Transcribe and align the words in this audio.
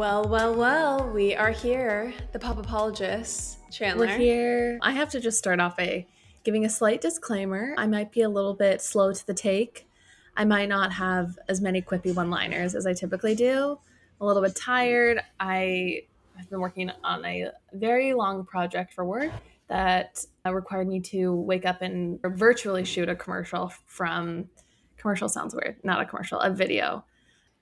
Well, 0.00 0.24
well, 0.24 0.54
well, 0.54 1.10
we 1.10 1.34
are 1.34 1.50
here, 1.50 2.14
the 2.32 2.38
pop 2.38 2.56
apologists. 2.56 3.58
Chandler. 3.70 4.06
We're 4.06 4.16
here. 4.16 4.78
I 4.80 4.92
have 4.92 5.10
to 5.10 5.20
just 5.20 5.36
start 5.36 5.60
off 5.60 5.76
by 5.76 6.06
giving 6.42 6.64
a 6.64 6.70
slight 6.70 7.02
disclaimer. 7.02 7.74
I 7.76 7.86
might 7.86 8.10
be 8.10 8.22
a 8.22 8.28
little 8.30 8.54
bit 8.54 8.80
slow 8.80 9.12
to 9.12 9.26
the 9.26 9.34
take. 9.34 9.86
I 10.38 10.46
might 10.46 10.70
not 10.70 10.90
have 10.94 11.38
as 11.50 11.60
many 11.60 11.82
quippy 11.82 12.14
one 12.14 12.30
liners 12.30 12.74
as 12.74 12.86
I 12.86 12.94
typically 12.94 13.34
do. 13.34 13.78
I'm 14.18 14.24
a 14.24 14.26
little 14.26 14.40
bit 14.40 14.56
tired. 14.56 15.20
I 15.38 16.04
have 16.38 16.48
been 16.48 16.60
working 16.60 16.90
on 17.04 17.22
a 17.26 17.50
very 17.74 18.14
long 18.14 18.46
project 18.46 18.94
for 18.94 19.04
work 19.04 19.30
that 19.68 20.24
uh, 20.46 20.54
required 20.54 20.88
me 20.88 21.00
to 21.00 21.34
wake 21.34 21.66
up 21.66 21.82
and 21.82 22.18
virtually 22.22 22.86
shoot 22.86 23.10
a 23.10 23.14
commercial 23.14 23.70
from 23.84 24.48
commercial 24.96 25.28
sounds 25.28 25.54
weird, 25.54 25.76
not 25.84 26.00
a 26.00 26.06
commercial, 26.06 26.40
a 26.40 26.48
video 26.48 27.04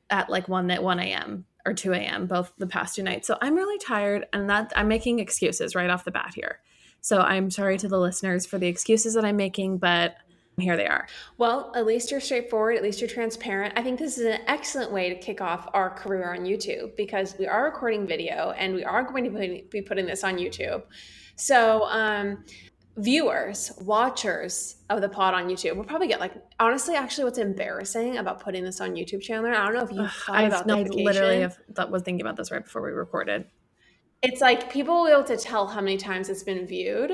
at 0.08 0.30
like 0.30 0.48
1 0.48 0.70
at 0.70 0.84
1 0.84 1.00
a.m. 1.00 1.44
or 1.66 1.74
2 1.74 1.92
a.m. 1.92 2.26
both 2.26 2.52
the 2.58 2.66
past 2.66 2.96
two 2.96 3.02
nights. 3.02 3.26
So 3.26 3.36
I'm 3.40 3.54
really 3.54 3.78
tired 3.78 4.26
and 4.32 4.48
that 4.50 4.72
I'm 4.76 4.88
making 4.88 5.18
excuses 5.18 5.74
right 5.74 5.90
off 5.90 6.04
the 6.04 6.10
bat 6.10 6.32
here. 6.34 6.60
So 7.00 7.20
I'm 7.20 7.50
sorry 7.50 7.78
to 7.78 7.88
the 7.88 7.98
listeners 7.98 8.46
for 8.46 8.58
the 8.58 8.66
excuses 8.66 9.14
that 9.14 9.24
I'm 9.24 9.36
making, 9.36 9.78
but 9.78 10.16
here 10.58 10.76
they 10.76 10.86
are. 10.86 11.06
Well, 11.36 11.72
at 11.76 11.86
least 11.86 12.10
you're 12.10 12.20
straightforward, 12.20 12.76
at 12.76 12.82
least 12.82 13.00
you're 13.00 13.08
transparent. 13.08 13.74
I 13.76 13.82
think 13.82 13.98
this 13.98 14.18
is 14.18 14.26
an 14.26 14.40
excellent 14.46 14.92
way 14.92 15.08
to 15.08 15.14
kick 15.14 15.40
off 15.40 15.68
our 15.72 15.90
career 15.90 16.34
on 16.34 16.40
YouTube 16.40 16.96
because 16.96 17.36
we 17.38 17.46
are 17.46 17.64
recording 17.64 18.06
video 18.06 18.52
and 18.58 18.74
we 18.74 18.84
are 18.84 19.02
going 19.02 19.24
to 19.24 19.62
be 19.70 19.82
putting 19.82 20.06
this 20.06 20.24
on 20.24 20.36
YouTube. 20.36 20.82
So, 21.36 21.84
um, 21.84 22.44
viewers, 22.98 23.72
watchers 23.80 24.76
of 24.90 25.00
the 25.00 25.08
pod 25.08 25.32
on 25.32 25.48
YouTube, 25.48 25.76
we'll 25.76 25.84
probably 25.84 26.08
get 26.08 26.20
like 26.20 26.34
honestly, 26.58 26.94
actually, 26.94 27.24
what's 27.24 27.38
embarrassing 27.38 28.18
about 28.18 28.40
putting 28.40 28.64
this 28.64 28.80
on 28.80 28.94
YouTube, 28.94 29.22
Chandler? 29.22 29.54
I 29.54 29.64
don't 29.64 29.74
know 29.74 29.84
if 29.84 29.92
you 29.92 30.06
thought 30.06 30.36
I've, 30.36 30.48
about 30.48 30.70
I 30.70 30.82
literally 30.82 31.40
have, 31.40 31.56
that 31.70 31.90
was 31.90 32.02
thinking 32.02 32.20
about 32.20 32.36
this 32.36 32.50
right 32.50 32.62
before 32.62 32.82
we 32.82 32.90
recorded. 32.90 33.46
It's 34.22 34.40
like 34.40 34.70
people 34.70 34.96
will 34.96 35.06
be 35.06 35.12
able 35.12 35.24
to 35.24 35.36
tell 35.36 35.66
how 35.66 35.80
many 35.80 35.96
times 35.96 36.28
it's 36.28 36.42
been 36.42 36.66
viewed. 36.66 37.12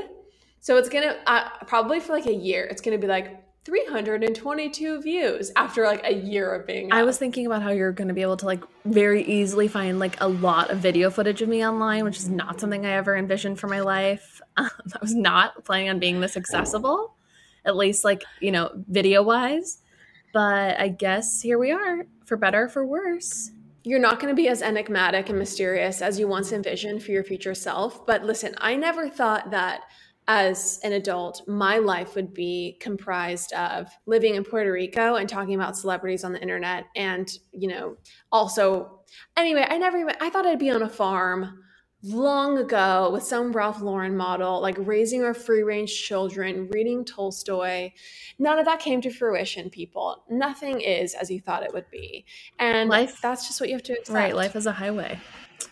So 0.61 0.78
it's 0.78 0.89
gonna 0.89 1.17
uh, 1.27 1.50
probably 1.67 2.00
for 2.00 2.14
like 2.14 2.27
a 2.27 2.34
year, 2.34 2.64
it's 2.64 2.81
gonna 2.81 2.98
be 2.98 3.06
like 3.06 3.44
322 3.65 5.01
views 5.01 5.51
after 5.57 5.84
like 5.84 6.05
a 6.05 6.12
year 6.12 6.53
of 6.55 6.67
being. 6.67 6.93
Up. 6.93 6.98
I 6.98 7.03
was 7.03 7.19
thinking 7.19 7.47
about 7.47 7.62
how 7.62 7.71
you're 7.71 7.93
going 7.93 8.09
to 8.09 8.15
be 8.15 8.23
able 8.23 8.37
to 8.37 8.47
like 8.47 8.62
very 8.84 9.23
easily 9.25 9.69
find 9.69 9.98
like 9.98 10.21
a 10.21 10.29
lot 10.29 10.71
of 10.71 10.79
video 10.79 11.11
footage 11.11 11.41
of 11.41 11.48
me 11.48 11.67
online, 11.67 12.05
which 12.05 12.19
is 12.19 12.29
not 12.29 12.61
something 12.61 12.84
I 12.84 12.93
ever 12.93 13.17
envisioned 13.17 13.59
for 13.59 13.69
my 13.69 13.81
life. 13.81 14.41
Um, 14.56 14.71
I 14.95 14.98
was 15.01 15.17
not 15.17 15.65
planning 15.65 15.89
on 15.89 15.98
being 15.98 16.21
this 16.21 16.37
accessible, 16.37 17.17
at 17.65 17.75
least 17.75 18.05
like, 18.05 18.23
you 18.39 18.53
know, 18.53 18.71
video 18.87 19.21
wise. 19.21 19.78
But 20.33 20.78
I 20.78 20.87
guess 20.87 21.43
here 21.43 21.59
we 21.59 21.73
are, 21.73 22.06
for 22.25 22.37
better 22.37 22.69
for 22.69 22.87
worse. 22.87 23.51
You're 23.83 23.99
not 23.99 24.21
going 24.21 24.31
to 24.31 24.41
be 24.41 24.47
as 24.47 24.62
enigmatic 24.62 25.28
and 25.28 25.41
mysterious 25.41 26.01
as 26.01 26.21
you 26.21 26.28
once 26.28 26.53
envisioned 26.53 27.03
for 27.03 27.11
your 27.11 27.25
future 27.25 27.53
self. 27.56 28.06
But 28.06 28.23
listen, 28.23 28.55
I 28.59 28.77
never 28.77 29.09
thought 29.09 29.51
that 29.51 29.81
as 30.27 30.80
an 30.83 30.92
adult, 30.92 31.47
my 31.47 31.78
life 31.78 32.14
would 32.14 32.33
be 32.33 32.78
comprised 32.80 33.53
of 33.53 33.89
living 34.06 34.34
in 34.36 34.44
Puerto 34.44 34.72
Rico 34.72 35.16
and 35.16 35.28
talking 35.28 35.55
about 35.55 35.77
celebrities 35.77 36.25
on 36.25 36.33
the 36.33 36.41
internet. 36.41 36.86
And, 36.97 37.31
you 37.53 37.69
know, 37.69 37.97
also, 38.33 39.00
anyway, 39.36 39.66
I 39.69 39.78
never 39.78 39.98
even, 39.98 40.14
I 40.20 40.31
thought 40.31 40.47
I'd 40.47 40.58
be 40.58 40.70
on 40.70 40.83
a 40.83 40.89
farm 40.89 41.61
long 42.03 42.58
ago 42.58 43.11
with 43.11 43.22
some 43.22 43.50
Ralph 43.53 43.81
Lauren 43.81 44.14
model, 44.14 44.61
like 44.61 44.77
raising 44.78 45.22
our 45.25 45.33
free 45.33 45.62
range 45.62 46.03
children, 46.03 46.69
reading 46.70 47.05
Tolstoy. 47.05 47.92
None 48.38 48.59
of 48.59 48.66
that 48.66 48.78
came 48.78 49.00
to 49.00 49.11
fruition, 49.11 49.70
people. 49.70 50.22
Nothing 50.28 50.81
is 50.83 51.14
as 51.14 51.31
you 51.31 51.41
thought 51.41 51.62
it 51.62 51.72
would 51.72 51.91
be. 51.91 52.26
And 52.59 52.91
life, 52.91 53.20
that's 53.22 53.47
just 53.47 53.59
what 53.59 53.70
you 53.70 53.76
have 53.76 53.82
to 53.84 53.94
accept. 53.94 54.15
Right. 54.15 54.37
Life 54.37 54.54
is 54.54 54.66
a 54.66 54.72
highway. 54.72 55.19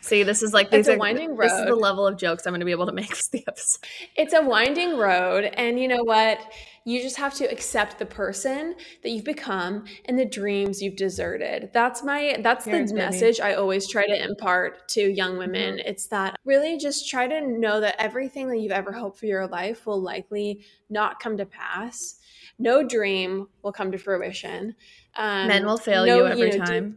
See, 0.00 0.22
this 0.22 0.42
is 0.42 0.52
like 0.52 0.70
these 0.70 0.80
it's 0.80 0.88
a 0.88 0.94
are, 0.94 0.98
winding 0.98 1.36
road. 1.36 1.50
This 1.50 1.52
is 1.52 1.66
the 1.66 1.76
level 1.76 2.06
of 2.06 2.16
jokes 2.16 2.46
I'm 2.46 2.52
going 2.52 2.60
to 2.60 2.66
be 2.66 2.72
able 2.72 2.86
to 2.86 2.92
make 2.92 3.08
this 3.10 3.28
the 3.28 3.44
episode. 3.46 3.86
It's 4.16 4.34
a 4.34 4.42
winding 4.42 4.96
road, 4.96 5.44
and 5.44 5.78
you 5.78 5.88
know 5.88 6.02
what? 6.02 6.40
You 6.84 7.00
just 7.00 7.16
have 7.16 7.34
to 7.34 7.44
accept 7.44 7.98
the 7.98 8.06
person 8.06 8.74
that 9.02 9.10
you've 9.10 9.24
become 9.24 9.84
and 10.06 10.18
the 10.18 10.24
dreams 10.24 10.82
you've 10.82 10.96
deserted. 10.96 11.70
That's 11.72 12.02
my 12.02 12.38
that's 12.42 12.64
Here's 12.64 12.90
the 12.90 12.96
message 12.96 13.38
I 13.38 13.54
always 13.54 13.88
try 13.88 14.06
to 14.06 14.24
impart 14.24 14.88
to 14.90 15.00
young 15.00 15.38
women. 15.38 15.76
Mm-hmm. 15.76 15.88
It's 15.88 16.08
that 16.08 16.36
really 16.44 16.78
just 16.78 17.08
try 17.08 17.28
to 17.28 17.40
know 17.40 17.80
that 17.80 17.94
everything 18.00 18.48
that 18.48 18.58
you've 18.58 18.72
ever 18.72 18.90
hoped 18.92 19.18
for 19.18 19.26
your 19.26 19.46
life 19.46 19.86
will 19.86 20.02
likely 20.02 20.64
not 20.90 21.20
come 21.20 21.36
to 21.36 21.46
pass. 21.46 22.16
No 22.58 22.86
dream 22.86 23.46
will 23.62 23.72
come 23.72 23.92
to 23.92 23.98
fruition. 23.98 24.74
Um, 25.16 25.48
Men 25.48 25.66
will 25.66 25.76
fail 25.76 26.04
no, 26.04 26.16
you 26.16 26.26
every 26.26 26.52
you 26.52 26.58
know, 26.58 26.64
time. 26.64 26.90
Do, 26.90 26.96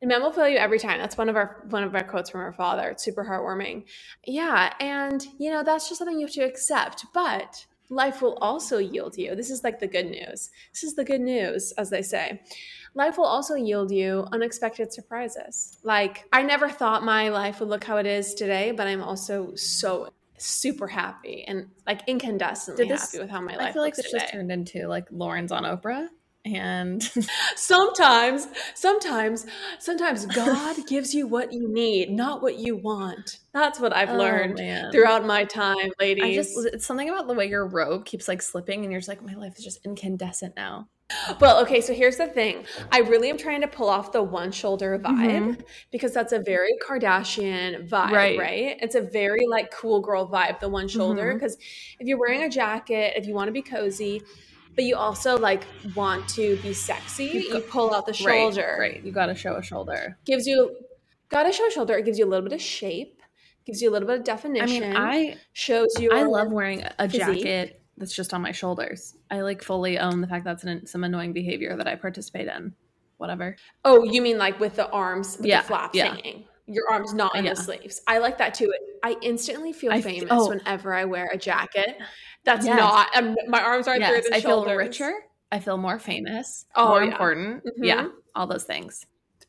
and 0.00 0.08
men 0.08 0.22
will 0.22 0.32
fail 0.32 0.48
you 0.48 0.58
every 0.58 0.78
time. 0.78 0.98
That's 0.98 1.16
one 1.16 1.28
of 1.28 1.36
our 1.36 1.64
one 1.70 1.82
of 1.82 1.94
our 1.94 2.04
quotes 2.04 2.30
from 2.30 2.40
our 2.40 2.52
father. 2.52 2.90
It's 2.90 3.04
super 3.04 3.24
heartwarming. 3.24 3.84
Yeah, 4.26 4.72
and 4.80 5.26
you 5.38 5.50
know 5.50 5.62
that's 5.62 5.88
just 5.88 5.98
something 5.98 6.18
you 6.18 6.26
have 6.26 6.34
to 6.34 6.42
accept. 6.42 7.06
But 7.12 7.66
life 7.90 8.22
will 8.22 8.34
also 8.34 8.78
yield 8.78 9.16
you. 9.16 9.34
This 9.34 9.50
is 9.50 9.64
like 9.64 9.80
the 9.80 9.88
good 9.88 10.06
news. 10.06 10.50
This 10.72 10.84
is 10.84 10.94
the 10.94 11.04
good 11.04 11.20
news, 11.20 11.72
as 11.72 11.90
they 11.90 12.02
say. 12.02 12.40
Life 12.94 13.18
will 13.18 13.26
also 13.26 13.54
yield 13.54 13.90
you 13.90 14.26
unexpected 14.32 14.92
surprises. 14.92 15.78
Like 15.82 16.26
I 16.32 16.42
never 16.42 16.68
thought 16.68 17.04
my 17.04 17.28
life 17.28 17.60
would 17.60 17.68
look 17.68 17.84
how 17.84 17.96
it 17.96 18.06
is 18.06 18.34
today, 18.34 18.70
but 18.70 18.86
I'm 18.86 19.02
also 19.02 19.54
so 19.56 20.10
super 20.40 20.86
happy 20.86 21.44
and 21.48 21.66
like 21.86 22.06
incandescently 22.06 22.88
this, 22.88 23.00
happy 23.00 23.18
with 23.18 23.30
how 23.30 23.40
my 23.40 23.56
life. 23.56 23.70
I 23.70 23.72
feel 23.72 23.82
like 23.82 23.96
this 23.96 24.06
today. 24.06 24.18
just 24.20 24.32
turned 24.32 24.52
into 24.52 24.86
like 24.86 25.06
Lauren's 25.10 25.50
on 25.50 25.64
Oprah 25.64 26.08
and 26.54 27.02
sometimes 27.56 28.48
sometimes 28.74 29.46
sometimes 29.78 30.26
god 30.26 30.76
gives 30.88 31.14
you 31.14 31.26
what 31.26 31.52
you 31.52 31.68
need 31.68 32.10
not 32.10 32.42
what 32.42 32.58
you 32.58 32.76
want 32.76 33.38
that's 33.52 33.80
what 33.80 33.94
i've 33.94 34.10
oh, 34.10 34.16
learned 34.16 34.56
man. 34.56 34.90
throughout 34.92 35.24
my 35.24 35.44
time 35.44 35.90
ladies 36.00 36.36
just, 36.36 36.66
it's 36.72 36.86
something 36.86 37.08
about 37.08 37.26
the 37.26 37.34
way 37.34 37.46
your 37.46 37.66
robe 37.66 38.04
keeps 38.04 38.28
like 38.28 38.42
slipping 38.42 38.82
and 38.82 38.92
you're 38.92 39.00
just 39.00 39.08
like 39.08 39.22
my 39.22 39.34
life 39.34 39.58
is 39.58 39.64
just 39.64 39.84
incandescent 39.84 40.54
now 40.56 40.88
well, 41.40 41.62
okay, 41.62 41.80
so 41.80 41.94
here's 41.94 42.18
the 42.18 42.26
thing. 42.26 42.66
I 42.92 42.98
really 42.98 43.30
am 43.30 43.38
trying 43.38 43.62
to 43.62 43.68
pull 43.68 43.88
off 43.88 44.12
the 44.12 44.22
one 44.22 44.52
shoulder 44.52 44.98
vibe 44.98 45.30
mm-hmm. 45.30 45.60
because 45.90 46.12
that's 46.12 46.34
a 46.34 46.38
very 46.38 46.76
Kardashian 46.86 47.88
vibe, 47.88 48.10
right. 48.10 48.38
right. 48.38 48.76
It's 48.80 48.94
a 48.94 49.00
very 49.00 49.46
like 49.46 49.72
cool 49.72 50.00
girl 50.00 50.28
vibe, 50.28 50.60
the 50.60 50.68
one 50.68 50.86
shoulder. 50.86 51.32
Because 51.32 51.56
mm-hmm. 51.56 52.02
if 52.02 52.08
you're 52.08 52.18
wearing 52.18 52.42
a 52.42 52.50
jacket, 52.50 53.14
if 53.16 53.26
you 53.26 53.32
want 53.32 53.48
to 53.48 53.52
be 53.52 53.62
cozy, 53.62 54.20
but 54.78 54.84
you 54.84 54.94
also 54.94 55.36
like 55.36 55.64
want 55.96 56.28
to 56.28 56.56
be 56.58 56.72
sexy. 56.72 57.24
You, 57.24 57.40
you 57.40 57.60
pull 57.62 57.92
out 57.92 58.06
the 58.06 58.12
shoulder. 58.12 58.76
Right, 58.78 58.92
right. 58.92 59.04
You 59.04 59.10
got 59.10 59.26
to 59.26 59.34
show 59.34 59.56
a 59.56 59.62
shoulder. 59.62 60.16
Gives 60.24 60.46
you 60.46 60.76
got 61.30 61.42
to 61.42 61.52
show 61.52 61.66
a 61.66 61.70
shoulder. 61.72 61.98
It 61.98 62.04
gives 62.04 62.16
you 62.16 62.24
a 62.24 62.30
little 62.30 62.44
bit 62.44 62.52
of 62.52 62.60
shape. 62.60 63.20
Gives 63.66 63.82
you 63.82 63.90
a 63.90 63.92
little 63.92 64.06
bit 64.06 64.18
of 64.18 64.24
definition. 64.24 64.84
I 64.84 64.86
mean, 64.86 64.96
I 64.96 65.36
shows 65.52 65.88
you. 65.98 66.12
I 66.12 66.22
love 66.22 66.52
wearing 66.52 66.84
a 67.00 67.08
physique. 67.08 67.44
jacket 67.44 67.82
that's 67.96 68.14
just 68.14 68.32
on 68.32 68.40
my 68.40 68.52
shoulders. 68.52 69.16
I 69.32 69.40
like 69.40 69.64
fully 69.64 69.98
own 69.98 70.20
the 70.20 70.28
fact 70.28 70.44
that's 70.44 70.62
an, 70.62 70.86
some 70.86 71.02
annoying 71.02 71.32
behavior 71.32 71.76
that 71.76 71.88
I 71.88 71.96
participate 71.96 72.46
in. 72.46 72.72
Whatever. 73.16 73.56
Oh, 73.84 74.04
you 74.04 74.22
mean 74.22 74.38
like 74.38 74.60
with 74.60 74.76
the 74.76 74.88
arms, 74.90 75.38
with 75.38 75.46
yeah, 75.46 75.62
the 75.62 75.66
flaps 75.66 75.96
yeah. 75.96 76.14
hanging? 76.14 76.44
Your 76.68 76.84
arms 76.88 77.14
not 77.14 77.34
in 77.34 77.46
yeah. 77.46 77.54
the 77.54 77.62
sleeves. 77.62 78.00
I 78.06 78.18
like 78.18 78.38
that 78.38 78.54
too. 78.54 78.72
I 79.02 79.16
instantly 79.22 79.72
feel 79.72 79.90
I 79.90 80.02
famous 80.02 80.28
oh. 80.30 80.50
whenever 80.50 80.94
I 80.94 81.04
wear 81.04 81.30
a 81.32 81.36
jacket 81.36 81.98
that's 82.48 82.66
yes. 82.66 82.78
not. 82.78 83.14
Um, 83.14 83.36
my 83.46 83.62
arms 83.62 83.86
aren't 83.86 84.00
yes. 84.00 84.10
through 84.10 84.30
the 84.30 84.36
I 84.36 84.40
shoulders. 84.40 84.70
feel 84.70 84.76
richer. 84.76 85.12
I 85.52 85.60
feel 85.60 85.76
more 85.76 85.98
famous. 85.98 86.66
Oh, 86.74 86.88
more 86.88 87.04
yeah. 87.04 87.10
important. 87.10 87.64
Mm-hmm. 87.64 87.84
Yeah, 87.84 88.08
all 88.34 88.46
those 88.46 88.64
things. 88.64 89.06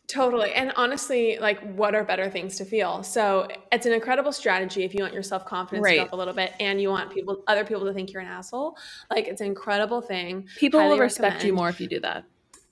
Totally. 0.08 0.52
And 0.54 0.74
honestly, 0.76 1.38
like, 1.40 1.62
what 1.76 1.94
are 1.94 2.04
better 2.04 2.30
things 2.32 2.58
to 2.58 2.66
feel? 2.66 3.04
So 3.04 3.48
it's 3.72 3.86
an 3.86 3.94
incredible 3.94 4.32
strategy 4.32 4.84
if 4.84 4.94
you 4.94 5.02
want 5.02 5.14
your 5.14 5.24
self 5.24 5.46
confidence 5.46 5.86
right. 5.86 5.92
to 5.92 5.98
go 6.00 6.06
up 6.06 6.14
a 6.14 6.16
little 6.16 6.34
bit 6.34 6.54
and 6.60 6.82
you 6.82 6.90
want 6.90 7.12
people, 7.12 7.44
other 7.48 7.64
people 7.64 7.86
to 7.86 7.94
think 7.94 8.12
you're 8.12 8.22
an 8.22 8.28
asshole. 8.28 8.76
Like, 9.12 9.28
it's 9.28 9.40
an 9.40 9.48
incredible 9.48 10.02
thing. 10.02 10.48
People 10.58 10.80
Highly 10.80 10.94
will 10.94 11.00
respect 11.00 11.36
recommend. 11.36 11.48
you 11.48 11.54
more 11.54 11.70
if 11.70 11.80
you 11.80 11.88
do 11.88 12.00
that. 12.02 12.26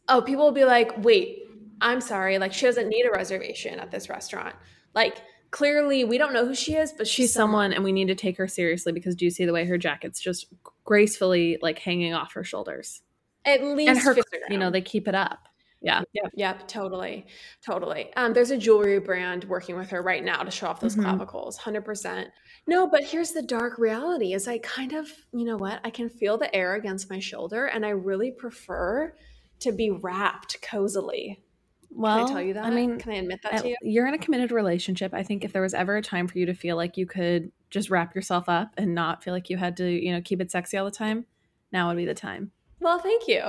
Oh, 0.10 0.22
people 0.22 0.46
will 0.46 0.52
be 0.52 0.66
like, 0.66 0.92
wait, 1.04 1.44
I'm 1.80 2.02
sorry. 2.02 2.40
Like, 2.40 2.54
she 2.54 2.66
doesn't 2.66 2.90
need 2.90 3.06
a 3.06 3.12
reservation 3.12 3.80
at 3.80 3.92
this 3.92 4.10
restaurant. 4.10 4.56
Like, 4.96 5.22
clearly 5.52 6.04
we 6.04 6.18
don't 6.18 6.34
know 6.34 6.46
who 6.46 6.56
she 6.56 6.76
is, 6.76 6.92
but 6.92 7.08
she's, 7.08 7.34
someone. 7.34 7.52
someone 7.52 7.74
and 7.74 7.84
we 7.84 7.92
need 7.92 8.08
to 8.08 8.16
take 8.16 8.38
her 8.38 8.48
seriously 8.48 8.92
because 8.92 9.16
do 9.16 9.26
you 9.26 9.32
see 9.32 9.46
the 9.46 9.54
way 9.54 9.66
her 9.66 9.78
jacket's 9.78 10.20
just 10.20 10.48
gracefully 10.84 11.58
like 11.62 11.80
hanging 11.80 12.14
off 12.14 12.34
her 12.34 12.44
shoulders? 12.44 13.02
At 13.46 13.64
least 13.64 13.90
and 13.90 14.00
her, 14.00 14.16
you 14.50 14.58
know, 14.58 14.70
they 14.70 14.82
keep 14.82 15.08
it 15.08 15.16
up. 15.16 15.48
Yeah. 15.82 16.02
Yep. 16.14 16.32
Yep. 16.36 16.68
Totally. 16.68 17.26
Totally. 17.66 18.12
Um, 18.16 18.34
there's 18.34 18.52
a 18.52 18.58
jewelry 18.58 19.00
brand 19.00 19.44
working 19.46 19.78
with 19.78 19.90
her 19.92 20.02
right 20.02 20.24
now 20.24 20.42
to 20.44 20.52
show 20.52 20.68
off 20.68 20.80
those 20.80 20.94
mm-hmm. 20.94 21.04
clavicles. 21.04 21.58
100%. 21.58 22.26
No, 22.66 22.88
but 22.88 23.04
here's 23.04 23.32
the 23.32 23.44
dark 23.44 23.78
reality 23.78 24.34
is 24.34 24.48
I 24.48 24.58
kind 24.60 24.94
of, 24.94 25.08
you 25.32 25.46
know 25.46 25.58
what? 25.58 25.80
I 25.84 25.90
can 25.90 26.10
feel 26.10 26.38
the 26.38 26.54
air 26.54 26.76
against 26.76 27.10
my 27.10 27.20
shoulder 27.20 27.68
and 27.68 27.86
I 27.86 27.90
really 27.90 28.32
prefer 28.32 29.14
to 29.60 29.72
be 29.72 29.92
wrapped 29.92 30.62
cozily. 30.62 31.44
Well, 31.90 32.18
can 32.18 32.28
I 32.28 32.32
tell 32.40 32.42
you 32.48 32.54
that? 32.54 32.66
I 32.66 32.70
mean, 32.70 33.00
can 33.00 33.12
I 33.12 33.16
admit 33.16 33.40
that 33.44 33.62
to 33.64 33.70
you? 33.70 33.76
You're 33.82 34.08
in 34.08 34.14
a 34.14 34.18
committed 34.20 34.52
relationship. 34.52 35.14
I 35.14 35.24
think 35.24 35.44
if 35.44 35.54
there 35.54 35.62
was 35.62 35.74
ever 35.74 35.98
a 35.98 36.02
time 36.02 36.28
for 36.28 36.38
you 36.38 36.46
to 36.46 36.54
feel 36.54 36.76
like 36.76 36.98
you 36.98 37.06
could 37.06 37.52
just 37.70 37.90
wrap 37.90 38.14
yourself 38.16 38.48
up 38.48 38.74
and 38.78 38.94
not 38.94 39.24
feel 39.24 39.34
like 39.34 39.50
you 39.50 39.58
had 39.58 39.76
to, 39.78 39.90
you 39.90 40.12
know, 40.12 40.22
keep 40.22 40.40
it 40.42 40.52
sexy 40.52 40.78
all 40.78 40.86
the 40.86 40.92
time, 40.92 41.26
now 41.72 41.88
would 41.88 41.98
be 41.98 42.06
the 42.06 42.14
time. 42.14 42.52
Well, 42.80 43.00
thank 43.00 43.28
you. 43.28 43.42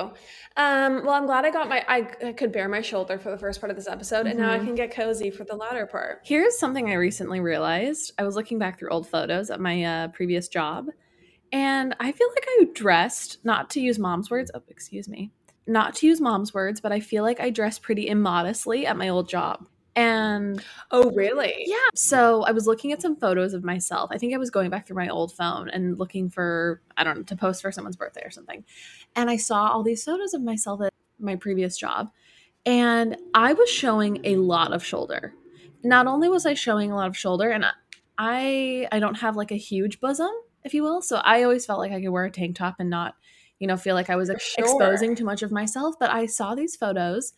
Um, 0.56 1.04
well, 1.04 1.10
I'm 1.12 1.26
glad 1.26 1.44
I 1.44 1.50
got 1.50 1.68
my 1.68 1.84
I, 1.86 2.08
I 2.24 2.32
could 2.32 2.50
bear 2.50 2.66
my 2.68 2.80
shoulder 2.80 3.18
for 3.18 3.30
the 3.30 3.36
first 3.36 3.60
part 3.60 3.70
of 3.70 3.76
this 3.76 3.86
episode, 3.86 4.26
and 4.26 4.38
now 4.38 4.50
I 4.50 4.58
Mhm. 4.58 4.64
can 4.64 4.74
get 4.74 4.90
cozy 4.90 5.30
for 5.30 5.44
the 5.44 5.54
latter 5.54 5.84
part. 5.86 6.22
Here's 6.24 6.58
something 6.58 6.88
I 6.90 6.94
recently 6.94 7.38
realized. 7.40 8.12
I 8.18 8.22
was 8.24 8.36
looking 8.36 8.58
back 8.58 8.78
through 8.78 8.88
old 8.88 9.06
photos 9.06 9.50
of 9.50 9.60
my 9.60 9.84
uh, 9.84 10.08
previous 10.08 10.48
job, 10.48 10.86
and 11.52 11.94
I 12.00 12.10
feel 12.10 12.28
like 12.30 12.44
I 12.48 12.66
dressed, 12.72 13.44
not 13.44 13.68
to 13.70 13.80
use 13.80 13.98
mom's 13.98 14.30
words, 14.30 14.50
oh, 14.54 14.62
excuse 14.68 15.08
me, 15.10 15.30
not 15.68 15.94
to 15.96 16.06
use 16.06 16.20
mom's 16.20 16.52
words, 16.54 16.80
but 16.80 16.92
I 16.92 17.00
feel 17.00 17.22
like 17.22 17.40
I 17.40 17.50
dress 17.50 17.78
pretty 17.78 18.08
immodestly 18.08 18.86
at 18.86 18.96
my 18.96 19.08
old 19.08 19.28
job. 19.28 19.68
And 19.94 20.62
Oh, 20.92 21.10
really? 21.10 21.54
yeah, 21.66 21.76
so 21.94 22.42
I 22.42 22.52
was 22.52 22.66
looking 22.68 22.92
at 22.92 23.02
some 23.02 23.16
photos 23.16 23.52
of 23.52 23.64
myself. 23.64 24.10
I 24.12 24.18
think 24.18 24.32
I 24.32 24.38
was 24.38 24.50
going 24.50 24.70
back 24.70 24.86
through 24.86 24.96
my 24.96 25.08
old 25.08 25.32
phone 25.32 25.68
and 25.70 25.98
looking 25.98 26.30
for, 26.30 26.80
I 26.96 27.02
don't 27.02 27.16
know, 27.18 27.22
to 27.24 27.36
post 27.36 27.62
for 27.62 27.72
someone's 27.72 27.96
birthday 27.96 28.22
or 28.24 28.30
something. 28.30 28.64
And 29.16 29.28
I 29.28 29.36
saw 29.36 29.68
all 29.68 29.82
these 29.82 30.04
photos 30.04 30.34
of 30.34 30.42
myself 30.42 30.80
at 30.82 30.92
my 31.18 31.34
previous 31.34 31.76
job. 31.76 32.10
And 32.64 33.16
I 33.34 33.54
was 33.54 33.68
showing 33.68 34.20
a 34.24 34.36
lot 34.36 34.72
of 34.72 34.84
shoulder. 34.84 35.34
Not 35.82 36.06
only 36.06 36.28
was 36.28 36.46
I 36.46 36.54
showing 36.54 36.92
a 36.92 36.96
lot 36.96 37.08
of 37.08 37.16
shoulder, 37.16 37.50
and 37.50 37.64
I 38.18 38.86
I 38.92 38.98
don't 39.00 39.14
have 39.16 39.36
like 39.36 39.50
a 39.50 39.56
huge 39.56 40.00
bosom, 40.00 40.30
if 40.64 40.74
you 40.74 40.82
will. 40.82 41.02
So 41.02 41.16
I 41.16 41.42
always 41.42 41.66
felt 41.66 41.78
like 41.78 41.92
I 41.92 42.00
could 42.00 42.10
wear 42.10 42.24
a 42.24 42.30
tank 42.30 42.56
top 42.56 42.76
and 42.78 42.90
not, 42.90 43.14
you 43.58 43.66
know, 43.66 43.76
feel 43.76 43.94
like 43.94 44.10
I 44.10 44.16
was 44.16 44.28
sure. 44.28 44.64
exposing 44.64 45.14
too 45.14 45.24
much 45.24 45.42
of 45.42 45.50
myself. 45.50 45.96
But 45.98 46.10
I 46.10 46.26
saw 46.26 46.54
these 46.54 46.76
photos 46.76 47.32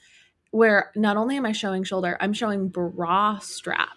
where 0.50 0.90
not 0.96 1.16
only 1.16 1.36
am 1.36 1.46
I 1.46 1.52
showing 1.52 1.84
shoulder, 1.84 2.16
I'm 2.20 2.32
showing 2.32 2.68
bra 2.68 3.38
strap. 3.38 3.96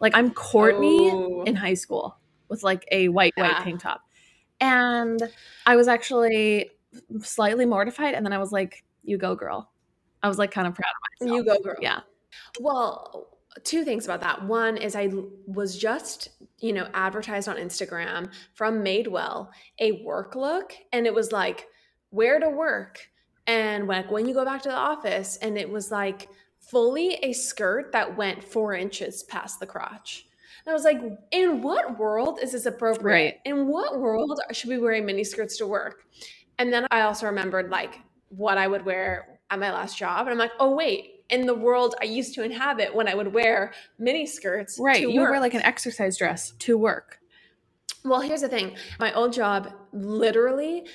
Like 0.00 0.16
I'm 0.16 0.30
Courtney 0.30 1.10
Oh. 1.10 1.42
in 1.44 1.56
high 1.56 1.74
school 1.74 2.16
with 2.48 2.62
like 2.62 2.86
a 2.92 3.08
white 3.08 3.34
white 3.36 3.56
tank 3.62 3.80
top. 3.80 4.02
And 4.60 5.22
I 5.66 5.76
was 5.76 5.88
actually 5.88 6.70
slightly 7.20 7.66
mortified 7.66 8.14
and 8.14 8.24
then 8.24 8.32
I 8.32 8.38
was 8.38 8.52
like, 8.52 8.84
you 9.02 9.18
go 9.18 9.34
girl. 9.34 9.70
I 10.22 10.28
was 10.28 10.38
like 10.38 10.50
kind 10.50 10.66
of 10.66 10.74
proud 10.74 10.90
of 10.90 11.28
myself. 11.28 11.36
You 11.36 11.44
go, 11.44 11.62
girl. 11.62 11.76
Yeah. 11.80 12.00
Well, 12.60 13.37
two 13.64 13.84
things 13.84 14.04
about 14.04 14.20
that. 14.20 14.44
One 14.44 14.76
is 14.76 14.94
I 14.94 15.10
was 15.46 15.76
just, 15.76 16.28
you 16.60 16.72
know, 16.72 16.88
advertised 16.94 17.48
on 17.48 17.56
Instagram 17.56 18.30
from 18.54 18.84
Madewell 18.84 19.48
a 19.78 19.92
work 20.02 20.34
look, 20.34 20.72
and 20.92 21.06
it 21.06 21.14
was 21.14 21.32
like 21.32 21.66
where 22.10 22.38
to 22.38 22.48
work, 22.48 23.08
and 23.46 23.86
like 23.86 24.10
when 24.10 24.26
you 24.26 24.34
go 24.34 24.44
back 24.44 24.62
to 24.62 24.68
the 24.68 24.74
office, 24.74 25.36
and 25.42 25.56
it 25.58 25.68
was 25.68 25.90
like 25.90 26.28
fully 26.58 27.14
a 27.22 27.32
skirt 27.32 27.92
that 27.92 28.16
went 28.16 28.44
four 28.44 28.74
inches 28.74 29.22
past 29.24 29.60
the 29.60 29.66
crotch. 29.66 30.26
And 30.64 30.72
I 30.72 30.74
was 30.74 30.84
like, 30.84 31.00
in 31.30 31.62
what 31.62 31.98
world 31.98 32.40
is 32.42 32.52
this 32.52 32.66
appropriate? 32.66 33.04
Right. 33.04 33.34
In 33.46 33.68
what 33.68 33.98
world 33.98 34.38
should 34.52 34.68
we 34.68 34.76
be 34.76 34.82
wearing 34.82 35.06
mini 35.06 35.24
skirts 35.24 35.56
to 35.58 35.66
work? 35.66 36.04
And 36.58 36.72
then 36.72 36.86
I 36.90 37.02
also 37.02 37.26
remembered 37.26 37.70
like 37.70 38.00
what 38.28 38.58
I 38.58 38.66
would 38.66 38.84
wear 38.84 39.38
at 39.50 39.58
my 39.58 39.72
last 39.72 39.96
job. 39.96 40.26
And 40.26 40.30
I'm 40.30 40.38
like, 40.38 40.52
oh, 40.60 40.74
wait, 40.74 41.17
in 41.30 41.46
the 41.46 41.54
world 41.54 41.94
I 42.00 42.04
used 42.04 42.34
to 42.34 42.42
inhabit 42.42 42.94
when 42.94 43.08
I 43.08 43.14
would 43.14 43.32
wear 43.32 43.72
mini 43.98 44.26
skirts. 44.26 44.78
Right. 44.80 45.02
to 45.02 45.10
You 45.10 45.20
would 45.20 45.30
wear 45.30 45.40
like 45.40 45.54
an 45.54 45.62
exercise 45.62 46.16
dress 46.16 46.52
to 46.60 46.78
work. 46.78 47.18
Well, 48.04 48.20
here's 48.20 48.40
the 48.40 48.48
thing 48.48 48.76
my 48.98 49.12
old 49.12 49.32
job, 49.32 49.72
literally, 49.92 50.86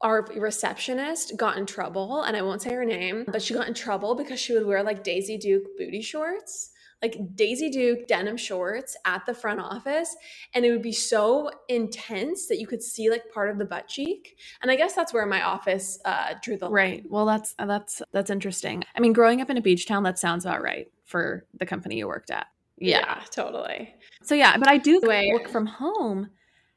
our 0.00 0.26
receptionist 0.36 1.36
got 1.36 1.56
in 1.56 1.66
trouble, 1.66 2.22
and 2.22 2.36
I 2.36 2.42
won't 2.42 2.62
say 2.62 2.72
her 2.72 2.84
name, 2.84 3.24
but 3.26 3.42
she 3.42 3.54
got 3.54 3.68
in 3.68 3.74
trouble 3.74 4.14
because 4.14 4.38
she 4.38 4.52
would 4.52 4.66
wear 4.66 4.82
like 4.82 5.02
Daisy 5.02 5.36
Duke 5.36 5.76
booty 5.76 6.02
shorts, 6.02 6.70
like 7.02 7.16
Daisy 7.34 7.70
Duke 7.70 8.06
denim 8.06 8.36
shorts 8.36 8.96
at 9.04 9.24
the 9.26 9.34
front 9.34 9.60
office. 9.60 10.16
And 10.54 10.64
it 10.64 10.70
would 10.70 10.82
be 10.82 10.92
so 10.92 11.50
intense 11.68 12.48
that 12.48 12.58
you 12.58 12.66
could 12.66 12.82
see 12.82 13.10
like 13.10 13.30
part 13.32 13.50
of 13.50 13.58
the 13.58 13.64
butt 13.64 13.88
cheek. 13.88 14.38
And 14.62 14.70
I 14.70 14.76
guess 14.76 14.94
that's 14.94 15.12
where 15.12 15.26
my 15.26 15.42
office 15.42 15.98
uh, 16.04 16.34
drew 16.42 16.56
the 16.56 16.66
line. 16.66 16.72
Right. 16.72 17.04
Well, 17.08 17.26
that's 17.26 17.54
that's 17.58 18.02
that's 18.12 18.30
interesting. 18.30 18.84
I 18.96 19.00
mean, 19.00 19.12
growing 19.12 19.40
up 19.40 19.50
in 19.50 19.56
a 19.56 19.62
beach 19.62 19.86
town, 19.86 20.02
that 20.04 20.18
sounds 20.18 20.44
about 20.44 20.62
right 20.62 20.90
for 21.04 21.46
the 21.58 21.66
company 21.66 21.98
you 21.98 22.08
worked 22.08 22.30
at. 22.30 22.46
Yeah. 22.76 23.22
totally. 23.30 23.94
So 24.22 24.34
yeah, 24.34 24.56
but 24.56 24.68
I 24.68 24.78
do 24.78 25.00
work 25.04 25.48
from 25.48 25.66
home 25.66 26.30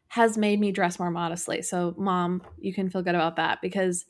has 0.08 0.38
made 0.38 0.60
me 0.60 0.72
dress 0.72 1.00
more 1.00 1.12
modestly. 1.12 1.62
So 1.62 1.96
mom, 1.98 2.42
you 2.60 2.74
can 2.74 2.90
feel 2.90 3.02
good 3.02 3.16
about 3.16 3.38
that 3.38 3.60
because 3.62 4.06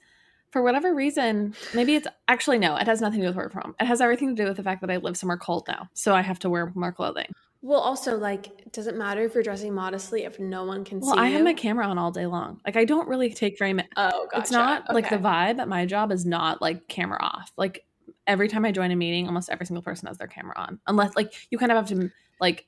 for 0.52 0.62
whatever 0.62 0.94
reason, 0.94 1.56
maybe 1.74 1.96
it's 1.96 2.08
actually 2.28 2.60
no, 2.60 2.76
it 2.76 2.88
has 2.88 3.02
nothing 3.02 3.22
to 3.22 3.26
do 3.26 3.30
with 3.30 3.38
work 3.38 3.54
from. 3.54 3.76
It 3.80 3.86
has 3.86 4.02
everything 4.02 4.36
to 4.36 4.44
do 4.44 4.48
with 4.48 4.58
the 4.58 4.64
fact 4.64 4.82
that 4.82 4.92
I 4.92 4.98
live 4.98 5.18
somewhere 5.18 5.38
cold 5.38 5.66
now. 5.68 5.90
So 5.94 6.14
I 6.14 6.22
have 6.22 6.40
to 6.40 6.50
wear 6.50 6.72
more 6.76 6.92
clothing. 6.92 7.28
Well, 7.64 7.80
also, 7.80 8.18
like, 8.18 8.48
it 8.48 8.74
doesn't 8.74 8.98
matter 8.98 9.24
if 9.24 9.36
you're 9.36 9.44
dressing 9.44 9.74
modestly 9.74 10.24
if 10.24 10.40
no 10.40 10.66
one 10.66 10.84
can 10.84 11.00
Well, 11.00 11.12
see 11.12 11.16
Well, 11.16 11.24
I 11.24 11.28
you. 11.30 11.36
have 11.36 11.44
my 11.44 11.54
camera 11.54 11.86
on 11.86 11.98
all 11.98 12.12
day 12.12 12.26
long. 12.26 12.60
Like 12.66 12.76
I 12.76 12.86
don't 12.86 13.08
really 13.08 13.32
take 13.32 13.60
very 13.60 13.74
much 13.74 13.86
oh, 13.98 14.28
gotcha. 14.32 14.42
it's 14.42 14.52
not 14.52 14.94
like 14.94 15.10
the 15.10 15.18
vibe 15.18 15.60
at 15.60 15.68
my 15.68 15.86
job 15.86 16.12
is 16.12 16.26
not 16.26 16.62
like 16.62 16.88
camera 16.88 17.20
off. 17.22 17.52
Like 17.58 17.86
every 18.28 18.48
time 18.48 18.66
I 18.66 18.72
join 18.72 18.92
a 18.92 18.96
meeting, 18.96 19.28
almost 19.28 19.50
every 19.50 19.66
single 19.66 19.84
person 19.84 20.08
has 20.08 20.18
their 20.18 20.28
camera 20.28 20.56
on. 20.58 20.80
Unless 20.88 21.16
like 21.16 21.34
you 21.52 21.58
kind 21.58 21.72
of 21.72 21.78
have 21.78 21.88
to 21.90 22.10
like 22.40 22.66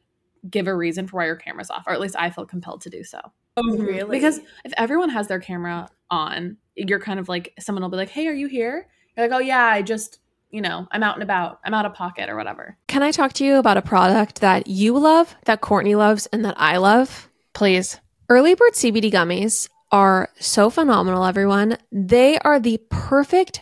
give 0.50 0.68
a 0.68 0.76
reason 0.76 1.08
for 1.08 1.18
why 1.18 1.26
your 1.26 1.36
camera's 1.36 1.70
off, 1.70 1.84
or 1.88 1.94
at 1.94 2.00
least 2.00 2.16
I 2.18 2.30
feel 2.30 2.46
compelled 2.46 2.82
to 2.82 2.90
do 2.90 3.04
so. 3.04 3.20
Oh, 3.58 3.62
mm-hmm. 3.64 3.84
really? 3.84 4.18
Because 4.18 4.40
if 4.66 4.74
everyone 4.78 5.10
has 5.10 5.28
their 5.28 5.40
camera 5.40 5.88
on, 6.10 6.58
you're 6.76 7.00
kind 7.00 7.20
of 7.20 7.30
like 7.30 7.54
someone 7.60 7.82
will 7.84 7.90
be 7.90 7.98
like, 7.98 8.10
"Hey, 8.10 8.28
are 8.28 8.34
you 8.34 8.48
here?" 8.48 8.88
You're 9.16 9.28
like, 9.28 9.36
"Oh 9.36 9.42
yeah, 9.42 9.66
I 9.66 9.82
just, 9.82 10.20
you 10.52 10.62
know, 10.62 10.88
I'm 10.92 11.04
out 11.04 11.16
and 11.16 11.24
about. 11.24 11.60
I'm 11.64 11.74
out 11.74 11.86
of 11.86 11.94
pocket 11.94 12.30
or 12.30 12.36
whatever." 12.36 12.78
Can 12.88 13.04
I 13.04 13.12
talk 13.12 13.34
to 13.34 13.46
you 13.46 13.56
about 13.56 13.78
a 13.78 13.82
product 13.82 14.42
that 14.42 14.68
you 14.68 14.98
love, 14.98 15.36
that 15.46 15.62
Courtney 15.62 15.96
loves, 15.96 16.26
and 16.28 16.44
that 16.46 16.56
I 16.58 16.78
love? 16.78 17.30
Please. 17.54 18.00
Early 18.30 18.56
Bird 18.56 18.74
CBD 18.74 19.12
gummies 19.12 19.70
are 19.92 20.30
so 20.40 20.70
phenomenal, 20.70 21.26
everyone. 21.26 21.78
They 21.92 22.40
are 22.40 22.60
the 22.60 22.80
perfect 22.90 23.62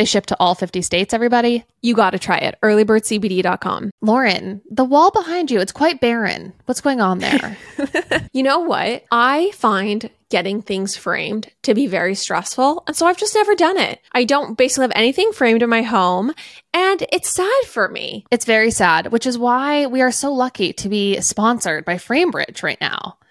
They 0.00 0.06
ship 0.06 0.24
to 0.26 0.36
all 0.40 0.54
50 0.54 0.80
states, 0.80 1.12
everybody. 1.12 1.62
You 1.82 1.94
got 1.94 2.12
to 2.12 2.18
try 2.18 2.38
it. 2.38 2.56
Earlybirdcbd.com. 2.62 3.90
Lauren, 4.00 4.62
the 4.70 4.82
wall 4.82 5.10
behind 5.10 5.50
you, 5.50 5.60
it's 5.60 5.72
quite 5.72 6.00
barren. 6.00 6.54
What's 6.64 6.80
going 6.80 7.02
on 7.02 7.18
there? 7.18 7.58
You 8.32 8.44
know 8.44 8.60
what? 8.60 9.04
I 9.10 9.50
find 9.56 10.08
getting 10.30 10.62
things 10.62 10.96
framed 10.96 11.50
to 11.62 11.74
be 11.74 11.86
very 11.88 12.14
stressful. 12.14 12.84
And 12.86 12.96
so 12.96 13.06
I've 13.06 13.18
just 13.18 13.34
never 13.34 13.54
done 13.56 13.76
it. 13.76 14.00
I 14.12 14.24
don't 14.24 14.56
basically 14.56 14.84
have 14.84 14.92
anything 14.94 15.32
framed 15.32 15.62
in 15.62 15.68
my 15.68 15.82
home. 15.82 16.32
And 16.72 17.04
it's 17.12 17.28
sad 17.28 17.64
for 17.66 17.88
me. 17.88 18.24
it's 18.30 18.44
very 18.44 18.70
sad, 18.70 19.08
which 19.12 19.26
is 19.26 19.36
why 19.36 19.86
we 19.86 20.00
are 20.00 20.12
so 20.12 20.32
lucky 20.32 20.72
to 20.74 20.88
be 20.88 21.20
sponsored 21.20 21.84
by 21.84 21.96
Framebridge 21.96 22.62
right 22.62 22.80
now. 22.80 23.16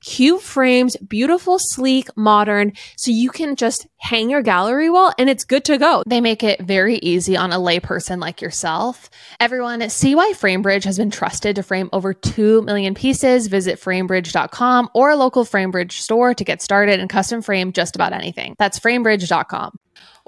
cube 0.00 0.40
frames, 0.40 0.96
beautiful, 0.96 1.58
sleek, 1.58 2.08
modern, 2.16 2.72
so 2.96 3.10
you 3.10 3.30
can 3.30 3.56
just 3.56 3.86
hang 3.96 4.30
your 4.30 4.42
gallery 4.42 4.90
wall 4.90 5.12
and 5.18 5.28
it's 5.28 5.44
good 5.44 5.64
to 5.64 5.78
go. 5.78 6.02
They 6.06 6.20
make 6.20 6.42
it 6.42 6.60
very 6.60 6.96
easy 6.96 7.36
on 7.36 7.52
a 7.52 7.56
layperson 7.56 8.20
like 8.20 8.40
yourself. 8.40 9.10
Everyone, 9.40 9.88
see 9.90 10.14
why 10.14 10.32
FrameBridge 10.34 10.84
has 10.84 10.98
been 10.98 11.10
trusted 11.10 11.56
to 11.56 11.62
frame 11.62 11.88
over 11.92 12.14
2 12.14 12.62
million 12.62 12.94
pieces. 12.94 13.48
Visit 13.48 13.80
framebridge.com 13.80 14.90
or 14.94 15.10
a 15.10 15.16
local 15.16 15.44
FrameBridge 15.44 15.92
store 15.92 16.34
to 16.34 16.44
get 16.44 16.62
started 16.62 17.00
and 17.00 17.10
custom 17.10 17.42
frame 17.42 17.72
just 17.72 17.96
about 17.96 18.12
anything. 18.12 18.54
That's 18.58 18.78
framebridge.com. 18.78 19.78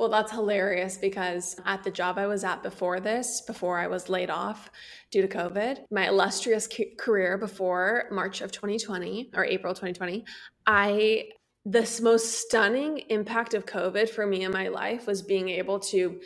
Well, 0.00 0.09
that's 0.09 0.33
hilarious 0.33 0.97
because 0.97 1.61
at 1.66 1.85
the 1.85 1.90
job 1.90 2.16
I 2.16 2.26
was 2.26 2.42
at 2.42 2.62
before 2.62 3.00
this, 3.00 3.42
before 3.42 3.78
I 3.78 3.87
was 3.87 4.09
laid 4.09 4.30
off 4.30 4.71
due 5.11 5.21
to 5.21 5.28
COVID, 5.28 5.80
my 5.90 6.09
illustrious 6.09 6.66
career 6.97 7.37
before 7.37 8.04
March 8.11 8.40
of 8.40 8.50
2020 8.50 9.33
or 9.35 9.45
April 9.45 9.75
2020, 9.75 10.25
I 10.66 11.25
this 11.66 12.00
most 12.00 12.33
stunning 12.40 13.02
impact 13.11 13.52
of 13.52 13.66
COVID 13.66 14.09
for 14.09 14.26
me 14.26 14.45
in 14.45 14.52
my 14.52 14.69
life 14.69 15.07
was 15.07 15.21
being 15.21 15.50
able 15.50 15.78
to 15.80 16.19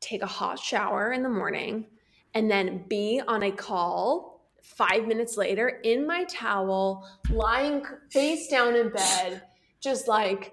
take 0.00 0.20
a 0.20 0.26
hot 0.26 0.58
shower 0.58 1.12
in 1.12 1.22
the 1.22 1.30
morning 1.30 1.86
and 2.34 2.50
then 2.50 2.84
be 2.88 3.22
on 3.26 3.44
a 3.44 3.50
call 3.50 4.42
five 4.60 5.06
minutes 5.06 5.38
later 5.38 5.80
in 5.82 6.06
my 6.06 6.24
towel, 6.24 7.08
lying 7.30 7.86
face 8.10 8.48
down 8.48 8.76
in 8.76 8.90
bed, 8.90 9.44
just 9.84 10.08
like, 10.08 10.52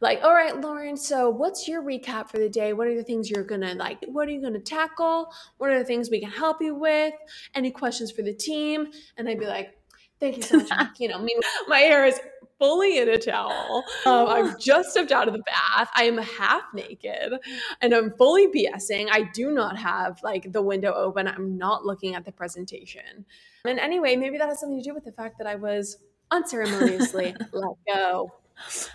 like, 0.00 0.22
all 0.22 0.32
right, 0.32 0.58
Lauren, 0.58 0.96
so 0.96 1.28
what's 1.28 1.68
your 1.68 1.82
recap 1.82 2.30
for 2.30 2.38
the 2.38 2.48
day? 2.48 2.72
What 2.72 2.86
are 2.86 2.96
the 2.96 3.02
things 3.02 3.28
you're 3.28 3.44
gonna 3.44 3.74
like? 3.74 3.98
What 4.06 4.28
are 4.28 4.30
you 4.30 4.40
gonna 4.40 4.60
tackle? 4.60 5.32
What 5.58 5.70
are 5.70 5.78
the 5.78 5.84
things 5.84 6.08
we 6.08 6.20
can 6.20 6.30
help 6.30 6.62
you 6.62 6.74
with? 6.74 7.14
Any 7.54 7.70
questions 7.70 8.10
for 8.10 8.22
the 8.22 8.32
team? 8.32 8.88
And 9.16 9.28
I'd 9.28 9.40
be 9.40 9.46
like, 9.46 9.76
thank 10.20 10.36
you 10.36 10.42
so 10.42 10.58
much. 10.58 10.88
you 10.98 11.08
know, 11.08 11.26
my 11.66 11.78
hair 11.80 12.06
is 12.06 12.20
fully 12.58 12.98
in 12.98 13.08
a 13.08 13.18
towel. 13.18 13.84
Um, 14.04 14.26
I've 14.26 14.58
just 14.58 14.90
stepped 14.90 15.12
out 15.12 15.28
of 15.28 15.34
the 15.34 15.42
bath. 15.42 15.88
I 15.94 16.04
am 16.04 16.18
half 16.18 16.62
naked 16.74 17.34
and 17.80 17.92
I'm 17.92 18.12
fully 18.12 18.48
BSing. 18.48 19.08
I 19.10 19.28
do 19.32 19.52
not 19.52 19.78
have 19.78 20.20
like 20.22 20.52
the 20.52 20.62
window 20.62 20.92
open. 20.92 21.28
I'm 21.28 21.56
not 21.56 21.84
looking 21.84 22.14
at 22.14 22.24
the 22.24 22.32
presentation. 22.32 23.24
And 23.64 23.78
anyway, 23.78 24.16
maybe 24.16 24.38
that 24.38 24.48
has 24.48 24.60
something 24.60 24.78
to 24.78 24.84
do 24.84 24.94
with 24.94 25.04
the 25.04 25.12
fact 25.12 25.38
that 25.38 25.46
I 25.46 25.54
was 25.54 25.98
unceremoniously 26.30 27.34
let 27.52 27.76
go. 27.86 28.32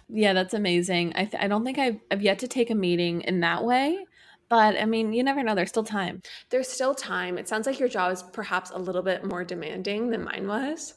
Yeah, 0.09 0.33
that's 0.33 0.53
amazing. 0.53 1.13
I, 1.15 1.25
th- 1.25 1.41
I 1.41 1.47
don't 1.47 1.63
think 1.63 1.77
I've, 1.77 1.99
I've 2.11 2.21
yet 2.21 2.39
to 2.39 2.47
take 2.47 2.69
a 2.69 2.75
meeting 2.75 3.21
in 3.21 3.39
that 3.41 3.63
way. 3.63 4.05
But 4.49 4.79
I 4.79 4.85
mean, 4.85 5.13
you 5.13 5.23
never 5.23 5.41
know. 5.41 5.55
There's 5.55 5.69
still 5.69 5.83
time. 5.83 6.21
There's 6.49 6.67
still 6.67 6.93
time. 6.93 7.37
It 7.37 7.47
sounds 7.47 7.65
like 7.65 7.79
your 7.79 7.89
job 7.89 8.11
is 8.11 8.21
perhaps 8.21 8.69
a 8.71 8.77
little 8.77 9.01
bit 9.01 9.25
more 9.25 9.43
demanding 9.43 10.09
than 10.09 10.23
mine 10.23 10.47
was. 10.47 10.93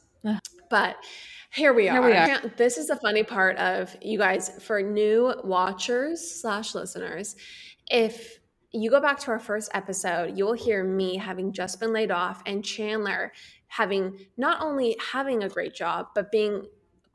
but 0.69 0.97
here 1.51 1.73
we 1.73 1.87
are. 1.87 1.93
Here 1.93 2.05
we 2.05 2.13
are. 2.13 2.53
This 2.57 2.77
is 2.77 2.87
the 2.87 2.97
funny 2.97 3.23
part 3.23 3.57
of 3.57 3.95
you 4.01 4.17
guys 4.17 4.51
for 4.61 4.81
new 4.81 5.33
watchers 5.43 6.39
slash 6.41 6.75
listeners. 6.75 7.35
If 7.89 8.39
you 8.71 8.91
go 8.91 8.99
back 8.99 9.19
to 9.21 9.31
our 9.31 9.39
first 9.39 9.71
episode, 9.73 10.37
you 10.37 10.45
will 10.45 10.53
hear 10.53 10.83
me 10.83 11.17
having 11.17 11.53
just 11.53 11.79
been 11.79 11.93
laid 11.93 12.11
off 12.11 12.43
and 12.45 12.63
Chandler 12.63 13.31
having 13.69 14.19
not 14.37 14.61
only 14.61 14.97
having 15.11 15.43
a 15.43 15.49
great 15.49 15.73
job, 15.73 16.07
but 16.13 16.31
being 16.31 16.65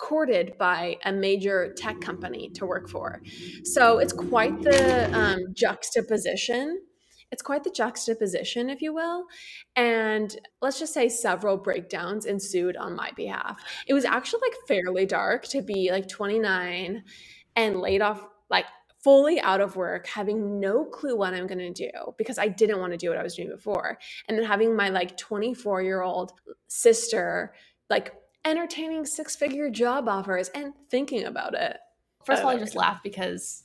courted 0.02 0.58
by 0.58 0.96
a 1.04 1.12
major 1.12 1.72
tech 1.76 2.00
company 2.00 2.50
to 2.50 2.66
work 2.66 2.88
for. 2.88 3.22
So 3.64 3.98
it's 3.98 4.12
quite 4.12 4.60
the 4.62 5.16
um, 5.16 5.38
juxtaposition 5.54 6.80
it's 7.32 7.42
quite 7.42 7.64
the 7.64 7.70
juxtaposition, 7.70 8.68
if 8.68 8.82
you 8.82 8.92
will. 8.92 9.24
And 9.74 10.36
let's 10.60 10.78
just 10.78 10.92
say 10.92 11.08
several 11.08 11.56
breakdowns 11.56 12.26
ensued 12.26 12.76
on 12.76 12.94
my 12.94 13.10
behalf. 13.16 13.58
It 13.86 13.94
was 13.94 14.04
actually 14.04 14.42
like 14.42 14.68
fairly 14.68 15.06
dark 15.06 15.48
to 15.48 15.62
be 15.62 15.90
like 15.90 16.08
29 16.08 17.02
and 17.56 17.80
laid 17.80 18.02
off, 18.02 18.28
like 18.50 18.66
fully 19.02 19.40
out 19.40 19.62
of 19.62 19.76
work, 19.76 20.06
having 20.06 20.60
no 20.60 20.84
clue 20.84 21.16
what 21.16 21.32
I'm 21.32 21.46
going 21.46 21.72
to 21.72 21.72
do 21.72 21.90
because 22.18 22.38
I 22.38 22.48
didn't 22.48 22.80
want 22.80 22.92
to 22.92 22.98
do 22.98 23.08
what 23.08 23.18
I 23.18 23.22
was 23.22 23.34
doing 23.34 23.48
before. 23.48 23.98
And 24.28 24.36
then 24.36 24.44
having 24.44 24.76
my 24.76 24.90
like 24.90 25.16
24 25.16 25.80
year 25.80 26.02
old 26.02 26.32
sister, 26.68 27.54
like 27.88 28.12
entertaining 28.44 29.06
six 29.06 29.36
figure 29.36 29.70
job 29.70 30.08
offers 30.08 30.48
and 30.50 30.72
thinking 30.90 31.24
about 31.24 31.54
it. 31.54 31.78
First 32.24 32.40
of 32.40 32.46
all, 32.46 32.52
I 32.52 32.58
just 32.58 32.76
laugh 32.76 33.02
because, 33.02 33.64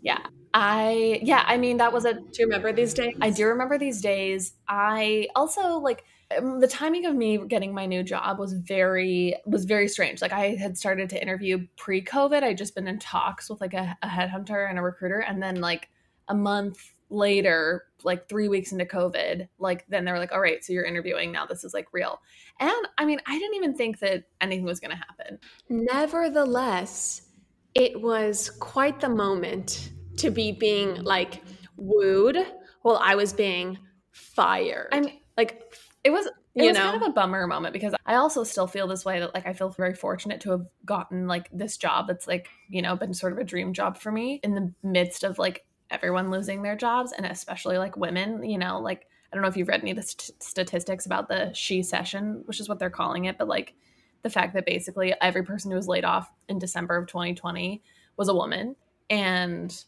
yeah, 0.00 0.18
I 0.54 1.20
yeah, 1.22 1.44
I 1.46 1.56
mean 1.58 1.76
that 1.76 1.92
was 1.92 2.04
a. 2.04 2.14
Do 2.14 2.20
you 2.38 2.46
remember 2.46 2.72
these 2.72 2.94
days? 2.94 3.14
I 3.20 3.30
do 3.30 3.46
remember 3.46 3.78
these 3.78 4.00
days. 4.00 4.54
I 4.68 5.28
also 5.36 5.78
like 5.78 6.04
um, 6.36 6.60
the 6.60 6.66
timing 6.66 7.06
of 7.06 7.14
me 7.14 7.38
getting 7.46 7.74
my 7.74 7.86
new 7.86 8.02
job 8.02 8.38
was 8.38 8.54
very 8.54 9.36
was 9.46 9.64
very 9.64 9.86
strange. 9.86 10.22
Like 10.22 10.32
I 10.32 10.56
had 10.56 10.76
started 10.76 11.10
to 11.10 11.22
interview 11.22 11.66
pre-COVID. 11.76 12.42
I'd 12.42 12.58
just 12.58 12.74
been 12.74 12.88
in 12.88 12.98
talks 12.98 13.48
with 13.48 13.60
like 13.60 13.74
a, 13.74 13.96
a 14.02 14.08
headhunter 14.08 14.68
and 14.68 14.78
a 14.78 14.82
recruiter, 14.82 15.20
and 15.20 15.42
then 15.42 15.60
like 15.60 15.88
a 16.28 16.34
month 16.34 16.94
later, 17.10 17.84
like 18.04 18.28
three 18.28 18.48
weeks 18.48 18.72
into 18.72 18.84
COVID, 18.84 19.48
like 19.58 19.84
then 19.88 20.04
they 20.04 20.12
were 20.12 20.18
like, 20.18 20.32
"All 20.32 20.40
right, 20.40 20.64
so 20.64 20.72
you're 20.72 20.84
interviewing 20.84 21.32
now. 21.32 21.46
This 21.46 21.64
is 21.64 21.74
like 21.74 21.88
real." 21.92 22.20
And 22.58 22.72
I 22.98 23.04
mean, 23.04 23.20
I 23.26 23.38
didn't 23.38 23.56
even 23.56 23.74
think 23.74 23.98
that 24.00 24.24
anything 24.40 24.64
was 24.64 24.80
going 24.80 24.92
to 24.92 24.96
happen. 24.96 25.38
Nevertheless, 25.68 27.22
it 27.74 28.00
was 28.00 28.50
quite 28.50 29.00
the 29.00 29.08
moment 29.08 29.92
to 30.18 30.30
be 30.30 30.52
being 30.52 31.02
like 31.02 31.42
wooed 31.76 32.38
while 32.82 33.00
I 33.02 33.14
was 33.14 33.32
being 33.32 33.78
fired. 34.10 34.88
I 34.92 35.00
mean, 35.00 35.20
like 35.36 35.74
it 36.04 36.10
was 36.10 36.26
it 36.26 36.62
you 36.62 36.68
was 36.68 36.76
know? 36.76 36.90
kind 36.90 37.02
of 37.02 37.08
a 37.08 37.12
bummer 37.12 37.46
moment 37.46 37.72
because 37.72 37.94
I 38.06 38.16
also 38.16 38.42
still 38.42 38.66
feel 38.66 38.88
this 38.88 39.04
way 39.04 39.20
that 39.20 39.34
like 39.34 39.46
I 39.46 39.52
feel 39.52 39.68
very 39.68 39.94
fortunate 39.94 40.40
to 40.42 40.50
have 40.50 40.66
gotten 40.84 41.28
like 41.28 41.48
this 41.52 41.76
job 41.76 42.08
that's 42.08 42.26
like, 42.26 42.48
you 42.68 42.82
know, 42.82 42.96
been 42.96 43.14
sort 43.14 43.32
of 43.32 43.38
a 43.38 43.44
dream 43.44 43.72
job 43.72 43.96
for 43.96 44.10
me 44.10 44.40
in 44.42 44.54
the 44.54 44.72
midst 44.82 45.22
of 45.22 45.38
like 45.38 45.64
everyone 45.90 46.30
losing 46.30 46.62
their 46.62 46.76
jobs 46.76 47.12
and 47.12 47.26
especially 47.26 47.78
like 47.78 47.96
women, 47.96 48.42
you 48.44 48.58
know, 48.58 48.80
like 48.80 49.06
I 49.32 49.36
don't 49.36 49.42
know 49.42 49.48
if 49.48 49.56
you've 49.56 49.68
read 49.68 49.80
any 49.80 49.92
of 49.92 49.96
the 49.96 50.02
st- 50.02 50.42
statistics 50.42 51.06
about 51.06 51.28
the 51.28 51.52
shecession, 51.52 52.42
which 52.46 52.60
is 52.60 52.68
what 52.68 52.78
they're 52.78 52.90
calling 52.90 53.26
it, 53.26 53.38
but 53.38 53.48
like 53.48 53.74
the 54.22 54.30
fact 54.30 54.54
that 54.54 54.66
basically 54.66 55.14
every 55.20 55.42
person 55.42 55.70
who 55.70 55.76
was 55.76 55.88
laid 55.88 56.04
off 56.04 56.30
in 56.48 56.58
December 56.58 56.96
of 56.96 57.06
2020 57.06 57.82
was 58.16 58.28
a 58.28 58.34
woman 58.34 58.76
and 59.08 59.84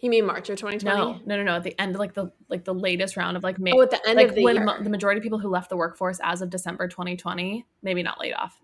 you 0.00 0.10
mean 0.10 0.26
March 0.26 0.48
of 0.48 0.56
2020? 0.56 0.96
No, 0.96 1.20
no, 1.26 1.36
no, 1.36 1.42
no. 1.42 1.56
At 1.56 1.62
the 1.62 1.78
end, 1.80 1.96
like 1.96 2.14
the 2.14 2.32
like 2.48 2.64
the 2.64 2.74
latest 2.74 3.16
round 3.16 3.36
of 3.36 3.42
like 3.42 3.58
May. 3.58 3.72
Oh, 3.74 3.82
at 3.82 3.90
the 3.90 4.08
end 4.08 4.16
like 4.16 4.28
of 4.28 4.34
the 4.34 4.42
when 4.42 4.56
year. 4.56 4.78
the 4.82 4.90
majority 4.90 5.18
of 5.18 5.22
people 5.22 5.38
who 5.38 5.48
left 5.48 5.68
the 5.68 5.76
workforce 5.76 6.18
as 6.22 6.40
of 6.40 6.50
December 6.50 6.88
2020, 6.88 7.66
maybe 7.82 8.02
not 8.02 8.18
laid 8.18 8.32
off, 8.32 8.58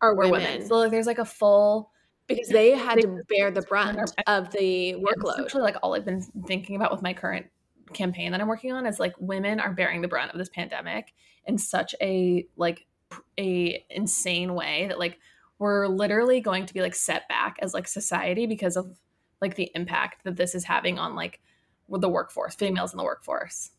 are 0.00 0.14
women. 0.14 0.32
women. 0.32 0.66
So 0.66 0.76
like, 0.76 0.90
there's 0.90 1.06
like 1.06 1.18
a 1.18 1.24
full 1.24 1.90
because 2.26 2.48
they 2.48 2.70
had 2.70 3.00
to 3.00 3.20
bear 3.28 3.50
the 3.50 3.62
brunt 3.62 4.12
of 4.26 4.50
the 4.50 4.94
workload. 4.94 5.40
Actually, 5.40 5.62
like 5.62 5.76
all 5.82 5.94
I've 5.94 6.04
been 6.04 6.22
thinking 6.46 6.76
about 6.76 6.90
with 6.92 7.02
my 7.02 7.12
current 7.12 7.46
campaign 7.92 8.32
that 8.32 8.40
I'm 8.40 8.48
working 8.48 8.72
on 8.72 8.86
is 8.86 8.98
like 8.98 9.14
women 9.18 9.60
are 9.60 9.72
bearing 9.72 10.00
the 10.00 10.08
brunt 10.08 10.32
of 10.32 10.38
this 10.38 10.48
pandemic 10.48 11.12
in 11.46 11.58
such 11.58 11.94
a 12.00 12.46
like 12.56 12.86
a 13.38 13.84
insane 13.90 14.54
way 14.54 14.86
that 14.88 14.98
like 14.98 15.18
we're 15.58 15.86
literally 15.86 16.40
going 16.40 16.66
to 16.66 16.74
be 16.74 16.80
like 16.80 16.94
set 16.94 17.28
back 17.28 17.56
as 17.60 17.74
like 17.74 17.86
society 17.86 18.46
because 18.46 18.76
of 18.76 18.98
like 19.40 19.56
the 19.56 19.70
impact 19.74 20.24
that 20.24 20.36
this 20.36 20.54
is 20.54 20.64
having 20.64 20.98
on 20.98 21.14
like 21.14 21.40
the 21.88 22.08
workforce, 22.08 22.54
females 22.54 22.92
in 22.92 22.96
the 22.96 23.04
workforce. 23.04 23.70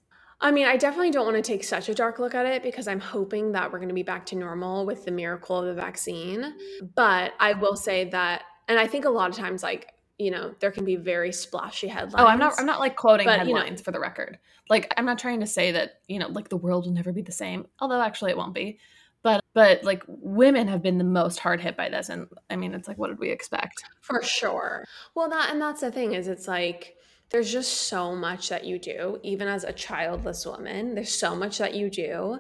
I 0.42 0.52
mean, 0.52 0.66
I 0.66 0.78
definitely 0.78 1.12
don't 1.12 1.26
want 1.26 1.38
to 1.38 1.42
take 1.42 1.64
such 1.64 1.90
a 1.90 1.94
dark 1.94 2.20
look 2.20 2.36
at 2.36 2.46
it 2.46 2.62
because 2.62 2.88
I'm 2.88 3.00
hoping 3.00 3.54
that 3.54 3.72
we're 3.72 3.80
going 3.80 3.90
to 3.90 3.96
be 3.96 4.04
back 4.04 4.26
to 4.28 4.36
normal 4.36 4.86
with 4.86 5.06
the 5.06 5.12
miracle 5.12 5.60
of 5.60 5.66
the 5.66 5.74
vaccine. 5.74 6.54
But 6.96 7.34
I 7.40 7.54
will 7.54 7.76
say 7.76 8.10
that, 8.10 8.44
and 8.68 8.78
I 8.78 8.88
think 8.88 9.06
a 9.06 9.10
lot 9.10 9.30
of 9.30 9.36
times, 9.36 9.64
like, 9.64 9.94
you 10.18 10.32
know, 10.32 10.54
there 10.60 10.72
can 10.72 10.86
be 10.86 10.96
very 10.98 11.32
splashy 11.32 11.88
headlines. 11.88 12.16
Oh, 12.18 12.26
I'm 12.26 12.40
not, 12.40 12.54
I'm 12.58 12.66
not 12.66 12.80
like 12.80 12.96
quoting 12.96 13.26
but, 13.26 13.40
headlines 13.40 13.70
you 13.70 13.76
know, 13.78 13.84
for 13.84 13.92
the 13.92 14.00
record. 14.00 14.38
Like, 14.70 14.94
I'm 14.98 15.06
not 15.06 15.20
trying 15.20 15.40
to 15.40 15.48
say 15.48 15.72
that, 15.72 16.00
you 16.08 16.20
know, 16.20 16.28
like 16.28 16.50
the 16.50 16.58
world 16.58 16.86
will 16.86 16.94
never 16.94 17.12
be 17.12 17.22
the 17.22 17.32
same, 17.32 17.68
although 17.80 18.02
actually 18.02 18.32
it 18.32 18.38
won't 18.38 18.54
be 18.54 18.80
but 19.26 19.44
but 19.56 19.84
like 19.84 20.04
women 20.08 20.68
have 20.68 20.84
been 20.84 21.00
the 21.00 21.04
most 21.04 21.40
hard 21.40 21.60
hit 21.60 21.76
by 21.76 21.90
this 21.90 22.10
and 22.10 22.28
i 22.52 22.56
mean 22.56 22.74
it's 22.76 22.88
like 22.88 22.98
what 22.98 23.08
did 23.08 23.20
we 23.20 23.32
expect 23.32 23.84
for 24.00 24.22
sure 24.22 24.86
well 25.16 25.28
that 25.28 25.50
and 25.52 25.60
that's 25.60 25.82
the 25.82 25.92
thing 25.92 26.14
is 26.14 26.28
it's 26.28 26.48
like 26.48 26.96
there's 27.30 27.52
just 27.52 27.88
so 27.88 28.16
much 28.16 28.50
that 28.50 28.66
you 28.66 28.80
do 28.80 29.20
even 29.24 29.48
as 29.48 29.64
a 29.64 29.74
childless 29.74 30.46
woman 30.46 30.96
there's 30.96 31.14
so 31.14 31.36
much 31.36 31.58
that 31.58 31.74
you 31.74 31.90
do 31.90 32.40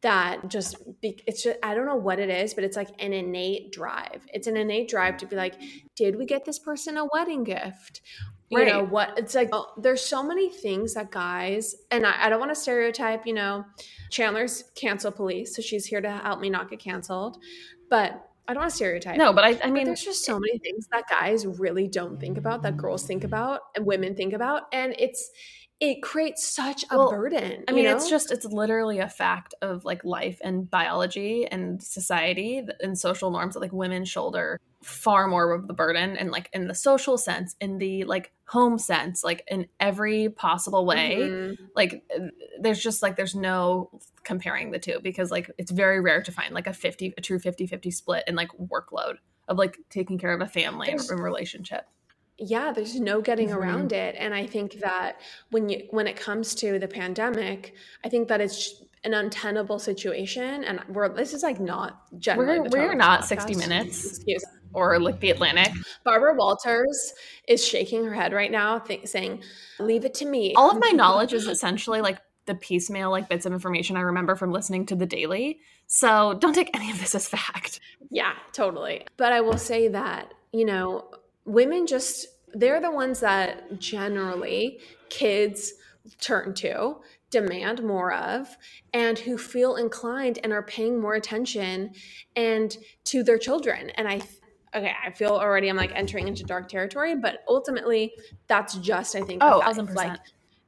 that 0.00 0.48
just 0.48 0.76
be, 1.00 1.18
it's 1.26 1.42
just 1.42 1.58
i 1.62 1.74
don't 1.74 1.86
know 1.86 1.96
what 1.96 2.18
it 2.18 2.28
is 2.28 2.52
but 2.52 2.62
it's 2.62 2.76
like 2.76 2.90
an 2.98 3.12
innate 3.12 3.72
drive 3.72 4.26
it's 4.32 4.46
an 4.46 4.56
innate 4.56 4.88
drive 4.88 5.16
to 5.16 5.26
be 5.26 5.34
like 5.34 5.54
did 5.96 6.16
we 6.16 6.26
get 6.26 6.44
this 6.44 6.58
person 6.58 6.98
a 6.98 7.06
wedding 7.14 7.42
gift 7.42 8.02
you 8.50 8.58
right. 8.58 8.68
know 8.68 8.84
what 8.84 9.18
it's 9.18 9.34
like 9.34 9.48
oh, 9.52 9.72
there's 9.78 10.04
so 10.04 10.22
many 10.22 10.50
things 10.50 10.94
that 10.94 11.10
guys 11.10 11.74
and 11.90 12.06
I, 12.06 12.26
I 12.26 12.28
don't 12.28 12.38
want 12.38 12.50
to 12.50 12.60
stereotype 12.60 13.26
you 13.26 13.32
know 13.32 13.64
chandler's 14.10 14.64
cancel 14.74 15.10
police 15.10 15.56
so 15.56 15.62
she's 15.62 15.86
here 15.86 16.02
to 16.02 16.10
help 16.10 16.38
me 16.38 16.50
not 16.50 16.68
get 16.68 16.80
canceled 16.80 17.38
but 17.88 18.28
I 18.46 18.52
don't 18.52 18.60
want 18.62 18.70
to 18.70 18.76
stereotype. 18.76 19.16
No, 19.16 19.32
but 19.32 19.44
I, 19.44 19.58
I 19.64 19.70
mean, 19.70 19.84
but 19.84 19.86
there's 19.86 20.04
just 20.04 20.24
so 20.24 20.38
many 20.38 20.58
things 20.58 20.86
that 20.92 21.04
guys 21.08 21.46
really 21.46 21.88
don't 21.88 22.20
think 22.20 22.36
about, 22.36 22.62
that 22.62 22.76
girls 22.76 23.06
think 23.06 23.24
about, 23.24 23.60
and 23.74 23.86
women 23.86 24.14
think 24.14 24.34
about, 24.34 24.64
and 24.72 24.94
it's 24.98 25.30
it 25.80 26.02
creates 26.02 26.46
such 26.46 26.84
a 26.90 26.96
well, 26.96 27.10
burden. 27.10 27.64
I 27.66 27.72
mean, 27.72 27.84
know? 27.84 27.96
it's 27.96 28.08
just 28.08 28.30
it's 28.30 28.44
literally 28.44 29.00
a 29.00 29.08
fact 29.08 29.54
of 29.60 29.84
like 29.84 30.04
life 30.04 30.40
and 30.42 30.70
biology 30.70 31.46
and 31.46 31.82
society 31.82 32.62
and 32.80 32.98
social 32.98 33.30
norms 33.30 33.54
that 33.54 33.60
like 33.60 33.72
women 33.72 34.04
shoulder 34.04 34.60
far 34.82 35.26
more 35.26 35.52
of 35.52 35.66
the 35.66 35.74
burden 35.74 36.16
and 36.16 36.30
like 36.30 36.48
in 36.52 36.68
the 36.68 36.74
social 36.74 37.18
sense, 37.18 37.56
in 37.60 37.78
the 37.78 38.04
like 38.04 38.32
home 38.46 38.78
sense, 38.78 39.24
like 39.24 39.42
in 39.48 39.66
every 39.80 40.28
possible 40.28 40.86
way. 40.86 41.16
Mm-hmm. 41.20 41.64
Like 41.74 42.04
there's 42.60 42.82
just 42.82 43.02
like 43.02 43.16
there's 43.16 43.34
no 43.34 43.90
comparing 44.22 44.70
the 44.70 44.78
two 44.78 45.00
because 45.02 45.30
like 45.30 45.50
it's 45.58 45.72
very 45.72 46.00
rare 46.00 46.22
to 46.22 46.32
find 46.32 46.54
like 46.54 46.68
a 46.68 46.72
50 46.72 47.14
a 47.18 47.20
true 47.20 47.38
50-50 47.38 47.92
split 47.92 48.24
in 48.26 48.36
like 48.36 48.50
workload 48.58 49.16
of 49.48 49.58
like 49.58 49.76
taking 49.90 50.18
care 50.18 50.32
of 50.32 50.40
a 50.40 50.46
family 50.46 50.90
and 50.90 51.20
relationship 51.20 51.86
yeah 52.38 52.72
there's 52.72 52.98
no 52.98 53.20
getting 53.20 53.48
Mhm. 53.50 53.56
around 53.56 53.92
it 53.92 54.16
and 54.18 54.34
i 54.34 54.46
think 54.46 54.80
that 54.80 55.20
when 55.50 55.68
you 55.68 55.86
when 55.90 56.06
it 56.06 56.16
comes 56.16 56.54
to 56.56 56.78
the 56.78 56.88
pandemic 56.88 57.74
i 58.04 58.08
think 58.08 58.26
that 58.28 58.40
it's 58.40 58.82
an 59.04 59.14
untenable 59.14 59.78
situation 59.78 60.64
and 60.64 60.80
we're 60.88 61.08
this 61.14 61.32
is 61.32 61.42
like 61.42 61.60
not 61.60 62.02
generally 62.18 62.58
We're- 62.60 62.86
we're 62.88 62.94
not 62.94 63.20
this 63.20 63.28
60. 63.28 63.54
Minutes. 63.56 64.04
excuse 64.16 64.42
Or 64.72 64.98
like 64.98 65.20
the 65.20 65.30
Atlantic. 65.30 65.72
barbara 66.04 66.34
walters 66.34 67.12
is 67.46 67.64
shaking 67.64 68.04
her 68.04 68.12
head 68.14 68.32
right 68.32 68.50
now 68.50 68.78
th- 68.80 69.06
saying 69.06 69.42
leave 69.78 70.04
it 70.04 70.14
to 70.14 70.24
me 70.26 70.54
All 70.56 70.70
of 70.72 70.80
my 70.80 70.90
knowledge 71.00 71.32
is 71.34 71.46
essentially 71.46 72.00
like 72.00 72.18
the 72.46 72.54
piecemeal 72.56 73.10
like 73.10 73.28
bits 73.28 73.46
of 73.46 73.52
information 73.52 73.96
I 73.96 74.00
remember 74.00 74.34
from 74.36 74.50
listening 74.52 74.84
to 74.86 74.94
the 74.96 75.06
daily. 75.06 75.60
So 75.86 76.34
don't 76.34 76.52
take 76.54 76.70
any 76.74 76.90
of 76.90 76.98
this 77.00 77.14
as 77.14 77.26
fact. 77.28 77.80
Yeah, 78.10 78.32
totally. 78.52 79.06
But 79.16 79.32
I 79.32 79.40
will 79.40 79.56
say 79.56 79.88
that, 79.88 80.34
you 80.52 80.66
know, 80.66 81.08
women 81.44 81.86
just, 81.86 82.26
they're 82.52 82.80
the 82.80 82.90
ones 82.90 83.20
that 83.20 83.78
generally 83.78 84.80
kids 85.10 85.72
turn 86.20 86.54
to, 86.54 86.96
demand 87.30 87.82
more 87.82 88.12
of, 88.12 88.56
and 88.92 89.18
who 89.18 89.36
feel 89.38 89.76
inclined 89.76 90.38
and 90.44 90.52
are 90.52 90.62
paying 90.62 91.00
more 91.00 91.14
attention 91.14 91.92
and 92.36 92.76
to 93.04 93.22
their 93.22 93.38
children. 93.38 93.90
And 93.90 94.06
I, 94.06 94.20
okay, 94.74 94.92
I 95.04 95.10
feel 95.10 95.30
already 95.32 95.68
I'm 95.68 95.76
like 95.76 95.92
entering 95.94 96.28
into 96.28 96.44
dark 96.44 96.68
territory, 96.68 97.16
but 97.16 97.40
ultimately 97.48 98.12
that's 98.46 98.74
just, 98.78 99.16
I 99.16 99.22
think, 99.22 99.42
Oh, 99.42 99.60
thousand 99.60 99.86
percent. 99.88 100.20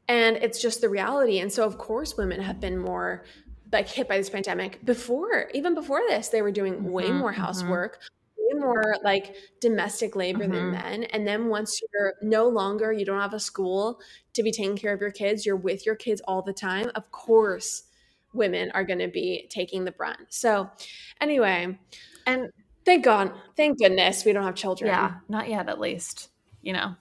and 0.09 0.37
it's 0.38 0.61
just 0.61 0.80
the 0.80 0.88
reality. 0.88 1.38
And 1.40 1.52
so, 1.52 1.64
of 1.64 1.78
course, 1.78 2.16
women 2.16 2.40
have 2.40 2.61
been 2.61 2.78
more 2.78 3.25
like 3.73 3.88
hit 3.88 4.09
by 4.09 4.16
this 4.16 4.30
pandemic 4.30 4.85
before, 4.85 5.50
even 5.52 5.75
before 5.75 6.00
this, 6.09 6.28
they 6.28 6.40
were 6.42 6.52
doing 6.52 6.85
way 6.85 7.11
Mhm, 7.11 7.18
more 7.18 7.33
mhm. 7.33 7.37
housework, 7.37 8.00
way 8.55 8.59
more 8.61 8.97
like 9.03 9.35
domestic 9.61 10.17
labor 10.17 10.47
than 10.47 10.53
Mhm. 10.69 10.73
men. 10.73 11.05
And 11.05 11.26
then 11.26 11.49
once 11.49 11.81
you're 11.93 12.15
no 12.23 12.49
longer, 12.49 12.93
you 12.93 13.05
don't 13.05 13.21
have 13.21 13.35
a 13.35 13.41
school 13.41 14.00
to 14.35 14.43
be 14.43 14.50
taking 14.53 14.76
care 14.76 14.93
of 14.93 15.00
your 15.00 15.11
kids, 15.11 15.45
you're 15.47 15.57
with 15.57 15.87
your 15.87 15.95
kids 15.97 16.21
all 16.26 16.43
the 16.43 16.53
time. 16.53 16.91
Of 16.95 17.11
course, 17.11 17.85
women 18.33 18.71
are 18.73 18.85
going 18.85 18.99
to 18.99 19.09
be 19.09 19.47
taking 19.50 19.85
the 19.85 19.93
brunt. 19.93 20.26
So, 20.31 20.71
anyway, 21.21 21.79
And 22.26 22.50
thank 22.85 23.05
God, 23.05 23.33
thank 23.57 23.79
goodness 23.79 24.25
we 24.25 24.33
don't 24.33 24.43
have 24.45 24.55
children 24.57 24.88
yeah, 24.88 25.15
not 25.29 25.49
yet 25.49 25.69
at 25.69 25.79
least. 25.81 26.29
You 26.62 26.73
know, 26.73 26.97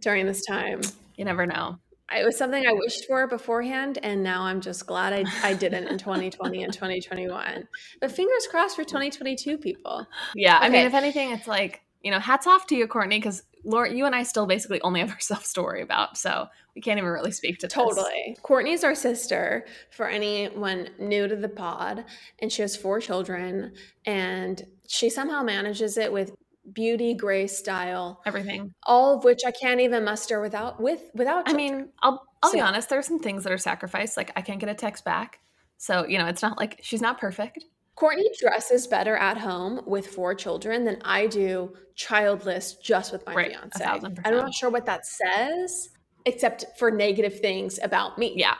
during 0.00 0.26
this 0.26 0.44
time. 0.46 0.80
you 1.16 1.24
never 1.24 1.46
know. 1.46 1.78
It 2.12 2.24
was 2.24 2.36
something 2.36 2.66
I 2.66 2.72
wished 2.72 3.06
for 3.06 3.26
beforehand, 3.26 3.98
and 4.02 4.22
now 4.22 4.42
I'm 4.42 4.60
just 4.60 4.86
glad 4.86 5.12
I, 5.12 5.24
I 5.42 5.54
didn't 5.54 5.88
in 5.88 5.98
2020 5.98 6.62
and 6.62 6.72
2021. 6.72 7.66
But 8.00 8.12
fingers 8.12 8.46
crossed 8.48 8.76
for 8.76 8.84
2022, 8.84 9.58
people. 9.58 10.06
Yeah, 10.34 10.58
I 10.60 10.68
mean, 10.68 10.86
if 10.86 10.94
anything, 10.94 11.30
it's 11.30 11.46
like 11.48 11.84
you 12.04 12.10
know, 12.10 12.20
hats 12.20 12.46
off 12.46 12.66
to 12.66 12.76
you, 12.76 12.86
Courtney, 12.86 13.18
because 13.18 13.42
Laura, 13.64 13.90
you 13.90 14.04
and 14.04 14.14
I 14.14 14.24
still 14.24 14.46
basically 14.46 14.80
only 14.82 15.00
have 15.00 15.10
ourselves 15.10 15.52
to 15.54 15.62
worry 15.62 15.82
about, 15.82 16.16
so 16.18 16.46
we 16.76 16.82
can't 16.82 16.98
even 16.98 17.10
really 17.10 17.32
speak 17.32 17.58
to 17.58 17.66
this. 17.66 17.74
Totally. 17.74 18.36
Courtney's 18.42 18.84
our 18.84 18.94
sister 18.94 19.64
for 19.90 20.06
anyone 20.06 20.90
new 20.98 21.26
to 21.26 21.34
the 21.34 21.48
pod, 21.48 22.04
and 22.40 22.52
she 22.52 22.62
has 22.62 22.76
four 22.76 23.00
children, 23.00 23.72
and 24.04 24.62
she 24.86 25.08
somehow 25.08 25.42
manages 25.42 25.96
it 25.96 26.12
with 26.12 26.36
beauty, 26.72 27.14
grace, 27.14 27.56
style, 27.58 28.20
everything. 28.26 28.72
all 28.84 29.16
of 29.18 29.24
which 29.24 29.40
I 29.46 29.50
can't 29.50 29.80
even 29.80 30.04
muster 30.04 30.40
without 30.40 30.80
with 30.80 31.02
without. 31.14 31.48
I 31.48 31.52
mean, 31.52 31.90
I'll 32.02 32.24
I'll 32.42 32.52
be 32.52 32.60
honest. 32.60 32.88
There 32.88 32.98
are 32.98 33.02
some 33.02 33.18
things 33.18 33.44
that 33.44 33.52
are 33.52 33.58
sacrificed. 33.58 34.16
Like 34.16 34.32
I 34.36 34.40
can't 34.40 34.60
get 34.60 34.68
a 34.68 34.74
text 34.74 35.04
back, 35.04 35.40
so 35.78 36.06
you 36.06 36.18
know, 36.18 36.26
it's 36.26 36.42
not 36.42 36.58
like 36.58 36.80
she's 36.82 37.00
not 37.02 37.18
perfect. 37.18 37.64
Courtney 37.96 38.28
dresses 38.40 38.86
better 38.88 39.16
at 39.16 39.38
home 39.38 39.80
with 39.86 40.08
four 40.08 40.34
children 40.34 40.84
than 40.84 41.00
I 41.04 41.28
do 41.28 41.74
childless 41.94 42.74
just 42.74 43.12
with 43.12 43.24
my 43.24 43.34
Right, 43.34 43.52
fiance. 43.52 43.84
I'm 43.84 44.36
not 44.36 44.52
sure 44.52 44.68
what 44.68 44.84
that 44.86 45.06
says, 45.06 45.90
except 46.26 46.64
for 46.76 46.90
negative 46.90 47.38
things 47.38 47.78
about 47.84 48.18
me. 48.18 48.32
Yeah, 48.36 48.54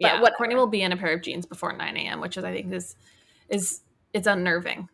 But 0.00 0.06
yeah. 0.08 0.20
whatever. 0.20 0.36
Courtney 0.38 0.56
will 0.56 0.66
be 0.66 0.82
in 0.82 0.90
a 0.90 0.96
pair 0.96 1.12
of 1.12 1.22
jeans 1.22 1.46
before 1.46 1.72
nine 1.72 1.96
a.m., 1.96 2.20
which 2.20 2.36
is 2.36 2.42
I 2.42 2.52
think 2.52 2.72
is 2.72 2.96
is 3.48 3.82
it's 4.12 4.26
unnerving. 4.26 4.88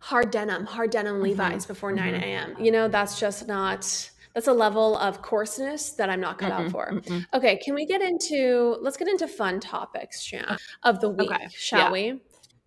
Hard 0.00 0.30
denim, 0.30 0.64
hard 0.64 0.90
denim 0.90 1.14
mm-hmm. 1.14 1.24
Levi's 1.24 1.66
before 1.66 1.90
mm-hmm. 1.90 2.12
9 2.12 2.14
mhm. 2.14 2.22
a.m. 2.22 2.56
You 2.58 2.72
know, 2.72 2.88
that's 2.88 3.18
just 3.18 3.46
not, 3.46 4.10
that's 4.34 4.46
a 4.46 4.52
level 4.52 4.96
of 4.98 5.22
coarseness 5.22 5.90
that 5.90 6.10
I'm 6.10 6.20
not 6.20 6.38
cut 6.38 6.52
out 6.52 6.66
Mm-mm, 6.66 6.70
for. 6.70 6.90
mm-mm. 6.92 7.26
Okay, 7.34 7.56
can 7.56 7.74
we 7.74 7.86
get 7.86 8.02
into, 8.02 8.76
let's 8.80 8.96
get 8.96 9.08
into 9.08 9.26
fun 9.28 9.60
topics, 9.60 10.22
Shanna, 10.22 10.52
uh, 10.52 10.88
of 10.88 11.00
the 11.00 11.10
week, 11.10 11.30
Okay, 11.30 11.48
shall 11.52 11.78
yeah. 11.78 11.92
we? 11.92 12.20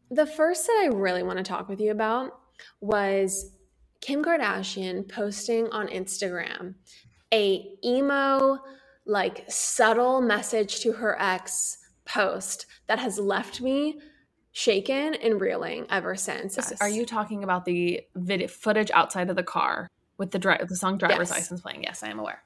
The 0.09 0.25
first 0.25 0.67
that 0.67 0.79
I 0.83 0.87
really 0.93 1.23
want 1.23 1.37
to 1.37 1.43
talk 1.43 1.69
with 1.69 1.79
you 1.79 1.91
about 1.91 2.31
was 2.81 3.51
Kim 4.01 4.23
Kardashian 4.23 5.07
posting 5.07 5.69
on 5.69 5.87
Instagram 5.87 6.75
a 7.33 7.65
emo, 7.83 8.59
like 9.05 9.45
subtle 9.47 10.21
message 10.21 10.81
to 10.81 10.91
her 10.91 11.19
ex 11.21 11.77
post 12.05 12.65
that 12.87 12.99
has 12.99 13.17
left 13.17 13.61
me 13.61 13.99
shaken 14.51 15.13
and 15.15 15.39
reeling 15.39 15.85
ever 15.89 16.15
since. 16.15 16.57
Yes. 16.57 16.79
Are 16.81 16.89
you 16.89 17.05
talking 17.05 17.43
about 17.43 17.65
the 17.65 18.01
video 18.15 18.47
footage 18.47 18.91
outside 18.91 19.29
of 19.29 19.35
the 19.35 19.43
car 19.43 19.87
with 20.17 20.31
the 20.31 20.39
dri- 20.39 20.59
the 20.67 20.75
song 20.75 20.97
"Driver's 20.97 21.29
Yes. 21.29 21.31
License" 21.31 21.61
playing? 21.61 21.83
Yes, 21.83 22.03
I 22.03 22.09
am 22.09 22.19
aware. 22.19 22.43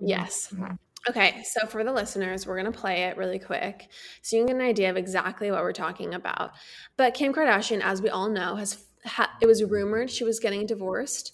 Yes. 0.00 0.48
Mhm. 0.52 0.78
Okay, 1.08 1.42
so 1.44 1.66
for 1.66 1.84
the 1.84 1.92
listeners, 1.92 2.46
we're 2.46 2.58
going 2.58 2.72
to 2.72 2.78
play 2.78 3.04
it 3.04 3.16
really 3.18 3.38
quick 3.38 3.88
so 4.22 4.36
you 4.36 4.42
can 4.46 4.56
get 4.56 4.62
an 4.62 4.68
idea 4.70 4.88
of 4.90 4.96
exactly 4.96 5.50
what 5.50 5.60
we're 5.62 5.72
talking 5.72 6.14
about. 6.14 6.52
But 6.96 7.12
Kim 7.12 7.34
Kardashian, 7.34 7.82
as 7.82 8.00
we 8.00 8.08
all 8.08 8.30
know, 8.30 8.56
has 8.56 8.84
ha- 9.04 9.36
it 9.42 9.46
was 9.46 9.62
rumored 9.62 10.10
she 10.10 10.24
was 10.24 10.40
getting 10.40 10.64
divorced 10.64 11.32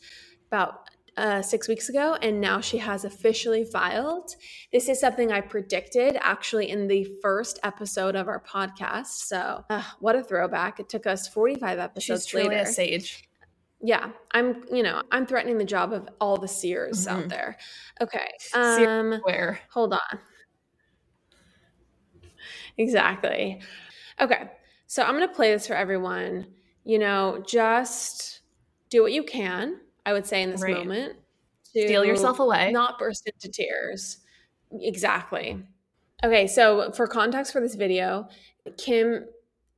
about 0.48 0.90
uh, 1.20 1.42
six 1.42 1.68
weeks 1.68 1.88
ago, 1.88 2.16
and 2.22 2.40
now 2.40 2.60
she 2.60 2.78
has 2.78 3.04
officially 3.04 3.64
filed. 3.64 4.34
This 4.72 4.88
is 4.88 4.98
something 4.98 5.30
I 5.30 5.40
predicted 5.42 6.16
actually 6.20 6.70
in 6.70 6.88
the 6.88 7.06
first 7.22 7.58
episode 7.62 8.16
of 8.16 8.26
our 8.26 8.42
podcast. 8.42 9.06
So, 9.28 9.64
uh, 9.70 9.82
what 10.00 10.16
a 10.16 10.22
throwback! 10.24 10.80
It 10.80 10.88
took 10.88 11.06
us 11.06 11.28
45 11.28 11.78
episodes 11.78 12.22
She's 12.24 12.30
truly 12.30 12.48
later 12.48 12.62
a 12.62 12.66
sage. 12.66 13.24
yeah 13.82 14.10
i'm 14.32 14.62
you 14.70 14.82
know 14.82 15.02
i'm 15.10 15.24
threatening 15.26 15.56
the 15.58 15.64
job 15.64 15.92
of 15.94 16.06
all 16.20 16.36
the 16.36 16.46
seers 16.48 17.06
out 17.06 17.24
Mhm. 17.24 17.28
there 17.30 17.56
okay 18.02 18.28
um 18.54 19.20
Where 19.22 19.58
hold 19.72 19.94
on 19.94 20.18
exactly 22.76 23.60
okay 24.20 24.50
so 24.86 25.02
i'm 25.02 25.16
going 25.16 25.26
to 25.28 25.34
play 25.34 25.52
this 25.52 25.66
for 25.66 25.74
everyone 25.74 26.46
you 26.84 26.98
know 26.98 27.42
just 27.46 28.40
do 28.90 29.02
what 29.02 29.12
you 29.12 29.22
can 29.22 29.80
i 30.06 30.12
would 30.12 30.26
say 30.26 30.42
in 30.42 30.50
this 30.50 30.62
Right. 30.62 30.76
moment 30.76 31.16
to 31.74 31.82
steal 31.82 32.04
yourself 32.04 32.38
away. 32.40 32.70
not 32.72 32.98
burst 32.98 33.26
into 33.26 33.48
tears 33.48 34.18
exactly 34.80 35.62
okay 36.24 36.46
so 36.46 36.90
for 36.92 37.06
context 37.06 37.52
for 37.52 37.60
this 37.60 37.74
video 37.74 38.28
kim 38.76 39.24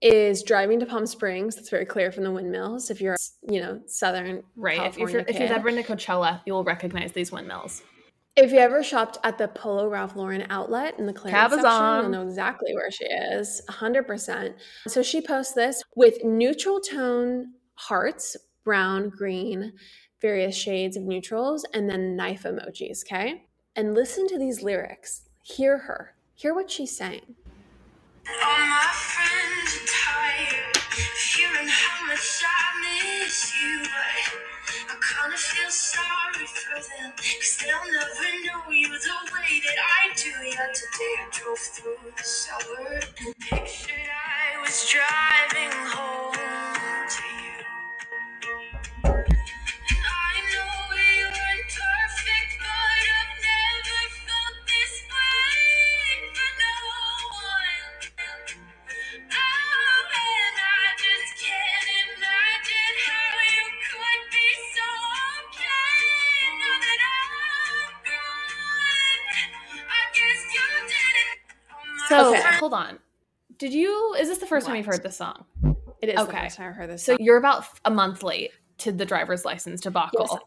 is 0.00 0.42
driving 0.42 0.80
to 0.80 0.86
palm 0.86 1.06
springs 1.06 1.54
that's 1.54 1.70
very 1.70 1.86
clear 1.86 2.10
from 2.10 2.24
the 2.24 2.30
windmills 2.30 2.90
if 2.90 3.00
you're 3.00 3.16
you 3.48 3.60
know 3.60 3.80
southern 3.86 4.42
right. 4.56 4.78
If, 4.78 4.98
you're, 4.98 5.08
California 5.08 5.24
if 5.28 5.40
you've 5.40 5.50
ever 5.50 5.70
been 5.70 5.76
to 5.76 5.82
Coachella, 5.82 6.40
you 6.44 6.52
will 6.52 6.64
recognize 6.64 7.12
these 7.12 7.30
windmills. 7.30 7.82
If 8.34 8.50
you 8.50 8.58
ever 8.58 8.82
shopped 8.82 9.18
at 9.24 9.36
the 9.36 9.48
Polo 9.48 9.88
Ralph 9.88 10.16
Lauren 10.16 10.46
outlet 10.48 10.98
in 10.98 11.06
the 11.06 11.12
clearance 11.12 11.52
section, 11.52 11.68
Cabazon. 11.68 12.00
you'll 12.02 12.10
know 12.10 12.22
exactly 12.22 12.74
where 12.74 12.90
she 12.90 13.04
is, 13.04 13.60
100%. 13.68 14.54
So 14.88 15.02
she 15.02 15.20
posts 15.20 15.52
this 15.52 15.82
with 15.96 16.24
neutral 16.24 16.80
tone 16.80 17.52
hearts, 17.74 18.36
brown, 18.64 19.10
green, 19.10 19.72
various 20.22 20.56
shades 20.56 20.96
of 20.96 21.02
neutrals, 21.02 21.66
and 21.74 21.90
then 21.90 22.16
knife 22.16 22.44
emojis, 22.44 23.04
okay? 23.04 23.44
And 23.76 23.94
listen 23.94 24.28
to 24.28 24.38
these 24.38 24.62
lyrics. 24.62 25.28
Hear 25.42 25.76
her. 25.78 26.14
Hear 26.34 26.54
what 26.54 26.70
she's 26.70 26.96
saying. 26.96 27.34
All 28.26 28.66
my 28.66 28.88
friends 28.92 29.76
are 29.76 29.86
tired 29.86 30.72
how 31.68 32.06
much 32.06 32.42
I 32.44 32.64
miss 32.82 33.52
you. 33.60 33.82
But 33.82 34.90
I 34.90 34.94
kinda 35.00 35.36
feel 35.36 35.70
sorry 35.70 36.46
for 36.46 36.80
them, 36.80 37.12
cause 37.16 37.56
they'll 37.60 37.92
never 37.92 38.28
know 38.46 38.70
you 38.70 38.88
the 38.88 39.16
way 39.32 39.60
that 39.66 39.78
I 39.78 40.14
do. 40.14 40.30
Yeah, 40.30 40.66
today 40.72 41.14
I 41.20 41.28
drove 41.30 41.58
through 41.58 42.12
the 42.16 42.24
suburb 42.24 43.04
and 43.20 43.34
pictured 43.38 44.10
I 44.10 44.60
was 44.60 44.76
driving 44.90 45.61
you? 74.54 74.58
Is 74.58 74.64
this 74.64 74.64
the 74.64 74.64
first 74.64 74.66
time 74.66 74.76
you've 74.76 74.86
heard 74.86 75.02
this 75.02 75.16
song? 75.16 75.44
It 76.00 76.08
is 76.08 76.16
the 76.16 76.22
Okay. 76.22 76.40
first 76.42 76.56
time 76.56 76.68
I've 76.70 76.76
heard 76.76 76.90
this. 76.90 77.04
So 77.04 77.16
you're 77.20 77.36
about 77.36 77.64
a 77.84 77.90
month 77.90 78.22
late 78.22 78.50
to 78.78 78.92
the 78.92 79.04
driver's 79.04 79.44
license 79.44 79.80
debacle. 79.80 80.26
Yes. 80.30 80.40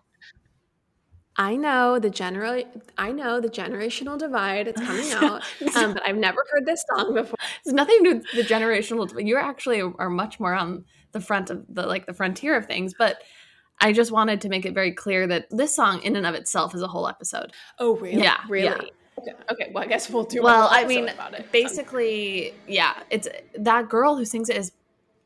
I 1.38 1.58
know 1.58 2.00
the 2.00 2.10
general. 2.10 2.64
I 2.98 3.12
know 3.12 3.42
the 3.42 3.50
generational 3.50 4.18
divide. 4.18 4.70
It's 4.70 4.82
coming 4.82 5.12
out, 5.14 5.44
um, 5.76 5.94
but 5.94 6.02
I've 6.08 6.16
never 6.16 6.46
heard 6.52 6.66
this 6.66 6.84
song 6.94 7.14
before. 7.14 7.36
It's 7.66 7.74
nothing 7.74 8.04
to 8.06 8.10
do 8.10 8.16
with 8.20 8.32
the 8.48 8.54
generational. 8.54 9.26
You 9.26 9.38
actually 9.38 9.82
are 9.82 10.10
much 10.10 10.40
more 10.40 10.54
on 10.54 10.86
the 11.12 11.20
front 11.20 11.50
of 11.50 11.66
the 11.68 11.86
like 11.88 12.06
the 12.06 12.14
frontier 12.14 12.56
of 12.56 12.68
things, 12.68 12.94
but 12.98 13.22
I 13.82 13.92
just 13.92 14.14
wanted 14.14 14.40
to 14.42 14.50
make 14.50 14.66
it 14.66 14.74
very 14.74 14.94
clear 14.94 15.28
that 15.28 15.48
this 15.52 15.76
song, 15.76 16.02
in 16.04 16.16
and 16.16 16.26
of 16.26 16.36
itself, 16.36 16.74
is 16.74 16.82
a 16.82 16.88
whole 16.88 17.08
episode. 17.08 17.52
Oh, 17.80 17.98
really? 17.98 18.24
Yeah, 18.24 18.38
really. 18.48 18.66
yeah. 18.68 18.90
Okay. 19.52 19.72
well, 19.74 19.84
I 19.84 19.88
guess 19.88 20.10
we'll 20.10 20.24
do. 20.24 20.42
Well, 20.42 20.68
I 20.72 20.86
mean, 20.86 21.08
about 21.10 21.34
it. 21.34 21.52
basically, 21.52 22.54
yeah, 22.68 22.94
it's 23.10 23.28
that 23.58 23.90
girl 23.90 24.16
who 24.16 24.26
sings 24.26 24.50
it 24.50 24.58
is 24.58 24.72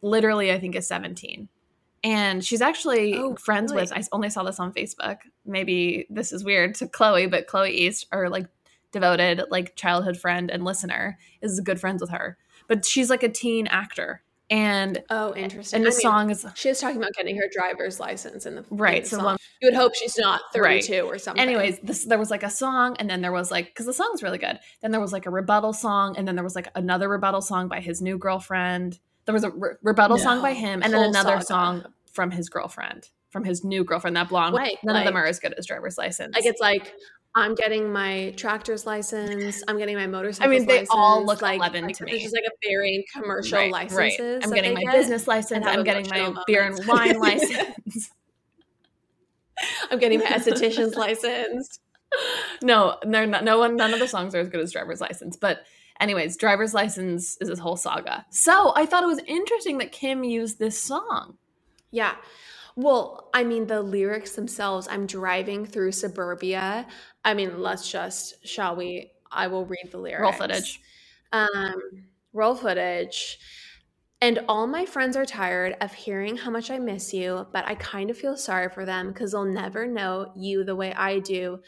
literally, 0.02 0.52
I 0.52 0.60
think, 0.60 0.76
is 0.76 0.88
17. 0.88 1.50
And 2.04 2.44
she's 2.46 2.62
actually 2.62 3.16
Oh, 3.16 3.36
friends 3.36 3.74
with. 3.74 3.92
I 3.92 4.04
only 4.12 4.30
saw 4.30 4.44
this 4.44 4.60
on 4.60 4.74
Facebook. 4.74 5.18
Maybe 5.46 6.08
this 6.10 6.32
is 6.32 6.44
weird 6.46 6.76
to 6.76 6.88
Chloe, 6.88 7.28
but 7.28 7.48
Chloe 7.48 7.72
East, 7.72 8.08
or 8.12 8.30
like 8.30 8.48
devoted, 8.92 9.44
like 9.50 9.76
childhood 9.76 10.18
friend 10.18 10.50
and 10.50 10.64
listener, 10.64 11.18
is 11.42 11.60
good 11.60 11.80
friends 11.80 12.02
with 12.02 12.12
her. 12.12 12.38
But 12.68 12.86
she's 12.86 13.10
like 13.10 13.24
a 13.24 13.30
teen 13.30 13.68
actor. 13.68 14.22
And 14.52 15.04
oh, 15.12 15.36
interesting. 15.36 15.78
and 15.78 15.86
the 15.86 15.90
I 15.90 15.94
mean, 15.94 16.00
song 16.02 16.30
is 16.32 16.46
She 16.56 16.70
was 16.70 16.80
talking 16.80 16.98
about 16.98 17.14
getting 17.14 17.38
her 17.38 17.48
driver's 17.52 18.00
license 18.00 18.46
in 18.48 18.56
the 18.56 18.62
in 18.72 18.78
Right, 18.78 19.04
the 19.04 19.10
so 19.10 19.16
song. 19.18 19.26
one- 19.26 19.38
you 19.62 19.68
would 19.68 19.76
hope 19.76 19.94
she's 19.96 20.18
not 20.18 20.42
Right. 20.56 20.84
thirty-two 20.84 21.02
or 21.06 21.18
something. 21.20 21.42
anyways 21.42 21.80
this 21.84 22.06
there 22.06 22.18
was 22.18 22.32
like 22.32 22.44
a 22.44 22.50
song 22.50 22.96
and 22.98 23.10
then 23.10 23.22
there 23.22 23.32
was 23.32 23.52
like 23.52 23.66
because 23.68 23.86
the 23.86 23.94
song's 23.94 24.24
really 24.24 24.38
good 24.38 24.58
then 24.82 24.92
there 24.92 25.02
was 25.02 25.12
like 25.14 25.26
a 25.26 25.30
rebuttal 25.30 25.74
song 25.74 26.16
and 26.18 26.28
then 26.28 26.36
there 26.36 26.44
was 26.44 26.56
like 26.56 26.70
another 26.76 27.10
rebuttal 27.10 27.42
song 27.42 27.68
by 27.68 27.80
his 27.80 28.02
new 28.02 28.18
girlfriend 28.18 29.00
there 29.26 29.34
was 29.34 29.44
a 29.44 29.50
re- 29.52 29.74
rebuttal 29.84 30.18
song 30.18 30.42
by 30.42 30.54
him 30.54 30.82
and 30.82 30.94
then 30.94 31.04
another 31.04 31.42
song 31.42 31.86
from 32.12 32.32
his 32.32 32.50
girlfriend 32.50 33.10
from 33.30 33.44
his 33.44 33.64
new 33.64 33.84
girlfriend 33.84 34.16
that 34.16 34.30
blonde 34.30 34.56
Wait, 34.56 34.78
none 34.84 34.96
of 34.96 35.04
them 35.06 35.16
are 35.16 35.26
as 35.26 35.40
good 35.40 35.54
as 35.54 35.66
driver's 35.68 35.98
license 35.98 36.34
like 36.36 36.46
it's 36.46 36.62
like 36.62 36.94
I'm 37.36 37.54
getting 37.56 37.92
my 37.94 38.34
tractor's 38.38 38.86
license. 38.86 39.64
I'm 39.68 39.78
getting 39.78 39.96
my 39.96 40.08
motorcycle. 40.08 40.52
I 40.52 40.58
mean, 40.58 40.68
they 40.68 40.86
all 40.90 41.24
look 41.26 41.42
like, 41.42 41.58
11 41.60 41.84
like, 41.86 41.96
to 41.98 42.04
me. 42.06 42.20
just 42.20 42.34
like 42.34 42.44
a 42.46 42.68
varying 42.68 43.04
commercial 43.14 43.58
Right, 43.60 43.72
licenses. 43.72 44.20
right. 44.20 44.44
i'm 44.44 44.52
getting 44.52 44.74
my 44.74 44.82
get. 44.82 44.94
business 44.94 45.28
license 45.28 45.66
i'm 45.66 45.84
getting 45.84 46.08
my 46.10 46.34
beer 46.48 46.64
and 46.64 46.86
wine 46.88 47.20
license 47.28 48.10
I'm 49.92 50.00
getting 50.00 50.20
my 50.20 50.26
esthetician's 50.26 50.96
license. 50.96 51.80
no 52.64 52.98
they're 53.04 53.28
not, 53.28 53.44
no 53.44 53.60
one 53.60 53.76
none 53.76 53.94
of 53.94 54.00
the 54.00 54.08
songs 54.08 54.34
are 54.34 54.40
as 54.40 54.50
good 54.50 54.62
as 54.62 54.72
driver's 54.72 55.02
license 55.02 55.36
but 55.36 55.60
anyways 56.00 56.38
driver's 56.38 56.74
license 56.74 57.38
is 57.42 57.50
this 57.50 57.60
whole 57.60 57.76
saga 57.78 58.26
so 58.32 58.74
i 58.76 58.86
thought 58.86 59.04
it 59.04 59.08
was 59.08 59.20
interesting 59.28 59.78
that 59.78 59.92
kim 59.92 60.24
used 60.24 60.58
this 60.60 60.82
song 60.82 61.38
Yeah. 61.92 62.16
Well, 62.82 63.30
I 63.34 63.44
mean, 63.44 63.68
the 63.68 63.82
lyrics 63.82 64.36
themselves, 64.38 64.88
I'm 64.90 65.06
driving 65.06 65.66
through 65.66 65.92
suburbia. 65.92 66.88
I 67.26 67.34
mean, 67.34 67.62
let's 67.62 67.92
just, 67.92 68.48
shall 68.48 68.78
we? 68.78 69.12
I 69.30 69.48
will 69.48 69.66
read 69.66 69.90
the 69.92 69.98
lyrics. 69.98 70.22
roll 70.22 70.32
footage 70.32 70.80
Um, 71.34 71.76
roll 72.32 72.56
footage. 72.56 73.38
And 74.22 74.40
all 74.48 74.66
my 74.66 74.86
friends 74.86 75.18
are 75.18 75.26
tired 75.26 75.76
of 75.82 75.94
hearing 75.94 76.38
how 76.38 76.52
much 76.52 76.72
I 76.72 76.80
miss 76.80 77.14
you, 77.14 77.48
but 77.52 77.66
I 77.68 77.76
kind 77.76 78.10
of 78.10 78.18
feel 78.18 78.38
sorry 78.38 78.70
for 78.70 78.86
them 78.86 79.10
because 79.10 79.34
they'll 79.34 79.44
never 79.46 79.86
know 79.86 80.32
you 80.38 80.64
the 80.64 80.76
way 80.76 80.94
I 80.94 81.20
do. 81.20 81.60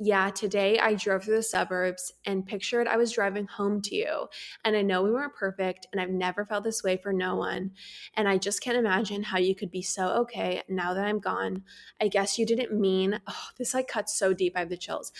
Yeah, 0.00 0.30
today 0.30 0.80
I 0.80 0.94
drove 0.94 1.22
through 1.22 1.36
the 1.36 1.42
suburbs 1.42 2.12
and 2.26 2.44
pictured 2.44 2.88
I 2.88 2.96
was 2.96 3.12
driving 3.12 3.46
home 3.46 3.80
to 3.82 3.94
you. 3.94 4.26
And 4.64 4.76
I 4.76 4.82
know 4.82 5.02
we 5.02 5.12
weren't 5.12 5.36
perfect, 5.36 5.86
and 5.92 6.00
I've 6.00 6.10
never 6.10 6.44
felt 6.44 6.64
this 6.64 6.82
way 6.82 6.96
for 6.96 7.12
no 7.12 7.36
one. 7.36 7.70
And 8.14 8.28
I 8.28 8.38
just 8.38 8.60
can't 8.60 8.76
imagine 8.76 9.22
how 9.22 9.38
you 9.38 9.54
could 9.54 9.70
be 9.70 9.82
so 9.82 10.08
okay 10.22 10.62
now 10.68 10.94
that 10.94 11.06
I'm 11.06 11.20
gone. 11.20 11.62
I 12.00 12.08
guess 12.08 12.38
you 12.38 12.44
didn't 12.44 12.78
mean, 12.78 13.20
oh, 13.28 13.46
this 13.56 13.72
like 13.72 13.86
cuts 13.86 14.18
so 14.18 14.34
deep. 14.34 14.54
I 14.56 14.60
have 14.60 14.68
the 14.68 14.76
chills. 14.76 15.12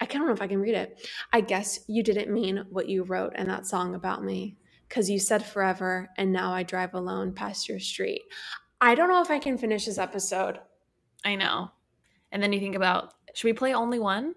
I 0.00 0.06
don't 0.06 0.26
know 0.26 0.32
if 0.32 0.42
I 0.42 0.48
can 0.48 0.60
read 0.60 0.74
it. 0.74 1.08
I 1.32 1.40
guess 1.40 1.80
you 1.86 2.02
didn't 2.02 2.32
mean 2.32 2.64
what 2.68 2.88
you 2.88 3.04
wrote 3.04 3.36
in 3.36 3.46
that 3.46 3.66
song 3.66 3.94
about 3.94 4.24
me 4.24 4.56
because 4.88 5.08
you 5.08 5.18
said 5.18 5.44
forever 5.44 6.10
and 6.18 6.32
now 6.32 6.52
I 6.52 6.64
drive 6.64 6.94
alone 6.94 7.32
past 7.32 7.68
your 7.68 7.80
street. 7.80 8.22
I 8.80 8.94
don't 8.94 9.08
know 9.08 9.22
if 9.22 9.30
I 9.30 9.38
can 9.38 9.56
finish 9.56 9.86
this 9.86 9.98
episode. 9.98 10.58
I 11.24 11.36
know. 11.36 11.70
And 12.30 12.42
then 12.42 12.52
you 12.52 12.60
think 12.60 12.74
about 12.74 13.14
should 13.36 13.48
we 13.48 13.52
play 13.52 13.74
only 13.74 13.98
one? 13.98 14.34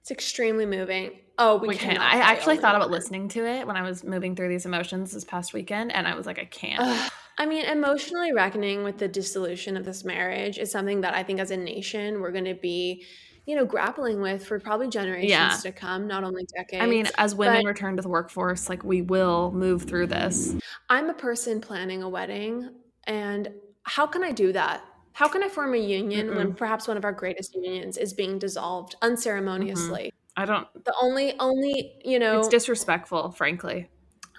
It's 0.00 0.10
extremely 0.10 0.64
moving. 0.64 1.20
Oh, 1.36 1.56
we, 1.56 1.68
We 1.68 1.76
can. 1.76 1.98
I 1.98 2.14
actually 2.16 2.56
thought 2.56 2.74
about 2.74 2.88
One. 2.88 2.98
listening 2.98 3.28
to 3.28 3.44
it 3.46 3.66
when 3.66 3.76
I 3.76 3.82
was 3.82 4.02
moving 4.02 4.34
through 4.34 4.48
these 4.48 4.64
emotions 4.64 5.12
this 5.12 5.24
past 5.24 5.52
weekend, 5.52 5.92
and 5.92 6.08
I 6.08 6.14
was 6.14 6.24
like, 6.24 6.38
I 6.38 6.46
can't. 6.46 6.80
Ugh. 6.80 7.10
I 7.36 7.44
mean, 7.44 7.66
emotionally 7.66 8.32
reckoning 8.32 8.82
with 8.82 8.96
the 8.96 9.08
dissolution 9.08 9.76
of 9.76 9.84
this 9.84 10.02
marriage 10.04 10.58
is 10.58 10.70
something 10.70 11.02
that 11.02 11.14
I 11.14 11.22
think 11.22 11.38
as 11.38 11.50
a 11.50 11.56
nation 11.56 12.22
we're 12.22 12.32
going 12.32 12.46
to 12.46 12.54
be, 12.54 13.04
you 13.44 13.56
know, 13.56 13.66
grappling 13.66 14.22
with 14.22 14.46
for 14.46 14.58
probably 14.58 14.88
generations 14.88 15.30
Yeah. 15.30 15.56
to 15.62 15.70
come, 15.72 16.06
not 16.06 16.24
only 16.24 16.46
decades. 16.56 16.82
I 16.82 16.86
mean, 16.86 17.06
as 17.18 17.34
women 17.34 17.66
return 17.66 17.96
to 17.96 18.02
the 18.02 18.08
workforce, 18.08 18.70
like 18.70 18.82
we 18.84 19.02
will 19.02 19.52
move 19.52 19.82
through 19.84 20.06
this. 20.06 20.54
I'm 20.88 21.10
a 21.10 21.14
person 21.14 21.60
planning 21.60 22.02
a 22.02 22.08
wedding, 22.08 22.70
and 23.04 23.48
how 23.82 24.06
can 24.06 24.24
I 24.24 24.32
do 24.32 24.52
that? 24.52 24.82
How 25.20 25.28
can 25.28 25.42
I 25.42 25.48
form 25.50 25.74
a 25.74 25.78
union 25.78 26.34
when 26.34 26.54
perhaps 26.54 26.88
one 26.88 26.96
of 26.96 27.04
our 27.04 27.12
greatest 27.12 27.54
unions 27.54 27.98
is 27.98 28.14
being 28.14 28.38
dissolved 28.38 28.94
mm-hmm. 28.94 29.12
unceremoniously? 29.12 30.14
I 30.34 30.46
don't. 30.46 30.66
The 30.86 30.94
only, 31.02 31.38
only, 31.38 31.92
you 32.02 32.18
know, 32.18 32.38
It's 32.38 32.48
disrespectful, 32.48 33.32
frankly. 33.32 33.90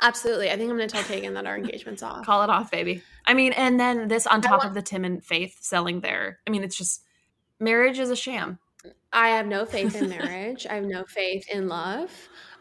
absolutely. 0.01 0.49
I 0.49 0.57
think 0.57 0.71
I'm 0.71 0.77
going 0.77 0.89
to 0.89 0.91
tell 0.91 1.03
Kagan 1.03 1.35
that 1.35 1.45
our 1.45 1.55
engagement's 1.55 2.01
off. 2.01 2.25
Call 2.25 2.41
it 2.41 2.49
off, 2.49 2.71
baby. 2.71 3.03
I 3.27 3.35
mean, 3.35 3.53
and 3.53 3.79
then 3.79 4.07
this 4.07 4.25
on 4.25 4.41
top 4.41 4.61
want- 4.61 4.69
of 4.69 4.73
the 4.73 4.81
Tim 4.81 5.05
and 5.05 5.23
Faith 5.23 5.59
selling 5.61 6.01
their. 6.01 6.39
I 6.47 6.49
mean, 6.49 6.63
it's 6.63 6.75
just 6.75 7.03
marriage 7.59 7.99
is 7.99 8.09
a 8.09 8.15
sham. 8.15 8.57
I 9.13 9.29
have 9.29 9.45
no 9.45 9.67
faith 9.67 9.95
in 9.95 10.09
marriage. 10.09 10.65
I 10.67 10.73
have 10.73 10.85
no 10.85 11.03
faith 11.03 11.47
in 11.47 11.67
love. 11.67 12.09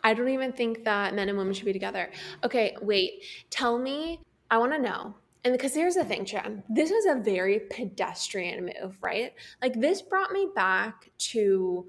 I 0.04 0.12
don't 0.12 0.28
even 0.28 0.52
think 0.52 0.84
that 0.84 1.14
men 1.14 1.30
and 1.30 1.38
women 1.38 1.54
should 1.54 1.64
be 1.64 1.72
together. 1.72 2.10
Okay, 2.44 2.76
wait. 2.82 3.22
Tell 3.48 3.78
me. 3.78 4.20
I 4.50 4.58
want 4.58 4.72
to 4.72 4.78
know. 4.78 5.14
And 5.44 5.52
because 5.52 5.74
here's 5.74 5.94
the 5.94 6.04
thing, 6.04 6.24
Jen, 6.24 6.62
this 6.68 6.90
was 6.90 7.06
a 7.06 7.20
very 7.20 7.60
pedestrian 7.70 8.64
move, 8.66 8.98
right? 9.00 9.32
Like 9.62 9.80
this 9.80 10.02
brought 10.02 10.32
me 10.32 10.48
back 10.54 11.10
to 11.18 11.86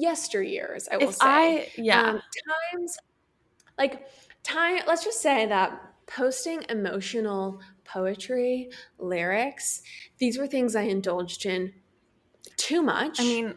yesteryears. 0.00 0.88
I 0.90 0.96
will 0.96 1.10
If 1.10 1.14
say. 1.14 1.20
I, 1.22 1.68
yeah, 1.76 2.02
Um, 2.10 2.22
times 2.72 2.98
like 3.78 4.06
time 4.42 4.80
let's 4.86 5.04
just 5.04 5.20
say 5.20 5.46
that 5.46 5.80
posting 6.06 6.62
emotional 6.68 7.60
poetry 7.84 8.68
lyrics 8.98 9.82
these 10.18 10.38
were 10.38 10.46
things 10.46 10.76
i 10.76 10.82
indulged 10.82 11.46
in 11.46 11.72
too 12.56 12.82
much 12.82 13.20
I 13.20 13.24
mean, 13.24 13.54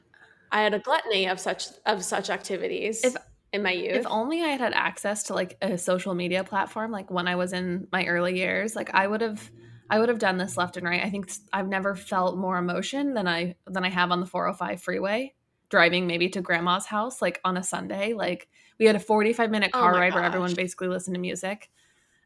i 0.51 0.61
had 0.61 0.73
a 0.73 0.79
gluttony 0.79 1.27
of 1.27 1.39
such 1.39 1.67
of 1.85 2.03
such 2.03 2.29
activities 2.29 3.03
If- 3.03 3.15
in 3.57 3.63
my 3.63 3.71
youth 3.71 3.95
if 3.97 4.05
only 4.07 4.41
I 4.41 4.47
had 4.47 4.61
had 4.61 4.73
access 4.73 5.23
to 5.23 5.33
like 5.33 5.57
a 5.61 5.77
social 5.77 6.13
media 6.13 6.43
platform, 6.43 6.91
like 6.91 7.11
when 7.11 7.27
I 7.27 7.35
was 7.35 7.53
in 7.53 7.87
my 7.91 8.05
early 8.05 8.37
years, 8.37 8.75
like 8.75 8.93
I 8.93 9.07
would 9.07 9.21
have, 9.21 9.51
I 9.89 9.99
would 9.99 10.09
have 10.09 10.19
done 10.19 10.37
this 10.37 10.57
left 10.57 10.77
and 10.77 10.85
right. 10.85 11.03
I 11.03 11.09
think 11.09 11.31
I've 11.53 11.67
never 11.67 11.95
felt 11.95 12.37
more 12.37 12.57
emotion 12.57 13.13
than 13.13 13.27
I 13.27 13.55
than 13.65 13.83
I 13.85 13.89
have 13.89 14.11
on 14.11 14.19
the 14.19 14.25
405 14.25 14.81
freeway, 14.81 15.33
driving 15.69 16.07
maybe 16.07 16.29
to 16.29 16.41
grandma's 16.41 16.85
house 16.85 17.21
like 17.21 17.39
on 17.43 17.57
a 17.57 17.63
Sunday. 17.63 18.13
Like 18.13 18.47
we 18.79 18.85
had 18.85 18.95
a 18.95 18.99
45 18.99 19.49
minute 19.51 19.71
Oh 19.73 19.79
car 19.79 19.91
my 19.91 19.99
ride 19.99 20.13
where 20.13 20.23
everyone 20.23 20.53
basically 20.55 20.87
listened 20.87 21.15
to 21.15 21.21
music, 21.21 21.69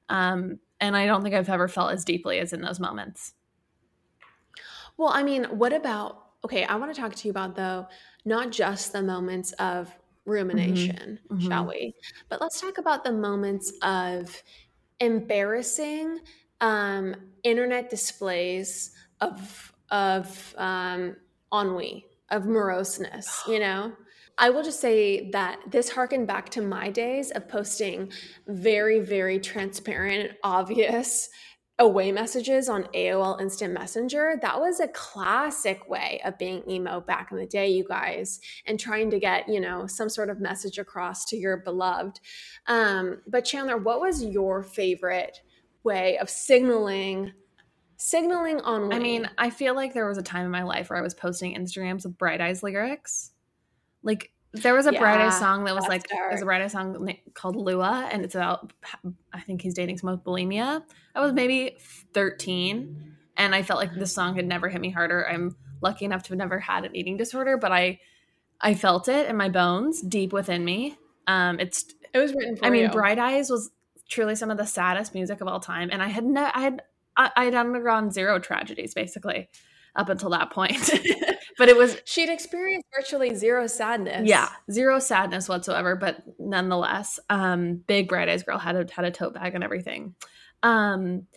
um, 0.10 0.60
and 0.80 0.98
I 0.98 1.06
don't 1.06 1.24
think 1.24 1.36
I've 1.36 1.50
ever 1.50 1.67
felt 1.67 1.91
as 1.91 2.06
deeply 2.06 2.39
as 2.39 2.54
in 2.54 2.62
those 2.62 2.80
moments. 2.80 3.34
well 4.98 5.10
i 5.10 5.24
mean 5.24 5.44
what 5.46 5.74
about 5.74 6.24
okay 6.44 6.63
i 6.65 6.76
want 6.76 6.94
to 6.94 7.00
talk 7.00 7.13
to 7.15 7.28
you 7.28 7.32
about 7.32 7.56
though 7.56 7.88
not 8.26 8.52
just 8.52 8.94
the 8.94 9.02
moments 9.02 9.52
of 9.54 9.94
rumination 10.26 11.20
mhm. 11.30 11.48
shall 11.48 11.68
we? 11.68 11.96
But 12.30 12.42
let's 12.42 12.62
talk 12.62 12.78
about 12.78 13.04
the 13.04 13.12
moments 13.12 13.74
of 13.82 14.42
embarrassing 15.00 16.20
um, 16.62 17.16
internet 17.44 17.90
displays 17.90 18.92
of 19.20 19.74
of 19.90 20.56
um, 20.58 21.16
ennui 21.54 22.06
of 22.30 22.46
moroseness 22.46 23.44
you 23.48 23.60
know? 23.60 23.92
I 24.38 24.50
will 24.50 24.64
just 24.64 24.80
say 24.80 25.30
that 25.32 25.60
this 25.70 25.90
harkened 25.90 26.26
back 26.26 26.50
to 26.52 26.62
my 26.62 26.90
days 26.90 27.32
of 27.32 27.48
posting 27.48 28.12
very 28.48 29.00
very 29.00 29.40
transparent 29.40 30.32
obvious 30.44 31.30
away 31.82 32.12
messages 32.12 32.70
on 32.70 32.84
aol 32.94 33.41
instant 33.41 33.74
messenger 33.74 34.36
that 34.41 34.60
was 34.60 34.80
a 34.80 34.88
classic 34.89 35.89
way 35.89 36.22
of 36.24 36.38
being 36.38 36.63
emo 36.70 37.02
back 37.02 37.32
in 37.32 37.38
the 37.38 37.46
day 37.46 37.67
you 37.67 37.84
guys 37.84 38.39
and 38.67 38.80
trying 38.80 39.10
to 39.10 39.20
get 39.20 39.50
you 39.50 39.60
know 39.60 39.88
some 39.88 40.08
sort 40.08 40.30
of 40.30 40.39
message 40.39 40.78
across 40.78 41.26
to 41.26 41.36
your 41.36 41.58
beloved 41.58 42.20
um, 42.67 43.20
but 43.28 43.44
chandler 43.44 43.78
what 43.78 44.00
was 44.00 44.24
your 44.24 44.62
favorite 44.62 45.41
way 45.84 46.17
of 46.20 46.30
signaling 46.30 47.34
signaling 47.98 48.60
on 48.62 48.91
I 48.91 48.98
mean, 48.98 49.30
I 49.38 49.52
feel 49.52 49.76
like 49.76 49.94
there 49.94 50.08
was 50.08 50.17
a 50.17 50.24
time 50.24 50.46
in 50.46 50.52
my 50.52 50.63
life 50.63 50.89
where 50.89 50.98
I 50.98 51.04
was 51.04 51.13
posting 51.13 51.56
Instagrams 51.56 52.04
with 52.04 52.17
Bright 52.17 52.41
Eyes 52.41 52.63
lyrics. 52.63 53.32
Like 54.02 54.32
there 54.54 54.74
was 54.74 54.86
a 54.86 54.92
Bright 54.92 55.20
Yeah, 55.20 55.28
Eyes 55.28 55.40
song 55.40 55.64
that 55.64 55.76
was 55.76 55.88
like 55.88 56.08
there's 56.10 56.42
a. 56.42 56.46
Bright 56.46 56.62
Eyes 56.62 56.74
song 56.74 57.14
called 57.34 57.56
Lua, 57.56 58.10
and 58.12 58.24
it's 58.24 58.36
about 58.36 58.74
I 59.34 59.40
think 59.42 59.62
he's 59.62 59.74
dating 59.74 59.98
someone 59.98 60.18
with 60.18 60.26
bulimia. 60.26 60.84
I 61.16 61.20
was 61.22 61.32
maybe 61.34 61.78
13, 62.14 63.16
and 63.38 63.56
I 63.56 63.64
felt 63.64 63.80
like 63.80 63.94
this 63.96 64.14
song 64.14 64.36
had 64.36 64.46
never 64.46 64.68
hit 64.68 64.82
me 64.82 64.90
harder. 64.90 65.28
I'm 65.28 65.56
lucky 65.82 66.06
enough 66.06 66.24
to 66.24 66.30
have 66.30 66.38
never 66.38 66.60
had 66.60 66.86
an 66.86 66.96
eating 66.96 67.18
disorder, 67.18 67.58
but 67.58 67.72
I 67.72 68.00
I 68.60 68.74
felt 68.74 69.08
it 69.08 69.28
in 69.28 69.38
my 69.38 69.50
bones, 69.50 70.02
deep 70.02 70.34
within 70.34 70.66
me. 70.66 70.98
Um, 71.28 71.60
it's 71.60 71.86
It 72.14 72.18
was 72.20 72.34
written 72.34 72.58
for 72.58 72.66
I 72.66 72.70
mean, 72.70 72.84
you. 72.84 72.90
Bright 72.90 73.20
Eyes 73.20 73.50
was 73.50 73.72
truly 74.10 74.36
some 74.36 74.52
of 74.52 74.58
the 74.58 74.66
saddest 74.66 75.14
music 75.14 75.40
of 75.40 75.48
all 75.48 75.62
time, 75.62 75.90
and 75.92 76.04
I 76.04 76.08
had 76.08 76.26
no, 76.26 76.50
I 76.54 76.62
had 76.62 76.82
I, 77.16 77.32
I 77.36 77.46
had 77.46 77.56
undergone 77.56 78.12
zero 78.12 78.40
tragedies 78.40 78.94
basically 78.94 79.50
up 79.96 80.10
until 80.10 80.30
that 80.32 80.52
point. 80.52 80.90
but 81.58 81.70
it 81.70 81.78
was 81.78 81.98
She'd 82.06 82.30
experienced 82.30 82.88
virtually 82.96 83.36
zero 83.36 83.68
sadness. 83.68 84.28
yeah, 84.28 84.50
zero 84.72 85.00
sadness 85.00 85.48
whatsoever, 85.50 85.96
but 85.96 86.24
nonetheless, 86.40 87.20
um, 87.30 87.76
big 87.88 88.08
bright 88.10 88.30
eyes 88.30 88.44
girl 88.44 88.58
had 88.58 88.76
a 88.76 88.94
had 88.94 89.06
a 89.06 89.12
tote 89.12 89.34
bag 89.34 89.56
and 89.56 89.64
everything. 89.64 90.16
Um, 90.64 91.28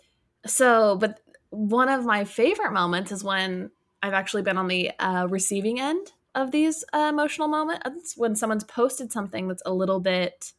so, 0.46 0.96
but 0.96 1.20
one 1.50 1.88
of 1.88 2.04
my 2.04 2.24
favorite 2.24 2.72
moments 2.72 3.12
is 3.12 3.22
when 3.24 3.70
I've 4.02 4.12
actually 4.12 4.42
been 4.42 4.58
on 4.58 4.68
the 4.68 4.90
uh, 4.98 5.26
receiving 5.30 5.80
end 5.80 6.12
of 6.34 6.50
these 6.50 6.84
uh, 6.92 7.06
emotional 7.10 7.48
moments 7.48 8.16
when 8.16 8.34
someone's 8.34 8.64
posted 8.64 9.12
something 9.12 9.48
that's 9.48 9.62
a 9.64 9.72
little 9.72 10.00
bit 10.00 10.52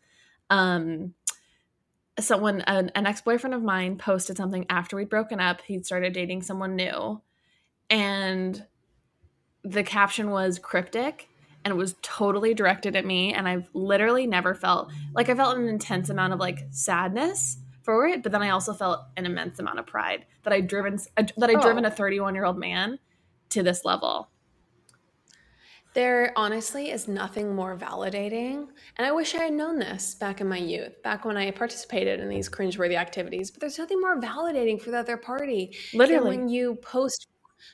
um 0.50 1.14
someone 2.18 2.62
an, 2.62 2.90
an 2.96 3.06
ex-boyfriend 3.06 3.54
of 3.54 3.62
mine 3.62 3.98
posted 3.98 4.38
something 4.38 4.66
after 4.70 4.96
we'd 4.96 5.10
broken 5.10 5.40
up 5.40 5.62
he'd 5.62 5.86
started 5.86 6.14
dating 6.14 6.42
someone 6.42 6.76
new 6.76 7.22
and 7.90 8.66
the 9.66 9.84
caption 9.84 10.30
was 10.30 10.60
cryptic 10.60 11.28
and 11.64 11.72
it 11.72 11.76
was 11.76 11.96
totally 12.04 12.54
directed 12.54 12.96
at 12.96 13.06
me 13.06 13.34
and 13.34 13.48
i've 13.48 13.68
literally 13.74 14.28
never 14.28 14.54
felt 14.54 14.92
like 15.14 15.28
i 15.30 15.34
felt 15.36 15.58
an 15.58 15.68
intense 15.68 16.10
amount 16.10 16.32
of 16.34 16.40
like 16.40 16.60
sadness 16.70 17.58
for 17.82 18.06
it 18.08 18.22
but 18.24 18.32
then 18.32 18.42
i 18.44 18.50
also 18.50 18.74
felt 18.74 19.00
an 19.18 19.26
immense 19.26 19.58
amount 19.60 19.80
of 19.80 19.86
pride 19.88 20.26
that 20.44 20.54
i'd 20.54 20.68
driven 20.68 21.00
uh, 21.18 21.24
that 21.38 21.50
i'd 21.50 21.58
Oh. 21.58 21.62
driven 21.62 21.84
a 21.86 21.92
31 21.92 22.36
year 22.36 22.46
old 22.46 22.58
man 22.60 23.00
to 23.50 23.64
this 23.64 23.84
level 23.84 24.30
There 25.94 26.34
honestly 26.36 26.92
is 26.92 27.08
nothing 27.08 27.56
more 27.56 27.78
validating. 27.78 28.68
And 28.98 29.08
I 29.08 29.14
wish 29.14 29.34
I 29.34 29.44
had 29.44 29.54
known 29.54 29.80
this 29.80 30.14
back 30.16 30.42
in 30.42 30.50
my 30.50 30.58
youth, 30.58 31.02
back 31.04 31.24
when 31.24 31.38
I 31.38 31.52
participated 31.52 32.20
in 32.20 32.28
these 32.28 32.50
cringeworthy 32.50 32.96
activities. 32.98 33.50
But 33.50 33.62
there's 33.62 33.80
nothing 33.80 34.02
more 34.02 34.20
validating 34.20 34.82
for 34.82 34.92
the 34.92 35.00
other 35.00 35.16
party 35.16 35.74
than 35.94 36.00
literally 36.00 36.38
when 36.38 36.50
you 36.50 36.76
post 36.82 37.28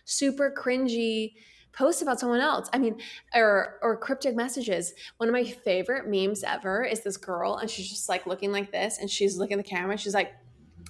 super 0.06 0.54
cringy 0.56 1.34
posts 1.74 2.02
about 2.02 2.20
someone 2.20 2.40
else. 2.42 2.70
I 2.74 2.78
mean, 2.80 3.00
or 3.34 3.80
or 3.82 3.98
cryptic 3.98 4.36
messages. 4.36 4.94
One 5.18 5.30
of 5.30 5.34
my 5.34 5.44
favorite 5.44 6.08
memes 6.08 6.44
ever 6.44 6.84
is 6.84 7.02
this 7.02 7.18
girl, 7.18 7.58
and 7.58 7.70
she's 7.70 7.90
just 7.90 8.10
like 8.10 8.26
looking 8.26 8.52
like 8.52 8.72
this, 8.72 8.98
and 9.00 9.10
she's 9.10 9.38
looking 9.38 9.60
at 9.60 9.64
the 9.66 9.70
camera. 9.70 9.98
She's 9.98 10.14
like, 10.14 10.32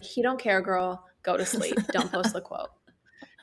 "He 0.02 0.22
don't 0.22 0.40
care, 0.40 0.62
girl. 0.62 1.06
Go 1.24 1.38
to 1.38 1.46
sleep. 1.46 1.76
don't 1.92 2.12
post 2.12 2.34
the 2.34 2.42
quote." 2.42 2.70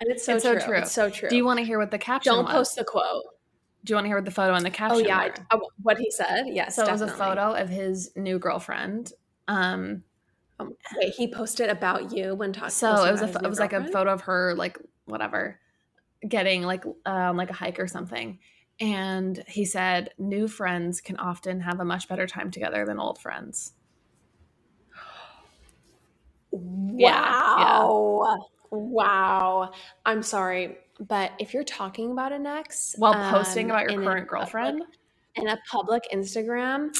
And 0.01 0.11
it's 0.11 0.25
so, 0.25 0.35
It's 0.37 0.45
so 0.45 0.53
true. 0.55 0.63
true. 0.63 0.79
It's 0.79 0.93
so 0.93 1.11
true. 1.11 1.29
do 1.29 1.37
you 1.37 1.45
want 1.45 1.59
to 1.59 1.65
hear 1.65 1.79
what 1.79 1.91
the 1.91 1.99
caption 1.99 2.33
don't 2.33 2.45
was? 2.45 2.53
post 2.53 2.77
the 2.77 2.85
quote. 2.85 3.25
do 3.85 3.91
you 3.93 3.97
want 3.97 4.05
to 4.05 4.09
hear 4.09 4.17
what 4.17 4.25
the 4.25 4.31
photo 4.31 4.55
and 4.55 4.65
the 4.65 4.71
caption? 4.71 5.05
Oh 5.05 5.05
caption 5.05 5.09
yeah, 5.09 5.43
were? 5.51 5.61
I- 5.63 5.65
oh, 5.65 5.69
what 5.83 5.99
he 5.99 6.11
said. 6.11 6.45
Yes, 6.47 6.77
so 6.77 6.85
it 6.85 6.91
was 6.93 7.01
a 7.01 7.09
photo 7.09 7.53
of 7.55 7.69
his 7.69 8.13
new 8.17 8.39
girlfriend 8.39 9.13
um 9.49 10.03
Um, 10.61 10.75
wait, 10.97 11.15
he 11.15 11.33
posted 11.33 11.69
about 11.69 12.13
you 12.13 12.35
when 12.35 12.53
talking. 12.53 12.71
so 12.71 13.05
it 13.05 13.13
was 13.13 13.23
a 13.23 13.29
it 13.43 13.49
was 13.49 13.59
like 13.61 13.73
a 13.73 13.85
photo 13.87 14.13
of 14.13 14.23
her 14.23 14.55
like 14.57 14.79
whatever 15.07 15.59
getting 16.27 16.63
like 16.63 16.85
um 17.07 17.37
like 17.37 17.51
a 17.51 17.55
hike 17.55 17.79
or 17.79 17.87
something 17.87 18.39
and 18.81 19.43
he 19.47 19.65
said 19.65 20.11
new 20.19 20.49
friends 20.49 21.01
can 21.01 21.17
often 21.17 21.61
have 21.61 21.81
a 21.81 21.85
much 21.85 22.09
better 22.09 22.27
time 22.27 22.51
together 22.51 22.85
than 22.85 22.99
old 22.99 23.21
friends 23.21 23.75
yeah. 26.99 27.85
Wow. 27.85 28.47
Wow. 28.71 29.73
I'm 30.05 30.23
sorry, 30.23 30.79
but 31.01 31.33
if 31.39 31.55
you're 31.55 31.65
talking 31.65 32.13
about 32.13 32.33
an 32.33 32.47
ex 32.47 32.95
while 32.99 33.15
posting 33.31 33.67
um, 33.67 33.77
about 33.77 33.91
your 33.91 34.01
a 34.01 34.05
current 34.05 34.29
girlfriend 34.29 34.83
in 35.37 35.49
a 35.49 35.59
public 35.71 36.05
Instagram, 36.13 36.91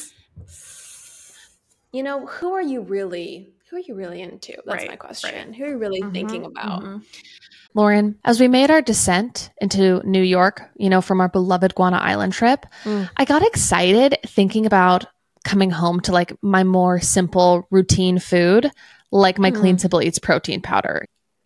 you 1.91 2.03
know, 2.03 2.25
who 2.25 2.53
are 2.53 2.61
you 2.61 2.81
really? 2.81 3.53
Who 3.69 3.75
are 3.77 3.79
you 3.79 3.93
really 3.95 4.21
into? 4.21 4.53
That's 4.65 4.81
Right, 4.81 4.89
my 4.89 4.95
question. 4.95 5.47
right. 5.47 5.55
Who 5.55 5.63
are 5.63 5.69
you 5.69 5.77
really 5.77 6.01
thinking 6.11 6.41
Mhm, 6.43 6.47
about? 6.47 6.81
mhm. 6.83 7.03
Lauren, 7.75 8.15
as 8.25 8.39
we 8.39 8.47
made 8.47 8.71
our 8.71 8.81
descent 8.81 9.51
into 9.61 10.01
New 10.03 10.23
York, 10.23 10.63
you 10.75 10.89
know, 10.89 11.01
from 11.01 11.21
our 11.21 11.29
beloved 11.29 11.75
Guana 11.75 11.97
Island 11.97 12.33
trip, 12.33 12.65
Mm. 12.83 13.09
I 13.15 13.25
got 13.25 13.43
excited 13.45 14.17
thinking 14.25 14.65
about 14.65 15.05
coming 15.43 15.69
home 15.69 15.99
to 16.01 16.11
like 16.11 16.33
my 16.41 16.63
more 16.63 16.99
simple 16.99 17.67
routine 17.69 18.17
food, 18.17 18.71
like 19.11 19.37
my 19.37 19.51
Clean 19.51 19.77
Simple 19.77 20.01
Eats 20.01 20.19
protein 20.19 20.61
powder. 20.61 21.05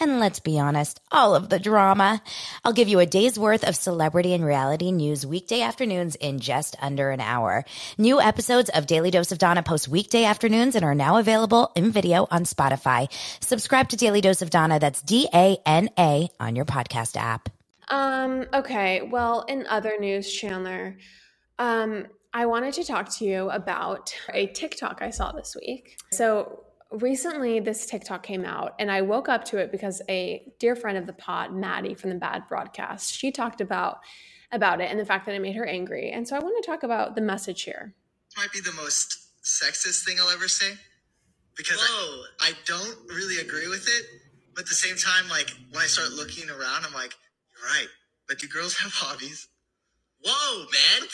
And 0.00 0.20
let's 0.20 0.38
be 0.38 0.60
honest, 0.60 1.00
all 1.10 1.34
of 1.34 1.48
the 1.48 1.58
drama. 1.58 2.22
I'll 2.64 2.72
give 2.72 2.88
you 2.88 3.00
a 3.00 3.06
day's 3.06 3.38
worth 3.38 3.66
of 3.66 3.74
celebrity 3.74 4.32
and 4.32 4.44
reality 4.44 4.92
news 4.92 5.26
weekday 5.26 5.62
afternoons 5.62 6.14
in 6.14 6.38
just 6.38 6.76
under 6.80 7.10
an 7.10 7.20
hour. 7.20 7.64
New 7.98 8.20
episodes 8.20 8.70
of 8.70 8.86
Daily 8.86 9.10
Dose 9.10 9.32
of 9.32 9.38
Dana 9.38 9.62
post 9.62 9.88
weekday 9.88 10.24
afternoons 10.24 10.76
and 10.76 10.84
are 10.84 10.94
now 10.94 11.16
available 11.16 11.72
in 11.74 11.90
video 11.90 12.28
on 12.30 12.44
Spotify. 12.44 13.10
Subscribe 13.40 13.88
to 13.88 13.96
Daily 13.96 14.20
Dose 14.20 14.40
of 14.40 14.50
Dana. 14.50 14.78
That's 14.78 15.02
D-A-N-A 15.02 16.28
on 16.38 16.56
your 16.56 16.64
podcast 16.64 17.16
app. 17.16 17.48
Um, 17.88 18.46
okay. 18.54 19.02
Well, 19.02 19.44
in 19.48 19.66
other 19.66 19.98
news, 19.98 20.32
Chandler, 20.32 20.98
um, 21.58 22.06
I 22.32 22.46
wanted 22.46 22.74
to 22.74 22.84
talk 22.84 23.08
to 23.16 23.24
you 23.24 23.50
about 23.50 24.14
a 24.32 24.46
TikTok 24.48 25.02
I 25.02 25.10
saw 25.10 25.32
this 25.32 25.56
week. 25.60 25.96
So 26.12 26.64
recently 26.90 27.60
this 27.60 27.86
TikTok 27.86 28.22
came 28.22 28.44
out 28.44 28.74
and 28.78 28.90
I 28.90 29.02
woke 29.02 29.28
up 29.28 29.44
to 29.46 29.58
it 29.58 29.70
because 29.70 30.00
a 30.08 30.50
dear 30.58 30.74
friend 30.74 30.96
of 30.96 31.06
the 31.06 31.12
pod, 31.12 31.52
Maddie 31.52 31.94
from 31.94 32.10
the 32.10 32.16
Bad 32.16 32.44
Broadcast, 32.48 33.14
she 33.14 33.30
talked 33.30 33.60
about 33.60 34.00
about 34.50 34.80
it 34.80 34.90
and 34.90 34.98
the 34.98 35.04
fact 35.04 35.26
that 35.26 35.34
it 35.34 35.42
made 35.42 35.56
her 35.56 35.66
angry. 35.66 36.10
And 36.10 36.26
so 36.26 36.34
I 36.34 36.38
want 36.38 36.62
to 36.62 36.66
talk 36.66 36.82
about 36.82 37.14
the 37.14 37.20
message 37.20 37.62
here. 37.62 37.94
might 38.36 38.50
be 38.50 38.60
the 38.60 38.72
most 38.72 39.18
sexist 39.42 40.04
thing 40.04 40.16
I'll 40.20 40.30
ever 40.30 40.48
say 40.48 40.72
because 41.56 41.78
I, 41.82 42.24
I 42.40 42.52
don't 42.64 42.96
really 43.08 43.38
agree 43.38 43.68
with 43.68 43.86
it. 43.86 44.06
But 44.54 44.62
at 44.62 44.68
the 44.68 44.74
same 44.74 44.96
time, 44.96 45.28
like 45.28 45.50
when 45.70 45.82
I 45.82 45.86
start 45.86 46.10
looking 46.12 46.48
around, 46.48 46.86
I'm 46.86 46.94
like, 46.94 47.14
you're 47.52 47.70
right. 47.70 47.88
But 48.26 48.38
do 48.38 48.48
girls 48.48 48.76
have 48.78 48.92
hobbies? 48.92 49.48
Whoa, 50.24 50.58
man! 50.64 51.08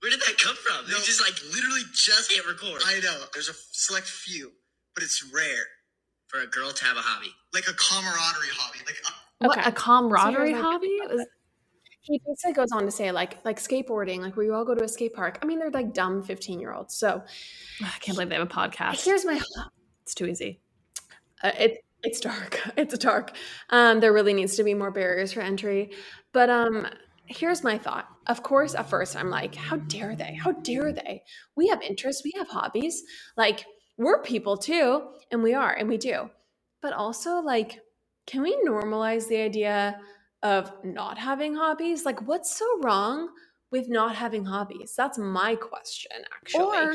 Where 0.00 0.10
did 0.10 0.20
that 0.20 0.38
come 0.38 0.54
from? 0.54 0.84
No. 0.86 0.98
You 0.98 1.02
just 1.02 1.20
like 1.20 1.34
literally 1.54 1.82
just 1.92 2.30
hit 2.30 2.46
record 2.46 2.82
I 2.84 3.00
know 3.00 3.24
there's 3.32 3.48
a 3.48 3.54
select 3.72 4.06
few, 4.06 4.52
but 4.94 5.02
it's 5.02 5.22
rare. 5.32 5.66
for 6.28 6.40
a 6.40 6.46
girl 6.46 6.70
to 6.72 6.84
have 6.84 6.96
a 6.96 7.00
hobby. 7.00 7.28
Like 7.52 7.64
a 7.68 7.74
camaraderie 7.74 8.48
hobby. 8.56 8.78
Like 8.86 8.96
uh, 9.06 9.48
what 9.48 9.66
a 9.66 9.72
camaraderie 9.72 10.52
So 10.54 10.62
hobby 10.62 10.98
was- 11.08 11.26
He 12.00 12.20
basically 12.26 12.52
goes 12.54 12.72
on 12.72 12.84
to 12.84 12.90
say 12.90 13.12
like 13.12 13.44
like 13.44 13.60
skateboarding, 13.60 14.20
like 14.20 14.36
where 14.36 14.44
you 14.46 14.54
all 14.54 14.64
go 14.64 14.74
to 14.74 14.84
a 14.84 14.88
skate 14.88 15.14
park. 15.14 15.38
I 15.42 15.46
mean, 15.46 15.58
they're 15.58 15.70
like 15.70 15.92
dumb 15.94 16.22
15 16.22 16.58
year 16.60 16.72
olds. 16.72 16.94
So 16.94 17.22
i 17.82 17.88
can't 18.00 18.16
believe 18.16 18.28
they 18.30 18.36
have 18.36 18.46
a 18.46 18.50
podcast 18.50 19.04
here's 19.04 19.24
my 19.24 19.40
it's 20.02 20.14
too 20.14 20.26
easy 20.26 20.60
Uh, 21.42 21.52
it 21.58 21.84
it's 22.02 22.20
dark. 22.20 22.60
It's 22.76 22.98
dark. 22.98 23.32
Um, 23.70 24.00
there 24.00 24.12
really 24.12 24.34
needs 24.34 24.56
to 24.56 24.64
be 24.64 24.74
more 24.74 24.90
barriers 24.90 25.32
for 25.32 25.40
entry. 25.40 25.92
But 26.32 26.50
um, 26.50 26.86
here's 27.26 27.64
my 27.64 27.78
thought. 27.78 28.06
Of 28.26 28.42
course, 28.42 28.74
at 28.74 28.90
first 28.90 29.16
I'm 29.16 29.30
like, 29.30 29.54
how 29.54 29.76
dare 29.76 30.14
they? 30.14 30.34
How 30.34 30.52
dare 30.52 30.92
they? 30.92 31.22
We 31.56 31.68
have 31.68 31.80
interests. 31.80 32.22
We 32.22 32.32
have 32.36 32.48
hobbies. 32.48 33.02
Like 33.38 33.64
we're 33.96 34.22
people 34.22 34.56
too, 34.56 35.02
and 35.30 35.42
we 35.42 35.54
are, 35.54 35.72
and 35.72 35.88
we 35.88 35.96
do. 35.98 36.30
but 36.82 36.92
also 36.92 37.40
like 37.40 37.80
can 38.26 38.42
we 38.42 38.56
normalize 38.66 39.28
the 39.28 39.36
idea 39.38 39.98
of 40.42 40.72
not 40.84 41.18
having 41.18 41.54
hobbies? 41.54 42.04
Like 42.04 42.26
what's 42.26 42.56
so 42.56 42.66
wrong 42.82 43.28
with 43.70 43.88
not 43.88 44.14
having 44.16 44.44
hobbies? 44.44 44.94
That's 44.96 45.18
my 45.18 45.56
question 45.56 46.12
actually. 46.34 46.62
Or 46.64 46.94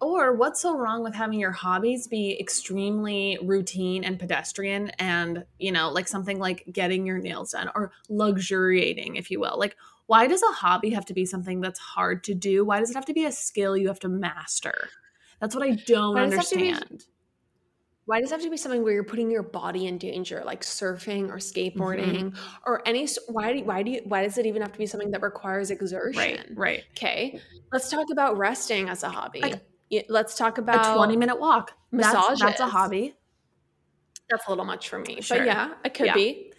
or 0.00 0.34
what's 0.34 0.60
so 0.60 0.76
wrong 0.76 1.02
with 1.02 1.14
having 1.14 1.38
your 1.38 1.52
hobbies 1.52 2.06
be 2.08 2.38
extremely 2.38 3.38
routine 3.42 4.04
and 4.04 4.18
pedestrian 4.18 4.90
and, 4.98 5.44
you 5.58 5.72
know, 5.72 5.90
like 5.90 6.08
something 6.08 6.38
like 6.38 6.64
getting 6.70 7.06
your 7.06 7.18
nails 7.18 7.52
done 7.52 7.70
or 7.74 7.92
luxuriating, 8.10 9.16
if 9.16 9.30
you 9.30 9.40
will? 9.40 9.58
Like, 9.58 9.76
why 10.06 10.26
does 10.26 10.42
a 10.42 10.52
hobby 10.52 10.90
have 10.90 11.06
to 11.06 11.14
be 11.14 11.24
something 11.24 11.60
that's 11.60 11.78
hard 11.78 12.24
to 12.24 12.34
do? 12.34 12.64
Why 12.66 12.80
does 12.80 12.90
it 12.90 12.94
have 12.94 13.06
to 13.06 13.14
be 13.14 13.24
a 13.24 13.32
skill 13.32 13.76
you 13.76 13.88
have 13.88 14.00
to 14.00 14.08
master? 14.08 14.90
That's 15.40 15.54
what 15.54 15.64
I 15.64 15.72
don't 15.72 16.14
Why 16.14 16.24
does 16.24 16.32
it 16.32 16.36
have 16.36 16.48
to 16.48 16.56
be- 16.56 16.68
understand. 16.68 17.04
Why 18.06 18.20
does 18.20 18.30
it 18.30 18.34
have 18.34 18.42
to 18.42 18.50
be 18.50 18.58
something 18.58 18.82
where 18.84 18.92
you're 18.92 19.02
putting 19.02 19.30
your 19.30 19.42
body 19.42 19.86
in 19.86 19.96
danger, 19.96 20.42
like 20.44 20.60
surfing 20.60 21.30
or 21.30 21.36
skateboarding 21.38 22.36
or 22.66 22.86
any? 22.86 23.08
Why 23.28 23.54
do 23.54 23.64
why 23.64 23.82
do 23.82 23.92
you, 23.92 24.02
why 24.04 24.22
does 24.24 24.36
it 24.36 24.44
even 24.44 24.60
have 24.60 24.72
to 24.72 24.78
be 24.78 24.84
something 24.86 25.10
that 25.12 25.22
requires 25.22 25.70
exertion? 25.70 26.18
Right, 26.20 26.46
right. 26.54 26.84
Okay, 26.90 27.40
let's 27.72 27.88
talk 27.88 28.06
about 28.12 28.36
resting 28.36 28.90
as 28.90 29.02
a 29.04 29.08
hobby. 29.08 29.40
Like- 29.40 29.62
let's 30.10 30.34
talk 30.34 30.58
about 30.58 30.92
a 30.92 30.96
20 30.96 31.16
minute 31.16 31.38
walk. 31.40 31.72
That's, 31.92 32.40
that's 32.40 32.60
a 32.60 32.66
hobby. 32.66 33.14
That's 34.28 34.46
a 34.46 34.50
little 34.50 34.64
much 34.64 34.88
for 34.88 34.98
me, 34.98 35.20
Sure. 35.20 35.38
but 35.38 35.46
yeah, 35.46 35.74
it 35.84 35.94
could 35.94 36.06
Yeah. 36.06 36.14
be. 36.14 36.52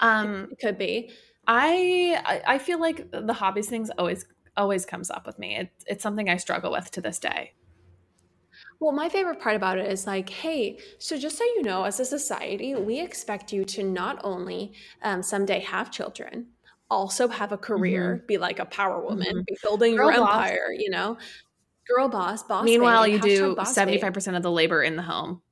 Um, 0.00 0.48
It 0.50 0.58
could 0.60 0.76
be. 0.76 1.12
I 1.46 2.20
I- 2.46 2.54
I 2.54 2.58
feel 2.58 2.78
like 2.80 3.10
the 3.10 3.32
hobbies 3.32 3.68
things 3.70 3.90
always 3.96 4.26
always 4.56 4.84
comes 4.84 5.10
up 5.10 5.26
with 5.26 5.38
me. 5.38 5.56
It, 5.56 5.70
it's 5.86 6.02
something 6.02 6.28
I 6.28 6.36
struggle 6.36 6.72
with 6.72 6.90
to 6.92 7.00
this 7.00 7.18
day. 7.18 7.54
Well, 8.80 8.92
my 8.92 9.08
favorite 9.10 9.40
part 9.40 9.56
about 9.56 9.78
it 9.78 9.90
is 9.92 10.06
like, 10.06 10.30
hey, 10.30 10.78
so 10.98 11.18
just 11.18 11.36
so 11.36 11.44
you 11.44 11.62
know, 11.62 11.84
as 11.84 12.00
a 12.00 12.04
society, 12.04 12.74
we 12.74 12.98
expect 13.00 13.52
you 13.52 13.64
to 13.66 13.82
not 13.84 14.18
only 14.24 14.72
um, 15.02 15.22
someday 15.22 15.60
have 15.60 15.90
children, 15.90 16.46
also 16.88 17.28
have 17.28 17.52
a 17.52 17.58
career, 17.58 18.24
be 18.26 18.38
like 18.38 18.58
a 18.58 18.64
power 18.64 19.00
woman, 19.04 19.26
Mhm. 19.36 19.44
be 19.46 19.56
building 19.62 19.94
your 19.94 20.10
boss. 20.10 20.48
empire, 20.48 20.72
you 20.72 20.88
know, 20.90 21.18
girl 21.88 22.08
boss, 22.08 22.42
boss. 22.44 22.64
Meanwhile, 22.64 23.02
babe, 23.04 23.12
you 23.14 23.18
do 23.20 23.52
hashtag 23.52 23.56
boss 23.56 23.68
babe. 23.68 23.74
seventy 23.74 23.98
five 23.98 24.14
percent 24.14 24.36
of 24.36 24.42
the 24.42 24.50
labor 24.50 24.82
in 24.82 24.96
the 24.96 25.02
home. 25.02 25.42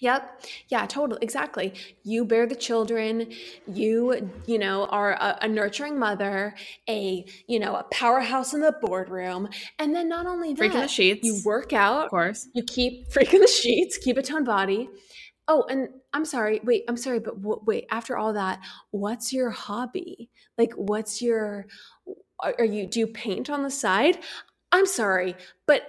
Yep. 0.00 0.42
Yeah, 0.68 0.86
totally. 0.86 1.18
Exactly. 1.22 1.74
You 2.04 2.24
bear 2.24 2.46
the 2.46 2.56
children. 2.56 3.32
You, 3.66 4.30
you 4.46 4.58
know, 4.58 4.86
are 4.86 5.12
a, 5.12 5.38
a 5.42 5.48
nurturing 5.48 5.98
mother, 5.98 6.54
a, 6.88 7.24
you 7.46 7.58
know, 7.58 7.76
a 7.76 7.84
powerhouse 7.84 8.54
in 8.54 8.60
the 8.60 8.72
boardroom. 8.80 9.48
And 9.78 9.94
then 9.94 10.08
not 10.08 10.26
only 10.26 10.54
that, 10.54 10.62
Freaking 10.70 10.82
the 10.82 10.88
sheets. 10.88 11.20
you 11.24 11.40
work 11.44 11.72
out, 11.72 12.06
of 12.06 12.10
course. 12.10 12.48
you 12.54 12.62
keep 12.62 13.08
freaking 13.12 13.40
the 13.40 13.48
sheets, 13.48 13.98
keep 13.98 14.16
a 14.18 14.22
toned 14.22 14.46
body. 14.46 14.88
Oh, 15.48 15.64
and 15.68 15.88
I'm 16.12 16.24
sorry. 16.24 16.60
Wait, 16.64 16.84
I'm 16.88 16.96
sorry, 16.96 17.18
but 17.20 17.36
w- 17.42 17.60
wait. 17.66 17.86
After 17.90 18.16
all 18.16 18.32
that, 18.34 18.60
what's 18.92 19.32
your 19.32 19.50
hobby? 19.50 20.30
Like, 20.56 20.72
what's 20.74 21.20
your? 21.20 21.66
Are 22.40 22.54
are 22.58 22.64
you 22.64 22.86
do 22.86 23.00
you 23.00 23.06
paint 23.08 23.50
on 23.50 23.62
the 23.62 23.70
side? 23.70 24.18
I'm 24.72 24.86
sorry, 24.86 25.34
but 25.66 25.82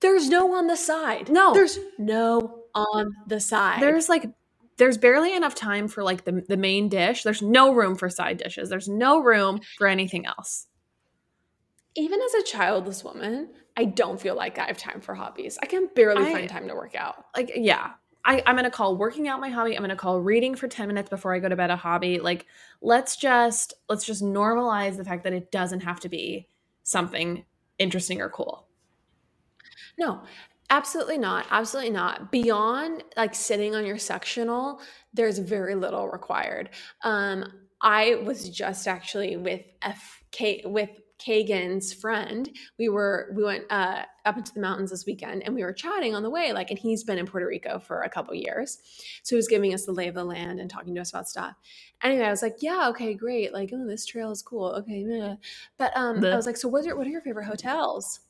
there's 0.00 0.28
no 0.28 0.54
on 0.54 0.68
the 0.68 0.76
side. 0.76 1.30
No. 1.30 1.52
there's 1.52 1.78
no 1.98 2.61
on 2.74 3.14
the 3.26 3.40
side. 3.40 3.80
There's 3.82 4.08
like 4.08 4.30
there's 4.78 4.98
barely 4.98 5.34
enough 5.36 5.54
time 5.54 5.88
for 5.88 6.02
like 6.02 6.24
the 6.24 6.44
the 6.48 6.56
main 6.56 6.88
dish. 6.88 7.22
There's 7.22 7.42
no 7.42 7.72
room 7.74 7.94
for 7.94 8.08
side 8.08 8.38
dishes. 8.38 8.68
There's 8.70 8.88
no 8.88 9.20
room 9.22 9.60
for 9.78 9.86
anything 9.86 10.26
else. 10.26 10.66
even 11.94 12.20
as 12.22 12.34
a 12.34 12.42
childless 12.42 13.04
woman, 13.04 13.50
I 13.76 13.84
don't 13.84 14.18
feel 14.20 14.34
like 14.34 14.58
I 14.58 14.64
have 14.66 14.78
time 14.78 15.00
for 15.02 15.14
hobbies. 15.14 15.58
I 15.62 15.66
can 15.66 15.88
barely 15.94 16.24
I- 16.24 16.32
find 16.32 16.48
time 16.48 16.68
to 16.68 16.74
work 16.74 16.94
out. 16.94 17.26
Like 17.36 17.52
yeah. 17.54 17.92
I, 18.24 18.40
I'm 18.46 18.54
gonna 18.54 18.70
call 18.70 18.96
working 18.96 19.26
out 19.26 19.40
my 19.40 19.48
hobby. 19.48 19.74
I'm 19.76 19.82
gonna 19.82 19.96
call 19.96 20.20
reading 20.20 20.54
for 20.54 20.68
10 20.68 20.86
minutes 20.86 21.10
before 21.10 21.34
I 21.34 21.40
go 21.40 21.48
to 21.48 21.56
bed 21.56 21.70
a 21.70 21.76
hobby. 21.76 22.20
Like 22.20 22.46
let's 22.80 23.16
just 23.16 23.74
let's 23.88 24.04
just 24.06 24.22
normalize 24.22 24.96
the 24.96 25.04
fact 25.04 25.24
that 25.24 25.32
it 25.32 25.50
doesn't 25.50 25.80
have 25.80 25.98
to 26.00 26.08
be 26.08 26.46
something 26.84 27.44
interesting 27.80 28.20
or 28.20 28.28
cool. 28.30 28.66
No, 29.98 30.22
absolutely 30.72 31.18
not. 31.18 31.46
Absolutely 31.50 31.92
not. 31.92 32.32
Beyond 32.32 33.04
like 33.16 33.34
sitting 33.34 33.74
on 33.76 33.86
your 33.86 33.98
sectional, 33.98 34.80
there's 35.14 35.38
very 35.38 35.74
little 35.76 36.08
required. 36.08 36.70
Um, 37.04 37.44
I 37.80 38.16
was 38.24 38.48
just 38.48 38.88
actually 38.88 39.36
with 39.36 39.62
FK 39.82 40.66
with 40.66 40.90
Kagan's 41.24 41.92
friend. 41.92 42.50
We 42.78 42.88
were 42.88 43.32
we 43.36 43.44
went 43.44 43.64
uh, 43.70 44.02
up 44.24 44.36
into 44.38 44.52
the 44.54 44.60
mountains 44.60 44.90
this 44.90 45.04
weekend, 45.06 45.42
and 45.44 45.54
we 45.54 45.62
were 45.62 45.72
chatting 45.72 46.14
on 46.14 46.22
the 46.24 46.30
way. 46.30 46.52
Like, 46.52 46.70
and 46.70 46.78
he's 46.78 47.04
been 47.04 47.18
in 47.18 47.26
Puerto 47.26 47.46
Rico 47.46 47.78
for 47.78 48.02
a 48.02 48.08
couple 48.10 48.34
years, 48.34 48.78
so 49.22 49.34
he 49.34 49.36
was 49.36 49.46
giving 49.48 49.72
us 49.74 49.84
the 49.84 49.92
lay 49.92 50.08
of 50.08 50.14
the 50.14 50.24
land 50.24 50.58
and 50.58 50.68
talking 50.70 50.94
to 50.94 51.00
us 51.00 51.10
about 51.10 51.28
stuff. 51.28 51.54
Anyway, 52.02 52.24
I 52.24 52.30
was 52.30 52.42
like, 52.42 52.56
"Yeah, 52.60 52.88
okay, 52.90 53.14
great. 53.14 53.52
Like, 53.52 53.70
oh, 53.72 53.86
this 53.86 54.06
trail 54.06 54.32
is 54.32 54.42
cool. 54.42 54.70
Okay, 54.78 55.04
meh." 55.04 55.36
but 55.76 55.96
um, 55.96 56.20
The- 56.20 56.32
I 56.32 56.36
was 56.36 56.46
like, 56.46 56.56
"So, 56.56 56.68
what 56.68 56.86
are 56.86 56.96
what 56.96 57.06
are 57.06 57.10
your 57.10 57.20
favorite 57.22 57.44
hotels?" 57.46 58.20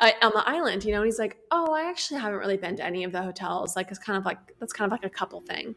Uh, 0.00 0.10
on 0.22 0.32
the 0.34 0.48
island, 0.48 0.84
you 0.84 0.92
know, 0.92 0.98
and 0.98 1.06
he's 1.06 1.18
like, 1.18 1.38
"Oh, 1.50 1.72
I 1.72 1.88
actually 1.88 2.20
haven't 2.20 2.38
really 2.38 2.56
been 2.56 2.76
to 2.76 2.84
any 2.84 3.04
of 3.04 3.12
the 3.12 3.22
hotels. 3.22 3.76
Like, 3.76 3.90
it's 3.90 3.98
kind 3.98 4.18
of 4.18 4.24
like 4.24 4.38
that's 4.58 4.72
kind 4.72 4.90
of 4.90 4.92
like 4.92 5.04
a 5.04 5.10
couple 5.10 5.40
thing." 5.40 5.74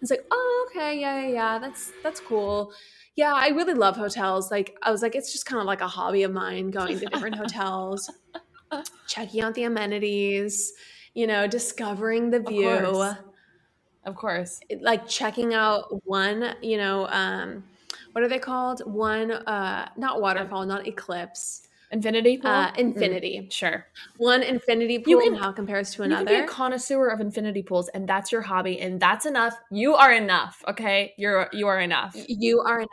It's 0.00 0.10
like, 0.10 0.24
"Oh, 0.30 0.68
okay, 0.70 0.98
yeah, 0.98 1.20
yeah, 1.20 1.28
yeah, 1.28 1.58
that's 1.58 1.92
that's 2.02 2.20
cool." 2.20 2.72
Yeah, 3.16 3.32
I 3.34 3.48
really 3.48 3.74
love 3.74 3.96
hotels. 3.96 4.50
Like, 4.50 4.76
I 4.82 4.90
was 4.90 5.00
like, 5.00 5.14
it's 5.14 5.32
just 5.32 5.46
kind 5.46 5.60
of 5.60 5.66
like 5.66 5.80
a 5.80 5.88
hobby 5.88 6.22
of 6.24 6.32
mine, 6.32 6.70
going 6.70 6.98
to 6.98 7.06
different 7.06 7.34
hotels, 7.34 8.10
checking 9.06 9.40
out 9.40 9.54
the 9.54 9.64
amenities, 9.64 10.74
you 11.14 11.26
know, 11.26 11.46
discovering 11.46 12.28
the 12.28 12.40
view, 12.40 12.68
course. 12.68 13.16
Of 14.04 14.14
course. 14.14 14.60
like 14.80 15.08
checking 15.08 15.54
out 15.54 15.84
one, 16.04 16.54
you 16.62 16.76
know, 16.76 17.08
um, 17.08 17.64
what 18.12 18.22
are 18.22 18.28
they 18.28 18.38
called? 18.38 18.80
One, 18.86 19.32
uh, 19.32 19.88
not 19.96 20.20
waterfall, 20.20 20.64
not 20.64 20.86
eclipse, 20.86 21.65
Infinity 21.92 22.38
pool? 22.38 22.50
uh, 22.50 22.72
infinity. 22.76 23.40
Mm, 23.44 23.52
sure. 23.52 23.86
One 24.16 24.42
infinity 24.42 24.98
pool 24.98 25.10
You 25.12 25.18
can- 25.20 25.32
and 25.34 25.42
how 25.42 25.50
it 25.50 25.56
compares 25.56 25.92
to 25.94 26.02
another. 26.02 26.20
You 26.22 26.26
can 26.38 26.46
be 26.46 26.52
a 26.52 26.54
connoisseur 26.54 27.08
of 27.08 27.20
infinity 27.20 27.62
pools, 27.62 27.88
and 27.90 28.08
that's 28.08 28.32
your 28.32 28.42
hobby, 28.42 28.80
and 28.80 28.98
that's 29.00 29.26
enough. 29.26 29.54
You 29.70 29.94
are 29.94 30.12
enough. 30.12 30.62
Okay, 30.68 31.14
you're 31.16 31.48
you 31.52 31.66
are 31.68 31.80
enough. 31.80 32.14
you 32.28 32.60
are 32.60 32.78
enough. 32.80 32.90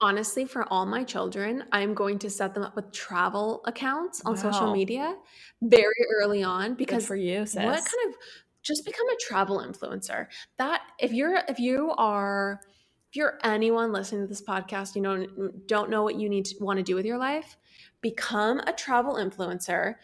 Honestly, 0.00 0.44
for 0.44 0.64
all 0.72 0.86
my 0.86 1.02
children, 1.02 1.64
I'm 1.72 1.92
going 1.92 2.20
to 2.20 2.30
set 2.30 2.54
them 2.54 2.62
up 2.62 2.76
with 2.76 2.92
travel 2.92 3.62
accounts 3.66 4.22
on 4.24 4.36
social 4.36 4.72
media 4.72 5.16
very 5.60 5.92
early 6.20 6.44
on 6.44 6.70
Good 6.70 6.76
because 6.78 7.06
for 7.06 7.16
you, 7.16 7.46
sis. 7.46 7.56
what 7.64 7.74
kind 7.74 8.08
of 8.08 8.14
just 8.62 8.84
become 8.84 9.08
a 9.08 9.16
travel 9.20 9.58
influencer 9.60 10.26
that 10.58 10.82
if 11.00 11.12
you're 11.12 11.40
if 11.48 11.58
you 11.58 11.92
are 11.98 12.60
if 13.10 13.16
you're 13.16 13.38
anyone 13.42 13.92
listening 13.92 14.20
to 14.22 14.26
this 14.26 14.42
podcast 14.42 14.94
you 14.94 15.02
know 15.02 15.26
don't 15.66 15.90
know 15.90 16.02
what 16.02 16.16
you 16.16 16.28
need 16.28 16.44
to 16.44 16.54
want 16.62 16.76
to 16.78 16.82
do 16.82 16.94
with 16.94 17.06
your 17.06 17.18
life 17.18 17.56
become 18.00 18.60
a 18.66 18.72
travel 18.72 19.14
influencer 19.14 19.94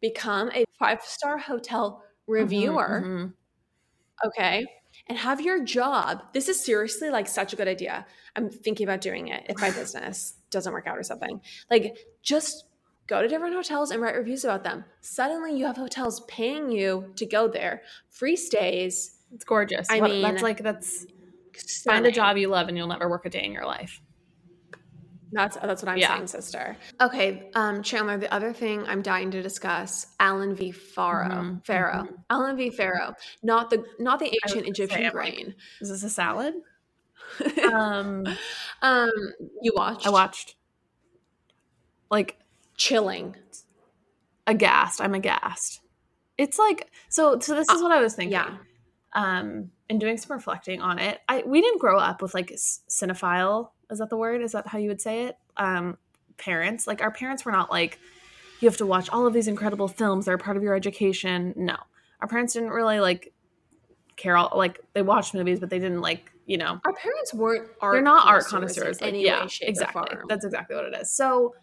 become 0.00 0.50
a 0.54 0.64
five 0.78 1.02
star 1.02 1.38
hotel 1.38 2.02
reviewer 2.26 3.02
Mhm, 3.04 3.32
okay 4.24 4.66
and 5.08 5.16
have 5.16 5.40
your 5.40 5.62
job. 5.64 6.22
This 6.32 6.48
is 6.48 6.62
seriously 6.64 7.08
like 7.08 7.28
such 7.28 7.52
a 7.52 7.56
good 7.56 7.68
idea. 7.68 8.04
I'm 8.34 8.50
thinking 8.50 8.84
about 8.86 9.00
doing 9.00 9.28
it 9.28 9.44
if 9.48 9.58
my 9.60 9.70
business 9.70 10.34
doesn't 10.50 10.72
work 10.72 10.86
out 10.86 10.98
or 10.98 11.02
something. 11.02 11.40
Like 11.70 11.96
just 12.22 12.64
go 13.06 13.22
to 13.22 13.28
different 13.28 13.54
hotels 13.54 13.90
and 13.90 14.02
write 14.02 14.16
reviews 14.16 14.44
about 14.44 14.64
them. 14.64 14.84
Suddenly 15.00 15.56
you 15.56 15.66
have 15.66 15.76
hotels 15.76 16.20
paying 16.28 16.70
you 16.70 17.12
to 17.16 17.24
go 17.26 17.48
there. 17.48 17.82
Free 18.10 18.34
stays. 18.36 19.18
It's 19.32 19.44
gorgeous. 19.44 19.88
I 19.88 20.00
What- 20.00 20.10
mean, 20.10 20.22
that's 20.22 20.42
like 20.42 20.62
that's 20.62 21.06
find 21.84 22.06
a 22.06 22.12
job 22.12 22.36
you 22.36 22.48
love, 22.48 22.68
and 22.68 22.76
you'll 22.76 22.88
never 22.88 23.08
work 23.08 23.26
a 23.26 23.30
day 23.30 23.44
in 23.44 23.52
your 23.52 23.66
life. 23.66 24.00
that's 25.30 25.58
that's 25.58 25.82
what 25.82 25.90
i'm 25.90 25.98
Yeah. 25.98 26.14
saying 26.14 26.26
sister 26.26 26.74
okay 27.02 27.50
um 27.54 27.82
chandler 27.82 28.16
the 28.16 28.32
other 28.32 28.50
thing 28.50 28.86
i'm 28.86 29.02
dying 29.02 29.30
to 29.30 29.42
discuss 29.42 30.06
allen 30.18 30.54
v 30.54 30.70
Farrow, 30.72 31.28
Mhm, 31.28 31.66
pharaoh 31.66 32.04
mhm. 32.04 32.14
allen 32.30 32.56
v 32.56 32.70
pharaoh 32.70 33.12
not 33.42 33.68
the 33.68 33.84
not 33.98 34.20
the 34.20 34.24
ancient 34.26 34.64
gonna 34.64 34.64
say, 34.64 34.70
egyptian 34.70 35.02
like- 35.02 35.12
grain 35.12 35.54
Is 35.82 35.90
this 35.90 36.02
a 36.02 36.08
salad? 36.08 36.54
um, 37.74 38.24
um 38.80 39.10
you 39.60 39.72
watched 39.76 40.06
I 40.06 40.10
watched. 40.10 40.54
Like 42.10 42.38
chilling 42.76 43.36
aghast. 44.46 44.98
I'm 45.02 45.12
aghast. 45.14 45.80
It's 46.38 46.58
like 46.58 46.90
so. 47.10 47.38
So 47.38 47.54
this 47.54 47.68
is 47.68 47.82
what 47.82 47.92
I 47.92 48.00
was 48.00 48.14
thinking. 48.14 48.32
yeah 48.32 48.56
um 49.12 49.70
and 49.90 50.00
doing 50.00 50.16
some 50.18 50.36
reflecting 50.36 50.80
on 50.80 50.98
it. 50.98 51.20
I 51.28 51.42
we 51.46 51.60
didn't 51.60 51.80
grow 51.80 51.98
up 51.98 52.20
with 52.22 52.34
like 52.34 52.50
cinephile 52.52 53.70
is 53.90 53.98
that 54.00 54.10
the 54.10 54.16
word? 54.16 54.42
Is 54.42 54.52
that 54.52 54.66
how 54.66 54.78
you 54.78 54.88
would 54.88 55.00
say 55.00 55.24
it? 55.24 55.36
Um 55.56 55.96
parents. 56.36 56.86
Like 56.86 57.00
our 57.02 57.10
parents 57.10 57.44
were 57.44 57.52
not 57.52 57.70
like 57.70 57.98
you 58.60 58.68
have 58.68 58.76
to 58.78 58.86
watch 58.86 59.08
all 59.10 59.26
of 59.26 59.32
these 59.32 59.48
incredible 59.48 59.88
films 59.88 60.26
they're 60.26 60.38
part 60.38 60.56
of 60.56 60.62
your 60.62 60.74
education. 60.74 61.54
No. 61.56 61.76
Our 62.20 62.28
parents 62.28 62.52
didn't 62.54 62.70
really 62.70 63.00
like 63.00 63.32
care 64.16 64.36
all 64.36 64.52
like 64.56 64.80
they 64.94 65.02
watched 65.02 65.32
movies 65.34 65.60
but 65.60 65.70
they 65.70 65.78
didn't 65.78 66.00
like 66.00 66.32
you 66.46 66.56
know. 66.58 66.80
Our 66.84 66.92
parents 66.92 67.32
weren't 67.34 67.68
art 67.80 67.94
they're 67.94 68.02
not 68.02 68.26
art 68.26 68.44
connoisseurs 68.46 69.00
like, 69.00 69.14
yeah 69.16 69.44
way, 69.44 69.50
exactly. 69.62 70.02
that's 70.28 70.44
exactly 70.44 70.76
what 70.76 70.86
it 70.86 70.94
is. 71.00 71.10
So 71.12 71.54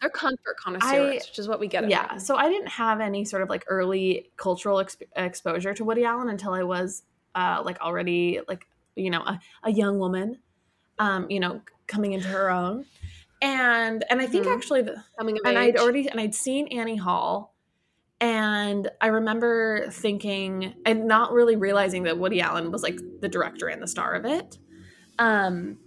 They're 0.00 0.10
comfort 0.10 0.56
connoisseurs, 0.62 1.26
which 1.28 1.38
is 1.38 1.48
what 1.48 1.58
we 1.60 1.66
get. 1.66 1.88
yeah. 1.88 2.16
so 2.18 2.36
i 2.36 2.48
didn't 2.48 2.68
have 2.68 3.00
any 3.00 3.24
sort 3.24 3.42
of 3.42 3.48
like 3.48 3.64
early 3.68 4.30
cultural 4.36 4.78
exp- 4.78 5.02
exposure 5.16 5.72
to 5.74 5.84
woody 5.84 6.04
allen 6.04 6.28
until 6.28 6.52
i 6.52 6.62
was 6.62 7.02
uh 7.34 7.62
like 7.64 7.80
already 7.80 8.40
like 8.48 8.66
you 8.94 9.10
know 9.10 9.22
a, 9.22 9.40
a 9.64 9.70
young 9.72 9.98
woman 9.98 10.38
um 10.98 11.30
you 11.30 11.40
know 11.40 11.60
coming 11.86 12.12
into 12.12 12.28
her 12.28 12.50
own 12.50 12.84
and 13.40 14.04
and 14.10 14.20
i 14.20 14.26
think 14.26 14.46
Mhm. 14.46 14.54
actually 14.56 14.82
the, 14.82 15.02
coming 15.18 15.36
of 15.36 15.42
and 15.46 15.56
age. 15.58 15.74
i'd 15.74 15.76
already 15.76 16.08
and 16.08 16.20
i'd 16.20 16.34
seen 16.34 16.68
annie 16.68 16.96
hall 16.96 17.54
and 18.20 18.90
i 19.00 19.08
remember 19.08 19.88
thinking 19.90 20.74
and 20.84 21.06
not 21.06 21.32
really 21.32 21.56
realizing 21.56 22.04
that 22.04 22.18
woody 22.18 22.40
allen 22.40 22.70
was 22.70 22.82
like 22.82 23.00
the 23.20 23.28
director 23.28 23.66
and 23.68 23.82
the 23.82 23.88
star 23.88 24.14
of 24.14 24.24
it 24.24 24.58
um 25.18 25.78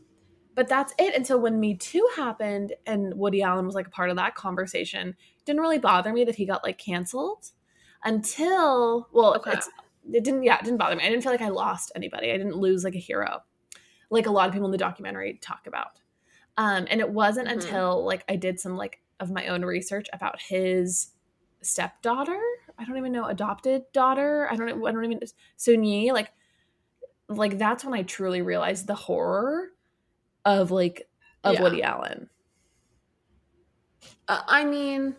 but 0.56 0.68
that's 0.70 0.94
it 0.98 1.14
until 1.16 1.40
when 1.40 1.60
me 1.60 1.76
too 1.76 2.08
happened 2.16 2.74
and 2.86 3.14
woody 3.16 3.42
allen 3.42 3.66
was 3.66 3.76
like 3.76 3.88
a 3.88 3.92
part 3.92 4.10
of 4.10 4.16
that 4.18 4.36
conversation 4.36 5.16
didn't 5.46 5.62
really 5.62 5.80
bother 5.80 6.12
me 6.14 6.24
that 6.24 6.36
he 6.36 6.46
got 6.46 6.64
like 6.64 6.78
canceled 6.78 7.52
until 8.04 9.08
well 9.12 9.36
Okay. 9.36 9.52
it's 9.52 9.70
it 10.12 10.24
didn't 10.24 10.44
yeah 10.44 10.58
it 10.58 10.64
didn't 10.64 10.78
bother 10.78 10.96
me. 10.96 11.04
I 11.04 11.10
didn't 11.10 11.24
feel 11.24 11.32
like 11.32 11.42
i 11.42 11.50
lost 11.50 11.92
anybody. 11.96 12.32
I 12.32 12.38
didn't 12.38 12.58
lose 12.58 12.84
like 12.84 12.96
a 12.96 13.00
hero 13.00 13.44
like 14.12 14.28
a 14.28 14.32
lot 14.32 14.48
of 14.48 14.54
people 14.54 14.68
in 14.68 14.72
the 14.72 14.78
documentary 14.78 15.40
talk 15.42 15.68
about. 15.68 16.00
Um 16.58 16.88
and 16.90 17.00
it 17.02 17.10
wasn't 17.10 17.48
Mhm. 17.48 17.54
until 17.54 18.04
like 18.06 18.24
i 18.30 18.36
did 18.36 18.60
some 18.60 18.76
like 18.78 19.02
of 19.20 19.32
my 19.32 19.48
own 19.48 19.64
research 19.66 20.08
about 20.14 20.40
his 20.42 21.12
stepdaughter. 21.62 22.40
I 22.78 22.86
don't 22.86 22.98
even 22.98 23.12
know 23.12 23.26
adopted 23.26 23.84
daughter. 23.94 24.48
I 24.52 24.56
don't 24.56 24.68
know 24.68 24.86
i 24.88 24.92
don't 24.92 25.06
even 25.06 25.20
Soon-Yi 25.58 26.12
like 26.12 26.32
like 27.28 27.58
that's 27.58 27.84
when 27.84 27.94
i 27.96 28.04
truly 28.04 28.42
realized 28.44 28.86
the 28.86 28.94
horror 28.96 29.70
of 30.46 30.70
like 30.72 31.10
of 31.44 31.56
Yeah. 31.56 31.62
woody 31.64 31.82
allen. 31.82 32.30
Uh, 34.28 34.42
I 34.48 34.66
mean, 34.66 35.16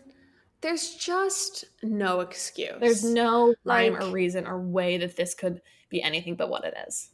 there's 0.67 0.95
just 0.97 1.65
no 1.83 2.21
excuse. 2.21 2.75
there's 2.81 3.05
no 3.05 3.55
rhyme 3.65 3.93
Like- 3.95 4.03
or 4.03 4.11
reason 4.11 4.47
or 4.47 4.61
way 4.61 4.99
that 4.99 5.17
this 5.17 5.35
could 5.35 5.63
be 5.91 6.03
anything 6.03 6.35
but 6.35 6.49
what 6.51 6.65
it 6.65 6.75
is 6.89 7.11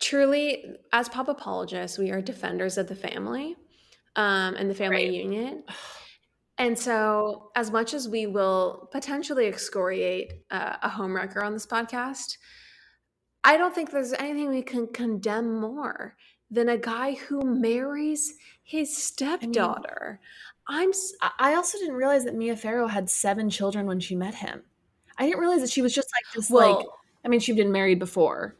truly 0.00 0.76
as 0.92 1.08
pop 1.08 1.28
apologists 1.28 1.98
we 1.98 2.10
are 2.10 2.22
defenders 2.22 2.78
of 2.78 2.88
the 2.88 2.94
family 2.94 3.56
um, 4.16 4.54
and 4.56 4.70
the 4.70 4.74
family 4.74 5.04
Right. 5.04 5.12
union 5.12 5.62
and 6.58 6.78
so 6.78 7.50
as 7.56 7.70
much 7.70 7.92
as 7.94 8.08
we 8.08 8.26
will 8.26 8.88
potentially 8.92 9.46
excoriate 9.46 10.32
uh, 10.50 10.76
a 10.82 10.88
homewrecker 10.88 11.42
on 11.44 11.52
this 11.52 11.66
podcast 11.66 12.38
i 13.44 13.56
don't 13.58 13.74
think 13.74 13.90
there's 13.90 14.12
anything 14.14 14.48
we 14.48 14.62
can 14.62 14.86
condemn 14.88 15.60
more 15.60 16.16
than 16.50 16.68
a 16.70 16.78
guy 16.78 17.12
who 17.14 17.40
marries 17.42 18.34
his 18.64 18.96
stepdaughter 18.96 20.18
i'm 20.18 20.18
s- 20.18 20.18
I- 20.68 21.30
I 21.38 21.54
also 21.54 21.78
didn't 21.78 21.94
realize 21.96 22.24
that 22.24 22.34
Mia 22.34 22.56
Farrow 22.56 22.86
had 22.86 23.10
seven 23.10 23.50
children 23.50 23.86
when 23.86 24.00
she 24.00 24.14
met 24.14 24.34
him. 24.36 24.62
I 25.18 25.26
didn't 25.26 25.40
realize 25.40 25.60
that 25.60 25.70
she 25.70 25.82
was 25.82 25.94
just 25.94 26.08
like 26.14 26.34
this. 26.34 26.50
well 26.50 26.76
like, 26.76 26.86
I 27.24 27.28
mean, 27.28 27.40
she'd 27.40 27.56
been 27.56 27.72
married 27.72 27.98
before, 27.98 28.56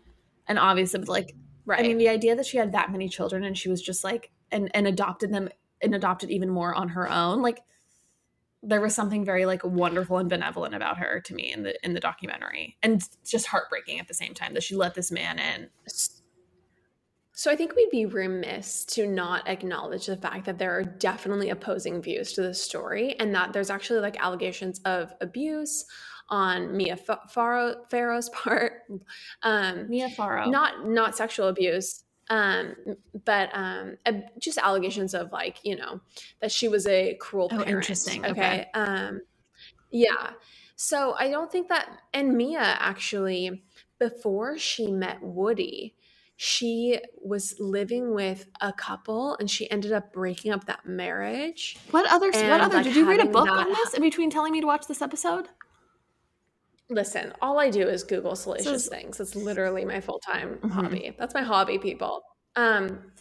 and 0.47 0.59
obviously, 0.59 1.01
but 1.01 1.09
like, 1.09 1.35
right 1.65 1.81
I 1.81 1.83
mean, 1.83 1.99
the 1.99 2.09
idea 2.09 2.37
that 2.37 2.47
she 2.47 2.59
had 2.59 2.73
that 2.73 2.93
many 2.93 3.09
children 3.09 3.45
and 3.45 3.57
she 3.57 3.69
was 3.69 3.81
just 3.81 4.05
like, 4.05 4.31
and 4.51 4.71
and 4.75 4.87
adopted 4.87 5.33
them 5.33 5.49
and 5.83 5.95
adopted 5.95 6.31
even 6.31 6.51
more 6.51 6.75
on 6.75 6.91
her 6.91 7.11
own, 7.11 7.41
like, 7.41 7.61
there 8.63 8.81
was 8.83 8.95
something 8.95 9.25
very 9.25 9.47
like 9.47 9.65
wonderful 9.65 10.19
and 10.19 10.29
benevolent 10.29 10.75
about 10.75 10.99
her 10.99 11.21
to 11.21 11.35
me 11.35 11.51
in 11.53 11.63
the 11.63 11.83
in 11.85 11.95
the 11.95 12.01
documentary, 12.01 12.77
and 12.83 13.09
just 13.25 13.47
heartbreaking 13.47 13.99
at 13.99 14.09
the 14.09 14.15
same 14.15 14.35
time 14.35 14.53
that 14.55 14.63
she 14.63 14.75
let 14.77 14.95
this 14.95 15.11
man 15.11 15.39
in. 15.39 15.71
So 17.41 17.51
I 17.51 17.57
think 17.57 17.75
we'd 17.75 17.89
be 17.89 18.05
remiss 18.05 18.85
to 18.85 19.07
not 19.07 19.49
acknowledge 19.49 20.05
the 20.05 20.17
fact 20.19 20.45
that 20.45 20.59
there 20.59 20.77
are 20.77 20.85
definitely 20.85 21.49
opposing 21.49 22.03
views 22.03 22.35
to 22.35 22.43
this 22.43 22.63
story, 22.63 23.19
and 23.19 23.35
that 23.35 23.55
there's 23.55 23.71
actually 23.71 24.01
like 24.01 24.23
allegations 24.23 24.79
of 24.85 25.15
abuse 25.23 25.87
on 26.29 26.77
Mia 26.77 26.99
Fa- 26.99 27.23
Farrow, 27.31 27.77
Farrow's 27.89 28.29
part, 28.35 28.83
um, 29.43 29.89
Mia 29.89 30.11
Farrow, 30.11 30.51
not 30.51 30.87
not 30.87 31.17
sexual 31.17 31.49
abuse, 31.49 32.05
um, 32.29 32.75
but 33.25 33.49
um, 33.55 33.97
just 34.39 34.59
allegations 34.59 35.15
of 35.15 35.33
like 35.33 35.61
you 35.65 35.77
know 35.77 35.99
that 36.43 36.53
she 36.53 36.69
was 36.69 36.87
a 36.87 37.15
cruel 37.23 37.47
Oh, 37.47 37.57
parent. 37.57 37.71
interesting. 37.71 38.23
Okay. 38.23 38.31
Okay. 38.33 38.67
Um, 38.75 39.23
yeah. 39.91 40.33
So 40.77 41.15
I 41.19 41.31
don't 41.31 41.51
think 41.51 41.69
that, 41.69 41.89
and 42.13 42.37
Mia 42.37 42.61
actually, 42.61 43.65
before 43.99 44.59
she 44.59 44.93
met 44.93 45.23
Woody, 45.23 45.95
she 46.43 46.99
was 47.23 47.55
living 47.61 48.15
with 48.15 48.47
a 48.63 48.73
couple, 48.73 49.37
and 49.39 49.51
she 49.51 49.71
ended 49.71 49.93
up 49.93 50.11
breaking 50.11 50.53
up 50.53 50.65
that 50.65 50.87
marriage. 50.87 51.77
what 51.91 52.11
other 52.11 52.29
what 52.31 52.61
other? 52.63 52.77
like, 52.77 52.85
did 52.85 52.97
you 52.97 53.07
read 53.07 53.21
a 53.21 53.27
book 53.27 53.47
on 53.47 53.69
this 53.69 53.93
in 53.93 54.01
between 54.01 54.31
telling 54.31 54.51
me 54.55 54.63
to 54.63 54.67
watch 54.67 54.87
this 54.87 55.03
episode? 55.03 55.49
Listen, 56.89 57.35
all 57.43 57.59
I 57.61 57.69
do 57.69 57.87
is 57.87 58.03
Google 58.05 58.35
salacious 58.37 58.67
is- 58.85 58.89
things. 58.89 59.21
It's 59.21 59.37
literally 59.37 59.85
my 59.85 60.01
full 60.01 60.19
time 60.19 60.59
Mhm. 60.63 60.71
hobby. 60.71 61.15
That's 61.19 61.35
my 61.35 61.43
hobby, 61.43 61.77
people. 61.79 62.23
Um. 62.57 63.13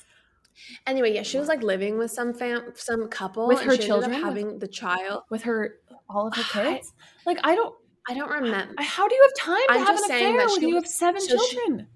Anyway, 0.87 1.13
yeah, 1.13 1.23
she 1.23 1.37
was 1.37 1.49
like 1.49 1.61
living 1.61 1.97
with 1.97 2.11
some 2.11 2.33
fam, 2.33 2.71
some 2.75 3.09
couple, 3.09 3.47
With 3.49 3.59
and 3.59 3.69
her 3.69 3.75
she 3.75 3.83
children? 3.85 4.11
up 4.13 4.17
With- 4.17 4.25
having 4.25 4.59
the 4.59 4.67
child. 4.69 5.23
with 5.29 5.41
her 5.43 5.75
all 6.09 6.27
of 6.27 6.35
her 6.35 6.41
I- 6.69 6.73
kids 6.75 6.93
like 7.25 7.37
i 7.43 7.53
don't 7.53 7.75
I 8.09 8.13
don't 8.15 8.31
remember. 8.31 8.73
How 8.81 9.07
do 9.09 9.13
you 9.13 9.21
have 9.21 9.33
time 9.45 9.67
to 9.67 9.73
I'm 9.73 9.79
have 9.85 9.87
just 9.97 10.09
an 10.09 10.15
affair 10.15 10.35
when 10.37 10.59
she 10.61 10.67
you 10.69 10.75
have 10.75 10.87
seven 10.87 11.21
so 11.21 11.37
she- 11.37 11.55
children 11.57 11.87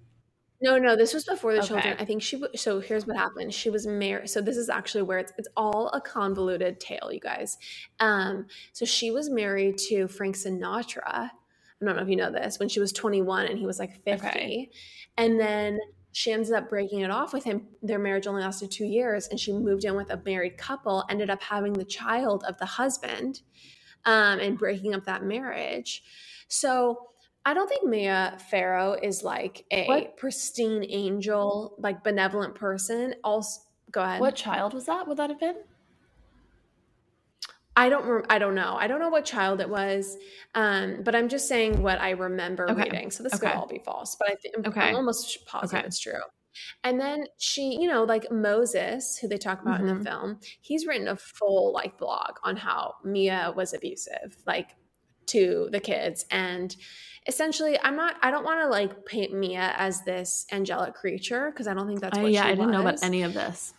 No, 0.63 0.77
no, 0.77 0.95
this 0.95 1.13
was 1.13 1.25
before 1.25 1.51
the 1.53 1.59
Okay. 1.59 1.67
children. 1.67 1.95
I 1.99 2.05
think 2.05 2.23
she. 2.23 2.37
w- 2.37 2.55
So 2.57 2.79
here's 2.79 3.05
what 3.05 3.17
happened. 3.17 3.53
She 3.53 3.69
was 3.69 3.85
married. 3.85 4.29
So 4.29 4.39
this 4.41 4.55
is 4.57 4.69
actually 4.69 5.03
where 5.03 5.17
it's 5.19 5.33
it's 5.37 5.49
all 5.57 5.89
a 5.89 5.99
convoluted 5.99 6.79
tale, 6.79 7.11
you 7.11 7.19
guys. 7.19 7.57
Um, 7.99 8.47
so 8.71 8.85
she 8.85 9.11
was 9.11 9.29
married 9.29 9.77
to 9.89 10.07
Frank 10.07 10.35
Sinatra. 10.37 11.03
I 11.05 11.85
don't 11.85 11.97
know 11.97 12.01
if 12.01 12.07
you 12.07 12.15
know 12.15 12.31
this. 12.31 12.59
When 12.59 12.69
she 12.69 12.79
was 12.79 12.93
21 12.93 13.47
and 13.47 13.59
he 13.59 13.65
was 13.65 13.77
like 13.77 14.01
50, 14.05 14.25
Okay. 14.27 14.69
and 15.17 15.37
then 15.37 15.79
she 16.13 16.31
ended 16.31 16.53
up 16.53 16.69
breaking 16.69 17.01
it 17.01 17.11
off 17.11 17.33
with 17.33 17.43
him. 17.43 17.67
Their 17.81 17.99
marriage 17.99 18.25
only 18.27 18.41
lasted 18.41 18.71
two 18.71 18.85
years, 18.85 19.27
and 19.27 19.37
she 19.39 19.51
moved 19.51 19.83
in 19.83 19.95
with 19.95 20.11
a 20.11 20.21
married 20.25 20.57
couple. 20.57 21.03
Ended 21.09 21.29
up 21.29 21.41
having 21.43 21.73
the 21.73 21.83
child 21.83 22.45
of 22.47 22.57
the 22.57 22.65
husband, 22.65 23.41
um, 24.05 24.39
and 24.39 24.57
breaking 24.57 24.93
up 24.95 25.03
that 25.05 25.23
marriage. 25.23 26.03
So 26.47 27.09
I 27.45 27.53
don't 27.53 27.67
think 27.67 27.85
Mia 27.85 28.37
Farrow 28.49 28.93
is 28.93 29.23
like 29.23 29.65
a 29.71 29.85
What? 29.87 30.17
pristine 30.17 30.85
angel, 30.89 31.75
like 31.77 32.03
benevolent 32.03 32.55
person. 32.55 33.15
Also, 33.23 33.61
go 33.91 34.01
ahead. 34.01 34.21
what 34.21 34.35
child 34.35 34.73
was 34.73 34.85
that 34.85 35.07
would 35.07 35.17
that 35.17 35.29
have 35.29 35.39
been 35.39 35.55
I 37.75 37.89
don't. 37.89 38.23
I 38.29 38.37
don't 38.37 38.53
know. 38.53 38.75
I 38.75 38.85
don't 38.85 38.99
know 38.99 39.09
what 39.09 39.25
child 39.25 39.59
it 39.59 39.67
was, 39.67 40.15
um, 40.53 41.01
but 41.03 41.15
I'm 41.15 41.27
just 41.27 41.47
saying 41.47 41.81
what 41.81 41.99
I 41.99 42.11
remember 42.11 42.67
Okay. 42.69 42.83
reading. 42.83 43.09
So 43.09 43.23
this 43.23 43.33
Okay. 43.33 43.47
could 43.47 43.57
all 43.57 43.67
be 43.67 43.79
false, 43.79 44.15
but 44.19 44.29
I 44.29 44.35
think 44.35 44.55
I'm, 44.59 44.65
Okay. 44.67 44.89
I'm 44.89 44.95
almost 44.95 45.43
positive 45.47 45.79
Okay. 45.79 45.87
it's 45.87 45.99
true. 45.99 46.21
And 46.83 46.99
then 46.99 47.25
she, 47.39 47.79
you 47.81 47.87
know, 47.89 48.03
like 48.03 48.31
Moses, 48.31 49.17
who 49.17 49.27
they 49.27 49.39
talk 49.39 49.63
about 49.63 49.79
in 49.81 49.87
Mhm. 49.87 49.97
the 49.97 50.03
film, 50.03 50.39
he's 50.61 50.85
written 50.85 51.07
a 51.07 51.15
full 51.15 51.73
like 51.73 51.97
blog 51.97 52.33
on 52.43 52.57
how 52.57 52.93
Mia 53.03 53.51
was 53.55 53.73
abusive, 53.73 54.37
like 54.45 54.75
to 55.27 55.69
the 55.71 55.79
kids, 55.79 56.25
and 56.31 56.75
essentially, 57.27 57.79
I'm 57.81 57.95
not. 57.95 58.15
I 58.21 58.31
don't 58.31 58.43
want 58.43 58.61
to 58.61 58.67
like 58.67 59.05
paint 59.05 59.33
Mia 59.33 59.73
as 59.77 60.01
this 60.03 60.45
angelic 60.51 60.93
creature 60.95 61.51
because 61.51 61.67
I 61.67 61.73
don't 61.73 61.87
think 61.87 62.01
that's 62.01 62.17
what 62.17 62.33
yeah 62.33 62.43
she 62.43 62.47
i 62.49 62.55
didn't 62.55 62.71
know 62.71 62.81
about 62.81 63.03
any 63.03 63.23
of 63.23 63.33
this. 63.33 63.73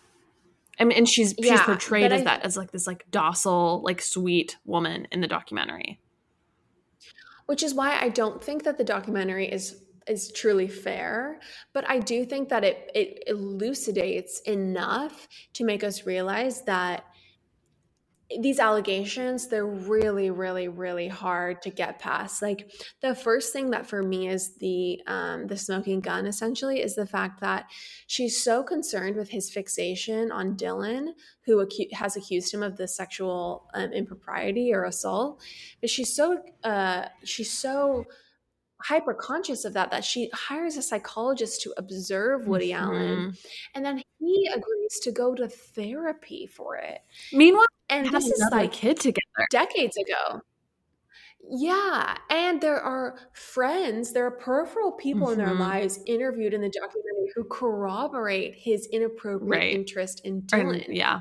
I 0.79 0.85
mean, 0.85 0.99
and 0.99 1.09
she's 1.09 1.31
she's 1.39 1.47
Yeah, 1.49 1.65
portrayed 1.65 2.11
as 2.13 2.23
I- 2.23 2.25
that 2.25 2.45
as 2.45 2.57
like 2.57 2.73
this 2.73 2.87
like 2.87 3.05
docile 3.11 3.83
like 3.85 4.01
sweet 4.03 4.57
woman 4.65 5.07
in 5.13 5.21
the 5.21 5.29
documentary. 5.29 6.01
Which 7.47 7.63
is 7.63 7.75
why 7.75 7.99
I 8.01 8.09
don't 8.09 8.43
think 8.43 8.65
that 8.65 8.79
the 8.79 8.85
documentary 8.85 9.51
is 9.51 9.81
is 10.07 10.31
truly 10.33 10.69
fair 10.69 11.41
but 11.73 11.89
I 11.89 11.99
do 11.99 12.27
think 12.27 12.51
that 12.51 12.63
it 12.63 12.91
it 12.95 13.25
elucidates 13.27 14.41
enough 14.41 15.27
to 15.55 15.65
make 15.65 15.83
us 15.83 16.05
realize 16.05 16.61
that 16.65 17.05
these 18.41 18.59
allegations 18.59 19.49
they're 19.49 19.67
really 19.67 20.31
really 20.31 20.67
really 20.67 21.09
hard 21.09 21.61
to 21.63 21.71
get 21.71 21.99
past. 21.99 22.41
Like 22.41 22.71
the 23.03 23.15
first 23.15 23.53
thing 23.53 23.71
that 23.71 23.87
for 23.87 24.03
me 24.03 24.29
is 24.29 24.57
the 24.57 25.01
um 25.07 25.47
the 25.47 25.57
smoking 25.59 26.01
gun 26.01 26.27
essentially 26.27 26.81
is 26.81 26.95
the 26.95 27.07
fact 27.07 27.41
that 27.41 27.67
she's 28.07 28.43
so 28.43 28.63
concerned 28.63 29.17
with 29.17 29.29
his 29.29 29.51
fixation 29.51 30.33
on 30.33 30.57
Dylan 30.57 31.09
who 31.45 31.65
acu- 31.65 31.93
has 31.93 32.17
accused 32.17 32.53
him 32.53 32.63
of 32.63 32.77
the 32.79 32.89
sexual 32.89 33.69
um, 33.75 33.93
impropriety 33.93 34.73
or 34.73 34.85
assault. 34.85 35.43
But 35.81 35.91
she's 35.91 36.15
so 36.17 36.39
uh 36.65 37.07
she's 37.25 37.53
so 37.53 38.07
hyper 38.83 39.15
conscious 39.15 39.65
of 39.65 39.73
that 39.75 39.91
that 39.91 40.05
she 40.05 40.31
hires 40.35 40.77
a 40.77 40.83
psychologist 40.83 41.63
to 41.63 41.73
observe 41.79 42.47
Woody 42.47 42.73
Allen. 42.73 43.33
Mhm. 43.33 43.47
and 43.75 43.85
then 43.85 44.03
he 44.25 44.49
agrees 44.55 44.99
to 45.03 45.11
go 45.13 45.35
to 45.35 45.49
therapy 45.49 46.47
for 46.47 46.77
it 46.77 47.01
meanwhile 47.33 47.65
and 47.89 48.11
this 48.11 48.27
is 48.27 48.43
like 48.53 48.73
kid 48.73 48.99
together 48.99 49.47
decades 49.51 49.97
ago 49.97 50.41
yeah 51.51 52.17
and 52.31 52.61
there 52.63 52.81
are 52.81 53.19
friends 53.35 54.13
there 54.13 54.25
are 54.27 54.31
peripheral 54.31 54.93
people 54.93 55.29
in 55.31 55.37
their 55.39 55.49
Mhm. 55.49 55.59
lives 55.59 55.99
interviewed 56.07 56.55
in 56.55 56.63
the 56.63 56.71
documentary 56.71 57.31
who 57.35 57.45
corroborate 57.45 58.55
his 58.55 58.87
inappropriate 58.87 59.51
Right. 59.61 59.75
interest 59.75 60.21
in 60.25 60.37
And- 60.37 60.49
Dylan 60.49 60.87
yeah 60.89 61.21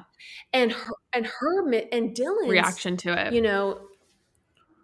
and 0.54 0.72
her 0.72 0.94
and 1.12 1.26
her 1.26 1.74
and 1.74 2.16
Dylan's 2.16 2.50
reaction 2.50 2.96
to 2.98 3.28
it. 3.28 3.34
you 3.34 3.42
know, 3.42 3.90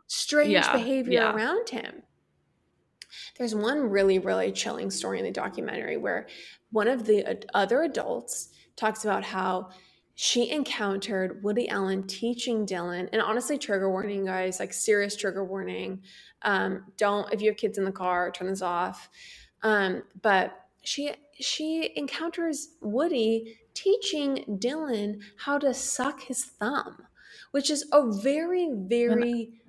strange 0.07 0.51
Yeah, 0.51 0.73
behavior 0.73 1.13
yeah. 1.21 1.33
around 1.33 1.69
him. 1.69 2.03
There's 3.39 3.55
one 3.55 3.89
really, 3.89 4.19
really 4.19 4.51
chilling 4.51 4.91
story 4.91 5.17
in 5.17 5.25
the 5.25 5.31
documentary 5.31 5.97
where 5.97 6.27
one 6.71 6.87
of 6.87 7.05
the 7.05 7.43
other 7.53 7.81
adults 7.83 8.49
talks 8.75 9.05
about 9.05 9.23
how 9.23 9.69
she 10.21 10.51
encountered 10.51 11.41
Woody 11.41 11.69
Allen 11.69 12.05
teaching 12.05 12.65
Dylan, 12.65 13.07
and 13.13 13.21
honestly, 13.21 13.57
trigger 13.57 13.89
warning, 13.89 14.25
guys, 14.25 14.59
like 14.59 14.73
serious 14.73 15.15
trigger 15.15 15.45
warning. 15.45 16.01
Um, 16.41 16.83
don't 16.97 17.31
if 17.31 17.41
you 17.41 17.49
have 17.49 17.57
kids 17.57 17.77
in 17.77 17.85
the 17.85 17.91
car, 17.93 18.29
turn 18.29 18.47
this 18.47 18.61
off. 18.61 19.09
Um, 19.63 20.03
but 20.21 20.59
she 20.83 21.13
she 21.39 21.93
encounters 21.95 22.75
Woody 22.81 23.59
teaching 23.73 24.43
Dylan 24.59 25.21
how 25.37 25.57
to 25.57 25.73
suck 25.73 26.23
his 26.23 26.43
thumb, 26.43 26.97
which 27.51 27.69
is 27.69 27.87
a 27.93 28.11
very, 28.11 28.69
very 28.73 29.61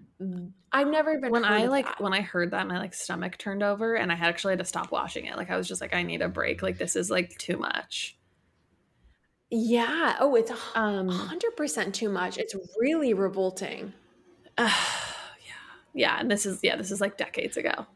I've 0.72 0.88
never 0.88 1.18
been 1.18 1.30
when 1.30 1.44
I 1.44 1.66
like 1.66 1.86
that. 1.86 2.00
when 2.00 2.12
I 2.12 2.20
heard 2.20 2.50
that, 2.52 2.66
my 2.66 2.78
like 2.78 2.94
stomach 2.94 3.38
turned 3.38 3.62
over, 3.62 3.94
and 3.94 4.12
I 4.12 4.14
had 4.14 4.28
actually 4.28 4.52
had 4.52 4.58
to 4.60 4.64
stop 4.64 4.90
watching 4.92 5.26
it. 5.26 5.36
Like 5.36 5.50
I 5.50 5.56
was 5.56 5.66
just 5.68 5.80
like, 5.80 5.94
I 5.94 6.02
need 6.02 6.22
a 6.22 6.28
break. 6.28 6.62
Like 6.62 6.78
this 6.78 6.94
is 6.96 7.10
like 7.10 7.36
too 7.38 7.56
much. 7.56 8.16
yeah. 9.50 10.16
Oh, 10.20 10.34
it's 10.36 10.50
a 10.50 10.56
Um, 10.78 11.08
hundred 11.08 11.56
percent 11.56 11.94
too 11.94 12.08
much. 12.08 12.38
It's 12.38 12.54
really 12.78 13.14
revolting. 13.14 13.92
yeah, 14.58 14.72
yeah, 15.94 16.16
and 16.20 16.30
this 16.30 16.46
is 16.46 16.60
yeah, 16.62 16.76
this 16.76 16.90
is 16.90 17.00
like 17.00 17.16
decades 17.16 17.56
ago. 17.56 17.86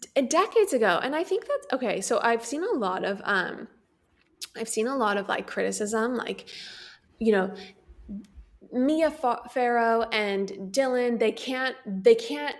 D- 0.00 0.22
decades 0.22 0.72
ago 0.72 0.98
and 1.02 1.14
i 1.14 1.22
think 1.22 1.46
that's 1.46 1.66
okay 1.74 2.00
so 2.00 2.18
i've 2.22 2.42
seen 2.44 2.62
a 2.64 2.72
lot 2.72 3.04
of 3.04 3.20
um 3.24 3.68
i've 4.56 4.68
seen 4.68 4.86
a 4.86 4.96
lot 4.96 5.18
of 5.18 5.28
like 5.28 5.46
criticism 5.46 6.16
like 6.16 6.48
you 7.18 7.30
know 7.32 7.54
mia 8.74 9.10
Fa- 9.10 9.42
farrow 9.50 10.02
and 10.12 10.48
dylan 10.72 11.18
they 11.18 11.32
can't 11.32 11.76
they 12.04 12.14
can't 12.14 12.56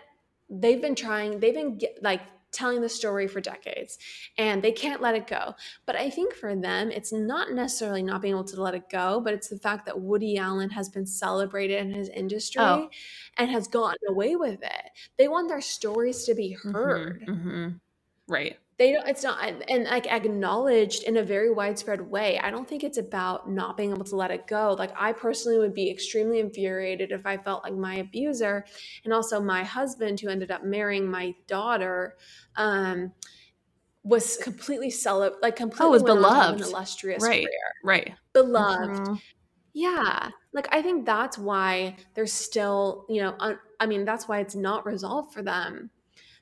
they've 0.48 0.80
been 0.80 0.94
trying 0.94 1.40
they've 1.40 1.54
been 1.54 1.76
get, 1.78 1.98
like 2.02 2.20
telling 2.52 2.80
the 2.80 2.88
story 2.88 3.26
for 3.26 3.40
decades 3.40 3.98
and 4.38 4.62
they 4.62 4.70
can't 4.70 5.02
let 5.02 5.16
it 5.16 5.26
go 5.26 5.54
but 5.86 5.96
i 5.96 6.08
think 6.08 6.32
for 6.34 6.54
them 6.54 6.90
it's 6.92 7.12
not 7.12 7.50
necessarily 7.50 8.02
not 8.02 8.22
being 8.22 8.34
able 8.34 8.44
to 8.44 8.62
let 8.62 8.74
it 8.74 8.88
go 8.88 9.20
but 9.20 9.34
it's 9.34 9.48
the 9.48 9.58
fact 9.58 9.84
that 9.86 10.00
woody 10.00 10.38
allen 10.38 10.70
has 10.70 10.88
been 10.88 11.04
celebrated 11.06 11.78
in 11.80 11.92
his 11.92 12.08
industry 12.10 12.62
Oh. 12.62 12.88
and 13.38 13.50
has 13.50 13.66
gotten 13.66 13.98
away 14.08 14.36
with 14.36 14.62
it 14.62 14.90
they 15.18 15.26
want 15.26 15.48
their 15.48 15.60
stories 15.60 16.24
to 16.26 16.34
be 16.34 16.56
Mhm, 16.64 16.72
heard 16.72 17.24
mhm. 17.28 17.80
Right. 18.28 18.58
They 18.78 18.92
don't 18.92 19.06
it's 19.08 19.22
not 19.22 19.38
and 19.68 19.84
like 19.84 20.06
acknowledged 20.10 21.04
in 21.04 21.16
a 21.16 21.22
very 21.22 21.50
widespread 21.50 22.00
way 22.00 22.38
i 22.40 22.50
don't 22.50 22.68
think 22.68 22.82
it's 22.82 22.98
about 22.98 23.48
not 23.50 23.76
being 23.76 23.92
able 23.92 24.04
to 24.04 24.16
let 24.16 24.30
it 24.30 24.46
go 24.46 24.74
like 24.78 24.92
i 24.96 25.12
personally 25.12 25.58
would 25.58 25.74
be 25.74 25.90
extremely 25.90 26.40
infuriated 26.40 27.12
if 27.12 27.24
i 27.26 27.36
felt 27.36 27.62
like 27.64 27.74
my 27.74 27.96
abuser 27.96 28.64
and 29.04 29.12
also 29.12 29.40
my 29.40 29.62
husband 29.64 30.18
who 30.20 30.28
ended 30.28 30.50
up 30.50 30.64
marrying 30.64 31.06
my 31.10 31.34
daughter 31.46 32.16
um 32.56 33.12
was 34.02 34.36
completely 34.38 34.90
celeb 34.90 35.34
like 35.42 35.56
completely 35.56 35.88
Oh, 35.88 35.90
was 35.90 36.02
went 36.02 36.16
on 36.18 36.28
to 36.28 36.34
have 36.34 36.52
beloved. 36.52 36.56
an 36.56 36.62
illustrious 36.62 37.22
Right. 37.22 37.28
career 37.28 37.74
Right. 37.82 38.14
beloved 38.34 39.00
Mhm. 39.00 39.22
yeah. 39.74 40.30
Like 40.52 40.68
I 40.74 40.82
think 40.82 41.06
that's 41.06 41.38
why 41.38 41.96
there's 42.14 42.32
still, 42.32 43.06
you 43.08 43.22
know, 43.22 43.36
un- 43.40 43.58
I 43.80 43.86
mean, 43.86 44.04
that's 44.04 44.28
why 44.28 44.40
it's 44.40 44.54
not 44.54 44.86
resolved 44.86 45.32
for 45.34 45.42
them. 45.42 45.90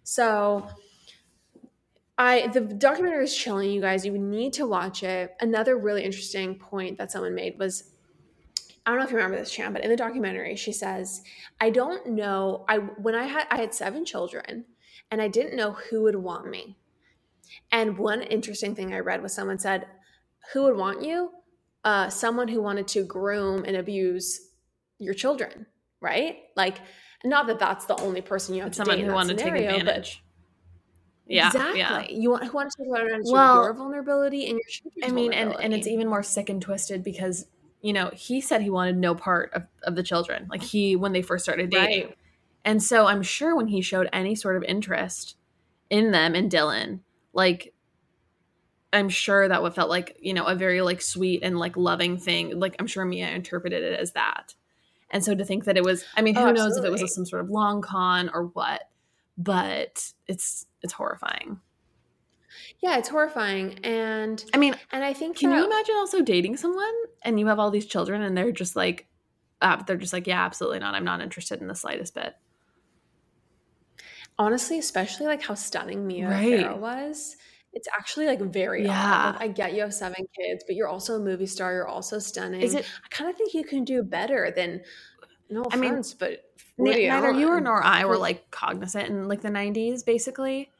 So 0.04 0.68
I 2.22 2.46
the 2.46 2.60
documentary 2.60 3.24
is 3.24 3.36
chilling, 3.36 3.70
you 3.70 3.80
guys. 3.80 4.06
You 4.06 4.16
need 4.16 4.52
to 4.54 4.66
watch 4.66 5.02
it. 5.02 5.34
Another 5.40 5.76
really 5.76 6.04
interesting 6.04 6.54
point 6.54 6.96
that 6.98 7.10
someone 7.10 7.34
made 7.34 7.58
was 7.58 7.90
I 8.84 8.90
don't 8.90 8.98
know 8.98 9.04
if 9.04 9.10
you 9.10 9.16
remember 9.16 9.38
this, 9.38 9.52
Chan, 9.52 9.72
but 9.72 9.82
in 9.82 9.90
the 9.90 9.96
documentary, 9.96 10.56
she 10.56 10.72
says, 10.72 11.22
"I 11.60 11.70
don't 11.70 12.06
know. 12.06 12.64
I 12.68 12.78
when 12.78 13.14
I 13.14 13.24
had 13.24 13.46
I 13.50 13.56
had 13.56 13.74
seven 13.74 14.04
children, 14.04 14.66
and 15.10 15.20
I 15.20 15.28
didn't 15.28 15.56
know 15.56 15.72
who 15.72 16.02
would 16.02 16.16
want 16.16 16.48
me. 16.48 16.78
And 17.70 17.98
one 17.98 18.22
interesting 18.22 18.74
thing 18.74 18.94
I 18.94 19.00
read 19.00 19.22
was 19.22 19.32
someone 19.32 19.58
said, 19.58 19.86
"Who 20.52 20.62
would 20.64 20.76
want 20.76 21.02
you? 21.02 21.32
Uh, 21.84 22.08
someone 22.08 22.48
who 22.48 22.62
wanted 22.62 22.86
to 22.88 23.04
groom 23.04 23.64
and 23.64 23.76
abuse 23.76 24.50
your 24.98 25.14
children, 25.14 25.66
right? 26.00 26.38
Like, 26.54 26.78
not 27.24 27.48
that 27.48 27.58
that's 27.58 27.86
the 27.86 28.00
only 28.00 28.20
person 28.20 28.54
you 28.54 28.62
have 28.62 28.68
It's 28.68 28.78
to 28.78 28.84
someone 28.84 28.98
date 28.98 29.02
in 29.02 29.08
who 29.08 29.14
wanted 29.14 29.38
to 29.38 29.44
take 29.44 29.54
scenario, 29.54 29.70
but 29.70 29.78
advantage. 29.78 30.22
Yeah. 31.32 31.46
exactly. 31.48 31.78
Yeah. 31.78 32.06
You 32.08 32.30
want 32.30 32.42
to 32.42 32.76
take 32.76 32.86
advantage 32.86 33.26
Well, 33.26 33.58
of 33.60 33.64
your 33.64 33.74
vulnerability 33.74 34.48
and 34.48 34.58
your 34.58 34.68
children's 34.68 35.10
I 35.10 35.14
mean, 35.14 35.32
and, 35.32 35.54
and 35.60 35.72
it's 35.74 35.86
even 35.86 36.08
more 36.08 36.22
sick 36.22 36.48
and 36.48 36.60
twisted 36.60 37.02
because, 37.02 37.46
you 37.80 37.92
know, 37.92 38.10
he 38.14 38.40
said 38.40 38.62
he 38.62 38.70
wanted 38.70 38.96
no 38.96 39.14
part 39.14 39.52
of, 39.54 39.62
of 39.84 39.96
the 39.96 40.02
children. 40.02 40.46
Like 40.50 40.62
he, 40.62 40.94
when 40.96 41.12
they 41.12 41.22
first 41.22 41.44
started 41.44 41.70
dating. 41.70 42.06
Right. 42.06 42.18
And 42.64 42.82
so 42.82 43.06
I'm 43.06 43.22
sure 43.22 43.56
when 43.56 43.66
he 43.66 43.80
showed 43.80 44.08
any 44.12 44.34
sort 44.34 44.56
of 44.56 44.62
interest 44.64 45.36
in 45.90 46.12
them 46.12 46.34
and 46.34 46.50
Dylan, 46.50 47.00
like, 47.32 47.74
I'm 48.92 49.08
sure 49.08 49.48
that 49.48 49.62
what 49.62 49.74
felt 49.74 49.88
like, 49.88 50.18
you 50.20 50.34
know, 50.34 50.44
a 50.44 50.54
very 50.54 50.82
like 50.82 51.00
sweet 51.00 51.40
and 51.42 51.58
like 51.58 51.76
loving 51.78 52.18
thing. 52.18 52.60
Like, 52.60 52.76
I'm 52.78 52.86
sure 52.86 53.04
Mia 53.06 53.30
interpreted 53.30 53.82
it 53.82 53.98
as 53.98 54.12
that. 54.12 54.54
And 55.10 55.24
so 55.24 55.34
to 55.34 55.44
think 55.44 55.64
that 55.64 55.76
it 55.76 55.82
was, 55.84 56.04
I 56.14 56.22
mean, 56.22 56.36
oh, 56.36 56.42
who 56.42 56.48
Oh, 56.48 56.52
knows 56.52 56.76
if 56.76 56.84
it 56.84 56.90
was 56.90 57.02
absolutely. 57.02 57.08
some 57.08 57.26
sort 57.26 57.42
of 57.42 57.50
long 57.50 57.80
con 57.80 58.30
or 58.32 58.44
what, 58.48 58.82
but 59.38 60.12
it's, 60.26 60.66
it's 60.82 60.92
horrifying. 60.92 61.60
yeah, 62.80 62.98
it's 62.98 63.08
horrifying, 63.08 63.78
and 63.84 64.44
I 64.52 64.58
mean, 64.58 64.74
and 64.90 65.02
I 65.04 65.12
think 65.12 65.38
Can 65.38 65.52
you 65.52 65.64
imagine 65.64 65.94
also 65.96 66.20
dating 66.22 66.56
someone 66.58 66.94
and 67.22 67.38
you 67.40 67.46
have 67.46 67.58
all 67.58 67.70
these 67.70 67.86
children 67.86 68.22
and 68.22 68.36
they're 68.36 68.52
just 68.52 68.76
like, 68.76 69.06
uh, 69.60 69.82
they're 69.84 69.96
just 69.96 70.12
like, 70.12 70.26
yeah, 70.26 70.44
absolutely 70.44 70.80
not. 70.80 70.94
I'm 70.94 71.04
not 71.04 71.20
interested 71.20 71.60
in 71.60 71.68
the 71.68 71.74
slightest 71.74 72.14
bit. 72.14 72.34
honestly, 74.38 74.78
especially 74.78 75.26
like 75.26 75.42
how 75.42 75.54
stunning 75.54 76.06
Mia 76.06 76.28
Right. 76.28 76.60
Farrow 76.62 76.78
was. 76.78 77.36
It's 77.74 77.88
actually 77.96 78.26
like 78.26 78.40
very 78.40 78.84
Yeah. 78.84 79.00
odd. 79.28 79.34
Like, 79.36 79.42
I 79.42 79.48
get 79.48 79.74
you 79.74 79.80
have 79.82 79.94
seven 79.94 80.26
kids, 80.38 80.64
but 80.66 80.74
you're 80.76 80.88
also 80.88 81.16
a 81.16 81.20
movie 81.20 81.46
star. 81.46 81.72
You're 81.72 81.88
also 81.88 82.18
stunning. 82.18 82.60
Is 82.60 82.74
it- 82.74 82.84
I 83.04 83.08
kind 83.08 83.30
of 83.30 83.36
think 83.36 83.54
you 83.54 83.64
can 83.64 83.84
do 83.84 84.02
better 84.02 84.50
than. 84.54 84.82
No 85.48 85.64
I 85.70 85.76
mean, 85.76 85.90
offense, 85.92 86.14
but 86.14 86.50
Neither 86.78 87.32
you 87.32 87.48
or 87.48 87.60
nor 87.60 87.82
I 87.82 88.04
were 88.04 88.16
like 88.16 88.50
cognizant 88.50 89.08
in 89.08 89.28
like 89.28 89.42
the 89.42 89.50
90s, 89.50 90.04
basically, 90.04 90.70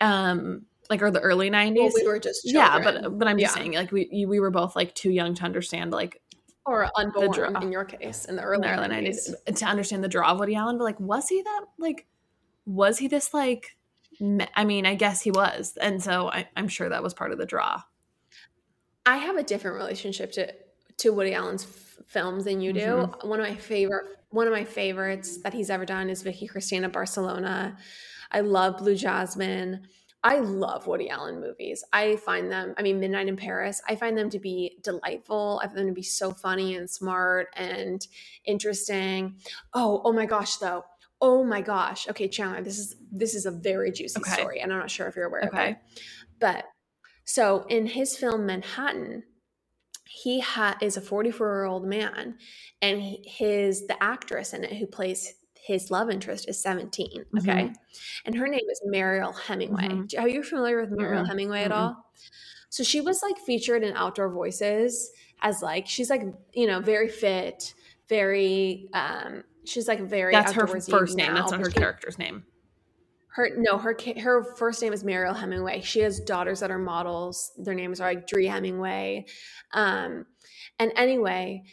um, 0.00 0.66
like 0.90 1.02
or 1.02 1.10
the 1.10 1.20
early 1.20 1.50
90s. 1.50 1.76
Well, 1.76 1.92
we 1.94 2.06
were 2.06 2.18
just 2.18 2.44
yeah, 2.44 2.78
but 2.78 3.18
but 3.18 3.28
I'm 3.28 3.38
just 3.38 3.54
Yeah. 3.54 3.60
saying, 3.62 3.74
like 3.74 3.92
we 3.92 4.24
we 4.26 4.40
were 4.40 4.50
both 4.50 4.76
like 4.76 4.94
too 4.94 5.10
young 5.10 5.34
to 5.34 5.44
understand 5.44 5.92
like 5.92 6.20
or 6.66 6.88
unborn 6.96 7.30
draw. 7.32 7.60
in 7.60 7.72
your 7.72 7.84
case 7.84 8.24
in 8.24 8.36
the 8.36 8.42
in 8.42 8.48
early, 8.48 8.68
the 8.68 8.74
early 8.74 8.88
90s. 8.88 9.30
90s 9.46 9.56
to 9.56 9.64
understand 9.66 10.04
the 10.04 10.08
draw 10.08 10.32
of 10.32 10.38
Woody 10.38 10.54
Allen. 10.54 10.78
But 10.78 10.84
like, 10.84 11.00
was 11.00 11.28
he 11.28 11.42
that 11.42 11.64
like? 11.78 12.06
Was 12.66 12.98
he 12.98 13.08
this 13.08 13.34
like? 13.34 13.76
I 14.54 14.64
mean, 14.64 14.86
I 14.86 14.94
guess 14.94 15.20
he 15.22 15.30
was, 15.32 15.76
and 15.80 16.02
so 16.02 16.30
I, 16.30 16.48
I'm 16.56 16.68
sure 16.68 16.88
that 16.88 17.02
was 17.02 17.12
part 17.12 17.32
of 17.32 17.38
the 17.38 17.44
draw. 17.46 17.82
I 19.04 19.16
have 19.18 19.36
a 19.36 19.42
different 19.42 19.76
relationship 19.76 20.32
to 20.32 20.54
to 20.98 21.10
Woody 21.12 21.34
Allen's 21.34 21.64
films 22.06 22.44
than 22.44 22.60
you 22.60 22.72
do. 22.72 22.80
Mm-hmm. 22.80 23.28
One 23.28 23.40
of 23.40 23.46
my 23.46 23.54
favorite 23.54 24.06
one 24.30 24.48
of 24.48 24.52
my 24.52 24.64
favorites 24.64 25.38
that 25.42 25.54
he's 25.54 25.70
ever 25.70 25.84
done 25.84 26.10
is 26.10 26.22
Vicky 26.22 26.48
Cristina 26.48 26.88
Barcelona. 26.88 27.76
I 28.32 28.40
love 28.40 28.78
Blue 28.78 28.96
Jasmine. 28.96 29.86
I 30.24 30.38
love 30.38 30.86
Woody 30.86 31.08
Allen 31.08 31.38
movies. 31.40 31.84
I 31.92 32.16
find 32.16 32.50
them, 32.50 32.74
I 32.78 32.82
mean, 32.82 32.98
Midnight 32.98 33.28
in 33.28 33.36
Paris, 33.36 33.80
I 33.86 33.94
find 33.94 34.16
them 34.16 34.30
to 34.30 34.38
be 34.40 34.78
delightful. 34.82 35.60
I 35.62 35.66
find 35.66 35.78
them 35.78 35.88
to 35.88 35.92
be 35.92 36.02
so 36.02 36.32
funny 36.32 36.74
and 36.74 36.88
smart 36.90 37.48
and 37.54 38.04
interesting. 38.44 39.36
Oh, 39.74 40.00
oh 40.02 40.12
my 40.12 40.24
gosh, 40.26 40.56
though. 40.56 40.84
Oh 41.20 41.44
my 41.44 41.60
gosh. 41.60 42.08
Okay, 42.08 42.26
Chandler, 42.26 42.62
this 42.62 42.78
is 42.78 42.96
this 43.12 43.34
is 43.34 43.46
a 43.46 43.50
very 43.50 43.92
juicy 43.92 44.18
Okay. 44.18 44.32
story, 44.32 44.60
and 44.60 44.72
I'm 44.72 44.78
not 44.78 44.90
sure 44.90 45.06
if 45.06 45.14
you're 45.14 45.26
aware 45.26 45.42
of 45.42 45.54
it. 45.54 45.76
But 46.40 46.64
so 47.24 47.66
in 47.68 47.86
his 47.86 48.16
film 48.16 48.46
Manhattan, 48.46 49.22
he 50.06 50.40
ha- 50.40 50.76
is 50.80 50.96
a 50.96 51.00
44 51.00 51.46
year 51.46 51.64
old 51.64 51.86
man, 51.86 52.36
and 52.82 53.00
he- 53.02 53.22
his 53.26 53.86
the 53.86 54.02
actress 54.02 54.52
in 54.52 54.64
it 54.64 54.74
who 54.74 54.86
plays 54.86 55.34
his 55.54 55.90
love 55.90 56.10
interest 56.10 56.46
is 56.48 56.60
17. 56.60 57.24
Okay, 57.38 57.72
and 58.26 58.34
her 58.34 58.46
name 58.46 58.68
is 58.70 58.80
Mariel 58.84 59.32
Hemingway. 59.32 59.88
Mhm. 59.88 60.18
Are 60.20 60.28
you 60.28 60.42
familiar 60.42 60.80
with 60.80 60.90
Mariel 60.90 61.22
Mm-mm. 61.24 61.28
Hemingway 61.28 61.62
at 61.62 61.72
all? 61.72 61.96
So 62.68 62.82
she 62.84 63.00
was 63.00 63.22
like 63.22 63.38
featured 63.38 63.82
in 63.82 63.94
Outdoor 63.96 64.28
Voices 64.28 65.10
as 65.42 65.62
like 65.62 65.86
she's 65.86 66.10
like 66.10 66.22
you 66.52 66.66
know 66.66 66.80
very 66.80 67.08
fit, 67.08 67.72
very 68.08 68.88
um 68.92 69.44
she's 69.64 69.88
like 69.88 70.00
very 70.00 70.32
That's 70.32 70.52
her 70.52 70.66
first 70.66 71.16
name. 71.16 71.28
now, 71.28 71.34
That's 71.40 71.52
not 71.52 71.60
her 71.60 71.70
character's 71.70 72.18
name. 72.18 72.44
Her 73.34 73.50
no, 73.56 73.78
her 73.78 73.96
her 74.20 74.44
first 74.44 74.80
name 74.80 74.92
is 74.92 75.02
Mariel 75.02 75.34
Hemingway. 75.34 75.80
She 75.80 76.00
has 76.00 76.20
daughters 76.20 76.60
that 76.60 76.70
are 76.70 76.78
models. 76.78 77.50
Their 77.58 77.74
names 77.74 78.00
are 78.00 78.08
like 78.08 78.28
Dree 78.28 78.46
Hemingway. 78.46 79.26
Um, 79.72 80.26
and 80.78 80.92
anyway, 80.94 81.64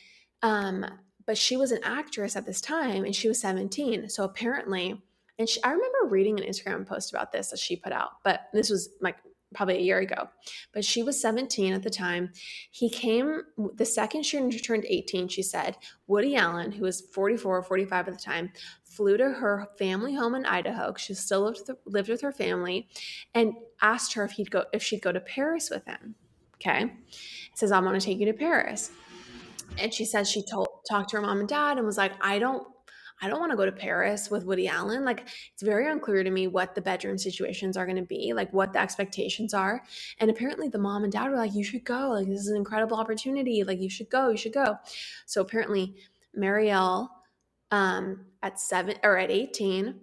um, 0.42 0.84
but 1.28 1.38
she 1.38 1.58
was 1.58 1.72
an 1.72 1.84
actress 1.84 2.36
at 2.36 2.48
this 2.48 2.62
time, 2.62 3.06
and 3.06 3.16
she 3.16 3.28
was 3.28 3.40
seventeen. 3.40 4.10
So 4.10 4.24
apparently, 4.24 5.00
and 5.38 5.48
she, 5.48 5.62
I 5.64 5.70
remember 5.70 6.08
reading 6.10 6.40
an 6.40 6.48
Instagram 6.48 6.88
post 6.88 7.14
about 7.14 7.32
this 7.32 7.52
that 7.52 7.60
she 7.60 7.76
put 7.76 7.94
out. 7.94 8.24
But 8.24 8.42
this 8.54 8.72
was 8.72 8.90
like 9.00 9.18
probably 9.54 9.78
a 9.78 9.82
year 9.82 10.00
ago, 10.00 10.30
but 10.74 10.86
she 10.86 11.04
was 11.04 11.22
17 11.22 11.74
at 11.74 11.84
the 11.84 11.90
time. 11.90 12.32
He 12.72 12.90
came 12.90 13.42
the 13.76 13.86
second 13.86 14.24
she 14.24 14.40
turned 14.60 14.86
18, 14.88 15.28
she 15.28 15.44
said, 15.44 15.76
Woody 16.08 16.36
Allen, 16.38 16.72
who 16.72 16.84
was 16.86 17.02
44 17.02 17.58
or 17.58 17.62
45 17.62 18.08
at 18.08 18.14
the 18.14 18.20
time, 18.20 18.52
flew 18.92 19.18
to 19.18 19.30
her 19.30 19.68
family 19.78 20.14
home 20.16 20.36
in 20.36 20.46
Idaho. 20.46 20.94
She 20.98 21.14
still 21.14 21.42
lived, 21.42 21.70
lived 21.86 22.10
with 22.10 22.22
her 22.22 22.32
family 22.32 22.88
and 23.34 23.54
asked 23.82 24.14
her 24.14 24.24
if 24.24 24.32
he'd 24.32 24.52
go 24.52 24.66
if 24.74 24.84
she'd 24.84 25.02
go 25.02 25.12
to 25.12 25.20
Paris 25.20 25.70
with 25.70 25.86
him. 25.86 26.16
Okay. 26.56 26.94
Says, 27.56 27.72
I'm 27.72 27.84
gonna 27.84 28.00
take 28.00 28.20
you 28.20 28.26
to 28.28 28.34
Paris. 28.34 28.92
And 29.78 29.94
she 29.94 30.06
says 30.06 30.30
she 30.30 30.44
told 30.44 30.68
talked 30.90 31.10
to 31.12 31.18
her 31.18 31.22
mom 31.22 31.40
and 31.40 31.50
dad 31.50 31.78
and 31.78 31.86
was 31.86 31.98
like, 31.98 32.14
I 32.22 32.40
don't 32.40 32.68
I 33.24 33.28
don't 33.28 33.40
want 33.40 33.52
to 33.52 33.58
go 33.58 33.66
to 33.66 33.72
Paris 33.72 34.32
with 34.32 34.46
Woody 34.46 34.68
Allen. 34.68 35.06
Like, 35.06 35.28
it's 35.54 35.62
very 35.62 35.88
unclear 35.88 36.24
to 36.24 36.32
me 36.32 36.48
what 36.48 36.74
the 36.74 36.82
bedroom 36.82 37.20
situations 37.20 37.78
are 37.78 37.86
going 37.86 37.98
to 37.98 38.02
be, 38.02 38.34
like, 38.34 38.52
what 38.52 38.74
the 38.74 38.82
expectations 38.82 39.54
are. 39.54 39.84
And 40.20 40.32
apparently, 40.32 40.70
the 40.70 40.80
mom 40.80 41.04
and 41.04 41.14
dad 41.14 41.30
were 41.30 41.38
like, 41.38 41.54
You 41.54 41.64
should 41.64 41.84
go. 41.84 42.10
Like, 42.10 42.28
this 42.28 42.40
is 42.40 42.48
an 42.48 42.58
incredible 42.58 42.98
opportunity. 42.98 43.64
Like, 43.64 43.80
you 43.80 43.92
should 43.92 44.10
go. 44.10 44.30
You 44.30 44.38
should 44.38 44.54
go. 44.54 44.78
So, 45.28 45.42
apparently, 45.42 45.96
Marielle 46.36 47.10
um, 47.72 48.26
at 48.44 48.60
seven 48.60 48.96
or 49.04 49.18
at 49.18 49.32
18 49.32 49.96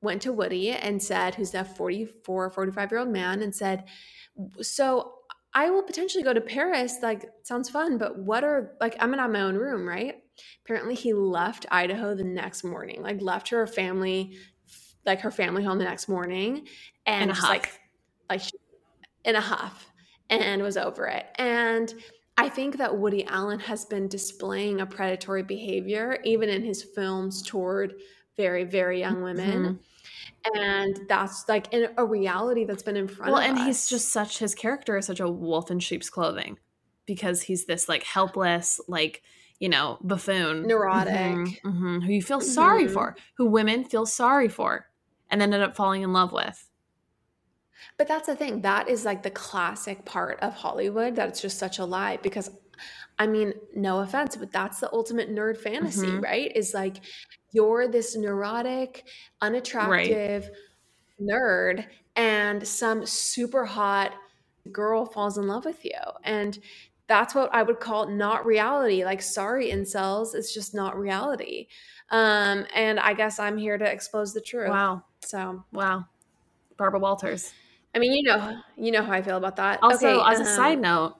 went 0.00 0.22
to 0.22 0.32
Woody 0.32 0.70
and 0.70 1.02
said, 1.02 1.34
Who's 1.34 1.50
that 1.52 1.76
44, 1.76 2.50
45 2.50 2.90
year 2.90 3.00
old 3.00 3.08
man, 3.08 3.42
and 3.42 3.54
said, 3.54 3.84
So, 4.62 5.12
I 5.54 5.70
will 5.70 5.82
potentially 5.82 6.22
go 6.22 6.34
to 6.34 6.40
Paris. 6.42 6.98
Like, 7.02 7.24
sounds 7.42 7.70
fun, 7.70 7.96
but 7.96 8.18
what 8.18 8.44
are, 8.44 8.72
like, 8.78 8.94
I'm 9.00 9.08
gonna 9.08 9.22
have 9.22 9.30
my 9.30 9.40
own 9.40 9.56
room, 9.56 9.88
right? 9.88 10.16
Apparently, 10.64 10.94
he 10.94 11.14
left 11.14 11.64
Idaho 11.70 12.14
the 12.14 12.24
next 12.24 12.62
morning, 12.62 13.02
like 13.02 13.22
left 13.22 13.48
her 13.48 13.66
family, 13.66 14.36
like 15.06 15.20
her 15.22 15.30
family 15.30 15.64
home 15.64 15.78
the 15.78 15.84
next 15.84 16.08
morning, 16.08 16.66
and 17.06 17.30
just 17.30 17.42
like, 17.42 17.80
like 18.28 18.42
in 19.24 19.34
a 19.34 19.40
huff, 19.40 19.90
and 20.28 20.62
was 20.62 20.76
over 20.76 21.06
it. 21.06 21.26
And 21.36 21.92
I 22.38 22.48
think 22.48 22.76
that 22.78 22.96
Woody 22.96 23.24
Allen 23.26 23.60
has 23.60 23.84
been 23.84 24.08
displaying 24.08 24.80
a 24.80 24.86
predatory 24.86 25.42
behavior, 25.42 26.18
even 26.24 26.48
in 26.48 26.62
his 26.62 26.82
films, 26.82 27.42
toward 27.42 27.94
very, 28.36 28.64
very 28.64 29.00
young 29.00 29.22
women. 29.22 29.62
Mm-hmm 29.62 29.74
and 30.54 31.00
that's 31.08 31.48
like 31.48 31.72
in 31.72 31.88
a 31.96 32.04
reality 32.04 32.64
that's 32.64 32.82
been 32.82 32.96
in 32.96 33.08
front 33.08 33.20
of 33.22 33.26
him. 33.26 33.32
well, 33.32 33.42
and 33.42 33.58
us. 33.58 33.66
he's 33.66 33.88
just 33.88 34.12
such 34.12 34.38
his 34.38 34.54
character 34.54 34.96
is 34.96 35.06
such 35.06 35.18
a 35.18 35.28
wolf 35.28 35.72
in 35.72 35.80
sheep's 35.80 36.08
clothing 36.08 36.56
because 37.04 37.42
he's 37.42 37.66
this 37.66 37.88
like 37.88 38.04
helpless 38.04 38.80
like 38.86 39.22
you 39.58 39.68
know, 39.68 39.98
buffoon, 40.02 40.66
neurotic, 40.66 41.14
mm-hmm, 41.14 41.68
mm-hmm, 41.68 42.00
who 42.00 42.12
you 42.12 42.22
feel 42.22 42.40
mm-hmm. 42.40 42.48
sorry 42.48 42.88
for, 42.88 43.16
who 43.36 43.46
women 43.46 43.84
feel 43.84 44.04
sorry 44.04 44.48
for, 44.48 44.86
and 45.30 45.40
ended 45.40 45.62
up 45.62 45.76
falling 45.76 46.02
in 46.02 46.12
love 46.12 46.32
with. 46.32 46.68
But 47.96 48.08
that's 48.08 48.26
the 48.26 48.36
thing. 48.36 48.62
That 48.62 48.88
is 48.88 49.04
like 49.04 49.22
the 49.22 49.30
classic 49.30 50.04
part 50.04 50.38
of 50.40 50.54
Hollywood. 50.54 51.16
That's 51.16 51.40
just 51.40 51.58
such 51.58 51.78
a 51.78 51.84
lie 51.84 52.18
because, 52.22 52.50
I 53.18 53.26
mean, 53.26 53.54
no 53.74 54.00
offense, 54.00 54.36
but 54.36 54.52
that's 54.52 54.80
the 54.80 54.92
ultimate 54.92 55.30
nerd 55.30 55.58
fantasy, 55.58 56.06
mm-hmm. 56.06 56.20
right? 56.20 56.52
Is 56.54 56.74
like 56.74 56.96
you're 57.52 57.88
this 57.88 58.16
neurotic, 58.16 59.04
unattractive 59.40 60.44
right. 60.44 60.52
nerd, 61.20 61.86
and 62.16 62.66
some 62.66 63.06
super 63.06 63.64
hot 63.64 64.12
girl 64.72 65.06
falls 65.06 65.38
in 65.38 65.46
love 65.46 65.64
with 65.64 65.84
you. 65.84 65.92
And 66.24 66.58
that's 67.08 67.34
what 67.34 67.54
I 67.54 67.62
would 67.62 67.80
call 67.80 68.08
not 68.08 68.44
reality. 68.44 69.04
Like, 69.04 69.22
sorry, 69.22 69.70
incels, 69.70 70.34
it's 70.34 70.52
just 70.52 70.74
not 70.74 70.98
reality. 70.98 71.68
Um, 72.10 72.66
and 72.74 72.98
I 73.00 73.14
guess 73.14 73.38
I'm 73.38 73.56
here 73.56 73.78
to 73.78 73.84
expose 73.84 74.32
the 74.32 74.40
truth. 74.40 74.70
Wow. 74.70 75.04
So, 75.20 75.64
wow, 75.72 76.06
Barbara 76.76 77.00
Walters. 77.00 77.52
I 77.96 77.98
mean, 77.98 78.12
you 78.12 78.22
know, 78.24 78.60
you 78.76 78.92
know 78.92 79.02
how 79.02 79.12
I 79.12 79.22
feel 79.22 79.38
about 79.38 79.56
that. 79.56 79.82
Also, 79.82 80.20
okay, 80.20 80.30
as 80.30 80.38
um, 80.38 80.46
a 80.46 80.48
side 80.50 80.78
note, 80.78 81.16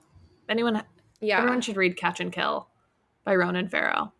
anyone, 0.47 0.83
yeah, 1.19 1.39
everyone 1.39 1.59
should 1.61 1.75
read 1.75 1.97
Catch 1.97 2.19
and 2.19 2.31
Kill 2.31 2.67
by 3.23 3.35
Ronan 3.35 3.67
Farrow. 3.67 4.13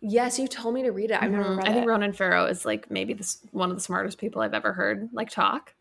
Yes, 0.00 0.40
you 0.40 0.48
told 0.48 0.74
me 0.74 0.82
to 0.82 0.90
read 0.90 1.12
it. 1.12 1.22
I've 1.22 1.30
mm-hmm. 1.30 1.56
read 1.58 1.68
I 1.68 1.72
think 1.72 1.84
it. 1.84 1.88
Ronan 1.88 2.12
Farrow 2.12 2.46
is 2.46 2.66
like 2.66 2.90
maybe 2.90 3.14
this 3.14 3.38
one 3.52 3.70
of 3.70 3.76
the 3.76 3.80
smartest 3.80 4.18
people 4.18 4.42
I've 4.42 4.54
ever 4.54 4.72
heard 4.72 5.08
like 5.12 5.30
talk. 5.30 5.72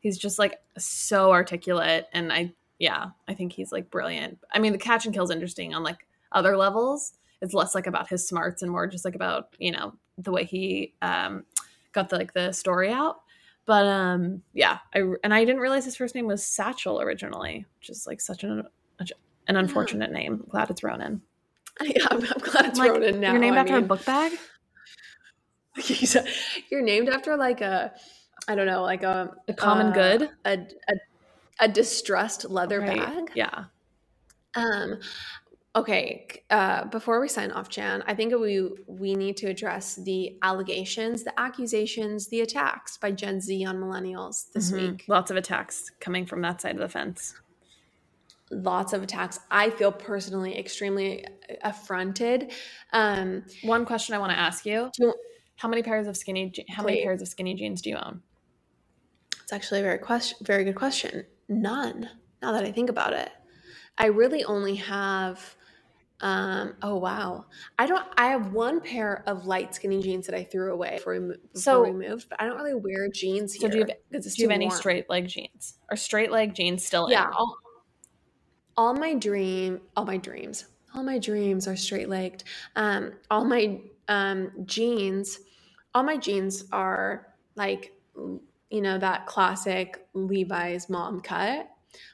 He's 0.00 0.18
just 0.18 0.38
like 0.38 0.60
so 0.76 1.30
articulate, 1.30 2.08
and 2.12 2.30
I 2.30 2.52
yeah, 2.78 3.10
I 3.26 3.32
think 3.32 3.54
he's 3.54 3.72
like 3.72 3.90
brilliant. 3.90 4.40
I 4.52 4.58
mean, 4.58 4.72
the 4.72 4.78
catch 4.78 5.06
and 5.06 5.14
kill 5.14 5.24
is 5.24 5.30
interesting 5.30 5.74
on 5.74 5.82
like 5.82 6.06
other 6.32 6.54
levels. 6.58 7.14
It's 7.40 7.54
less 7.54 7.74
like 7.74 7.86
about 7.86 8.10
his 8.10 8.28
smarts 8.28 8.60
and 8.60 8.70
more 8.70 8.86
just 8.86 9.06
like 9.06 9.14
about 9.14 9.56
you 9.58 9.72
know 9.72 9.94
the 10.18 10.32
way 10.32 10.44
he 10.44 10.92
um, 11.00 11.46
got 11.92 12.10
the 12.10 12.16
like 12.16 12.34
the 12.34 12.52
story 12.52 12.92
out. 12.92 13.22
But 13.66 13.86
um, 13.86 14.42
yeah, 14.52 14.78
I 14.94 15.02
and 15.22 15.32
I 15.32 15.44
didn't 15.44 15.60
realize 15.60 15.84
his 15.84 15.96
first 15.96 16.14
name 16.14 16.26
was 16.26 16.44
Satchel 16.44 17.00
originally, 17.00 17.66
which 17.78 17.90
is 17.90 18.06
like 18.06 18.20
such 18.20 18.42
an 18.42 18.64
an 19.46 19.56
unfortunate 19.56 20.10
yeah. 20.10 20.18
name. 20.18 20.32
I'm 20.42 20.48
glad 20.48 20.70
it's 20.70 20.82
Ronan. 20.82 21.22
Yeah, 21.82 22.08
I'm, 22.10 22.18
I'm 22.18 22.38
glad 22.40 22.66
it's 22.66 22.78
like, 22.78 22.90
Ronan 22.90 23.20
now. 23.20 23.30
You're 23.30 23.40
named 23.40 23.56
I 23.56 23.60
after 23.60 23.74
mean, 23.74 23.84
a 23.84 23.86
book 23.86 24.04
bag. 24.04 24.32
you're 26.70 26.82
named 26.82 27.08
after 27.08 27.36
like 27.36 27.62
a, 27.62 27.94
I 28.48 28.54
don't 28.54 28.66
know, 28.66 28.82
like 28.82 29.02
a 29.02 29.34
a 29.48 29.54
common 29.54 29.86
uh, 29.86 29.92
good, 29.92 30.30
a, 30.44 30.58
a 30.88 30.94
a 31.60 31.68
distressed 31.68 32.50
leather 32.50 32.80
right. 32.80 32.98
bag. 32.98 33.30
Yeah. 33.34 33.64
Um 34.54 34.98
okay, 35.76 36.42
uh 36.50 36.84
before 36.86 37.20
we 37.20 37.28
sign 37.28 37.50
off, 37.50 37.68
Chan, 37.68 38.02
I 38.06 38.14
think 38.14 38.34
we 38.34 38.70
we 38.86 39.14
need 39.14 39.36
to 39.38 39.46
address 39.46 39.96
the 39.96 40.36
allegations, 40.42 41.24
the 41.24 41.38
accusations, 41.38 42.28
the 42.28 42.40
attacks 42.40 42.96
by 42.96 43.12
Gen 43.12 43.40
Z 43.40 43.64
on 43.64 43.76
millennials 43.76 44.50
this 44.52 44.72
mm-hmm. 44.72 44.92
week. 44.92 45.04
Lots 45.08 45.30
of 45.30 45.36
attacks 45.36 45.90
coming 46.00 46.26
from 46.26 46.42
that 46.42 46.60
side 46.60 46.74
of 46.74 46.80
the 46.80 46.88
fence. 46.88 47.34
Lots 48.50 48.92
of 48.92 49.02
attacks. 49.04 49.38
I 49.48 49.70
feel 49.70 49.92
personally 49.92 50.58
extremely 50.58 51.24
affronted. 51.62 52.52
Um 52.92 53.44
one 53.62 53.84
question 53.84 54.14
I 54.14 54.18
want 54.18 54.32
to 54.32 54.38
ask 54.38 54.66
you. 54.66 54.90
you 54.98 55.14
how 55.56 55.68
many 55.68 55.82
pairs 55.82 56.06
of 56.06 56.16
skinny 56.16 56.52
how 56.68 56.82
many 56.82 57.02
pairs 57.02 57.22
of 57.22 57.28
skinny 57.28 57.54
jeans 57.54 57.82
do 57.82 57.90
you 57.90 57.96
own? 57.96 58.22
It's 59.42 59.52
actually 59.52 59.80
a 59.80 59.82
very 59.84 59.98
question 59.98 60.38
very 60.44 60.64
good 60.64 60.76
question. 60.76 61.26
None, 61.48 62.08
now 62.42 62.52
that 62.52 62.64
I 62.64 62.72
think 62.72 62.90
about 62.90 63.12
it. 63.12 63.30
I 63.98 64.06
really 64.06 64.44
only 64.44 64.76
have 64.76 65.56
um 66.22 66.74
oh 66.82 66.96
wow. 66.96 67.46
I 67.78 67.86
don't 67.86 68.06
I 68.16 68.28
have 68.28 68.52
one 68.52 68.80
pair 68.80 69.22
of 69.26 69.46
light 69.46 69.74
skinny 69.74 70.02
jeans 70.02 70.26
that 70.26 70.34
I 70.34 70.44
threw 70.44 70.72
away 70.72 70.96
before 70.96 71.20
we, 71.20 71.26
before 71.28 71.38
so, 71.54 71.82
we 71.82 71.92
moved, 71.92 72.28
but 72.28 72.40
I 72.40 72.46
don't 72.46 72.56
really 72.56 72.74
wear 72.74 73.08
jeans 73.08 73.52
here. 73.52 73.68
So 73.68 73.72
do 73.72 73.78
you 73.78 73.86
have, 74.12 74.22
do 74.22 74.30
you 74.36 74.48
have 74.48 74.54
any 74.54 74.70
straight 74.70 75.08
leg 75.08 75.28
jeans? 75.28 75.74
Are 75.90 75.96
straight 75.96 76.30
leg 76.30 76.54
jeans 76.54 76.84
still 76.84 77.10
yeah, 77.10 77.28
in? 77.28 77.32
All, 77.34 77.56
all 78.76 78.94
my 78.94 79.14
dream 79.14 79.80
all 79.96 80.04
my 80.04 80.16
dreams. 80.16 80.66
All 80.94 81.02
my 81.02 81.18
dreams 81.18 81.68
are 81.68 81.76
straight 81.76 82.08
legged. 82.08 82.44
Um 82.76 83.12
all 83.30 83.44
my 83.44 83.80
um 84.08 84.50
jeans 84.64 85.40
all 85.94 86.02
my 86.02 86.16
jeans 86.16 86.64
are 86.72 87.34
like 87.56 87.92
you 88.70 88.80
know, 88.80 88.98
that 88.98 89.26
classic 89.26 90.06
Levi's 90.14 90.88
mom 90.88 91.20
cut. 91.20 91.68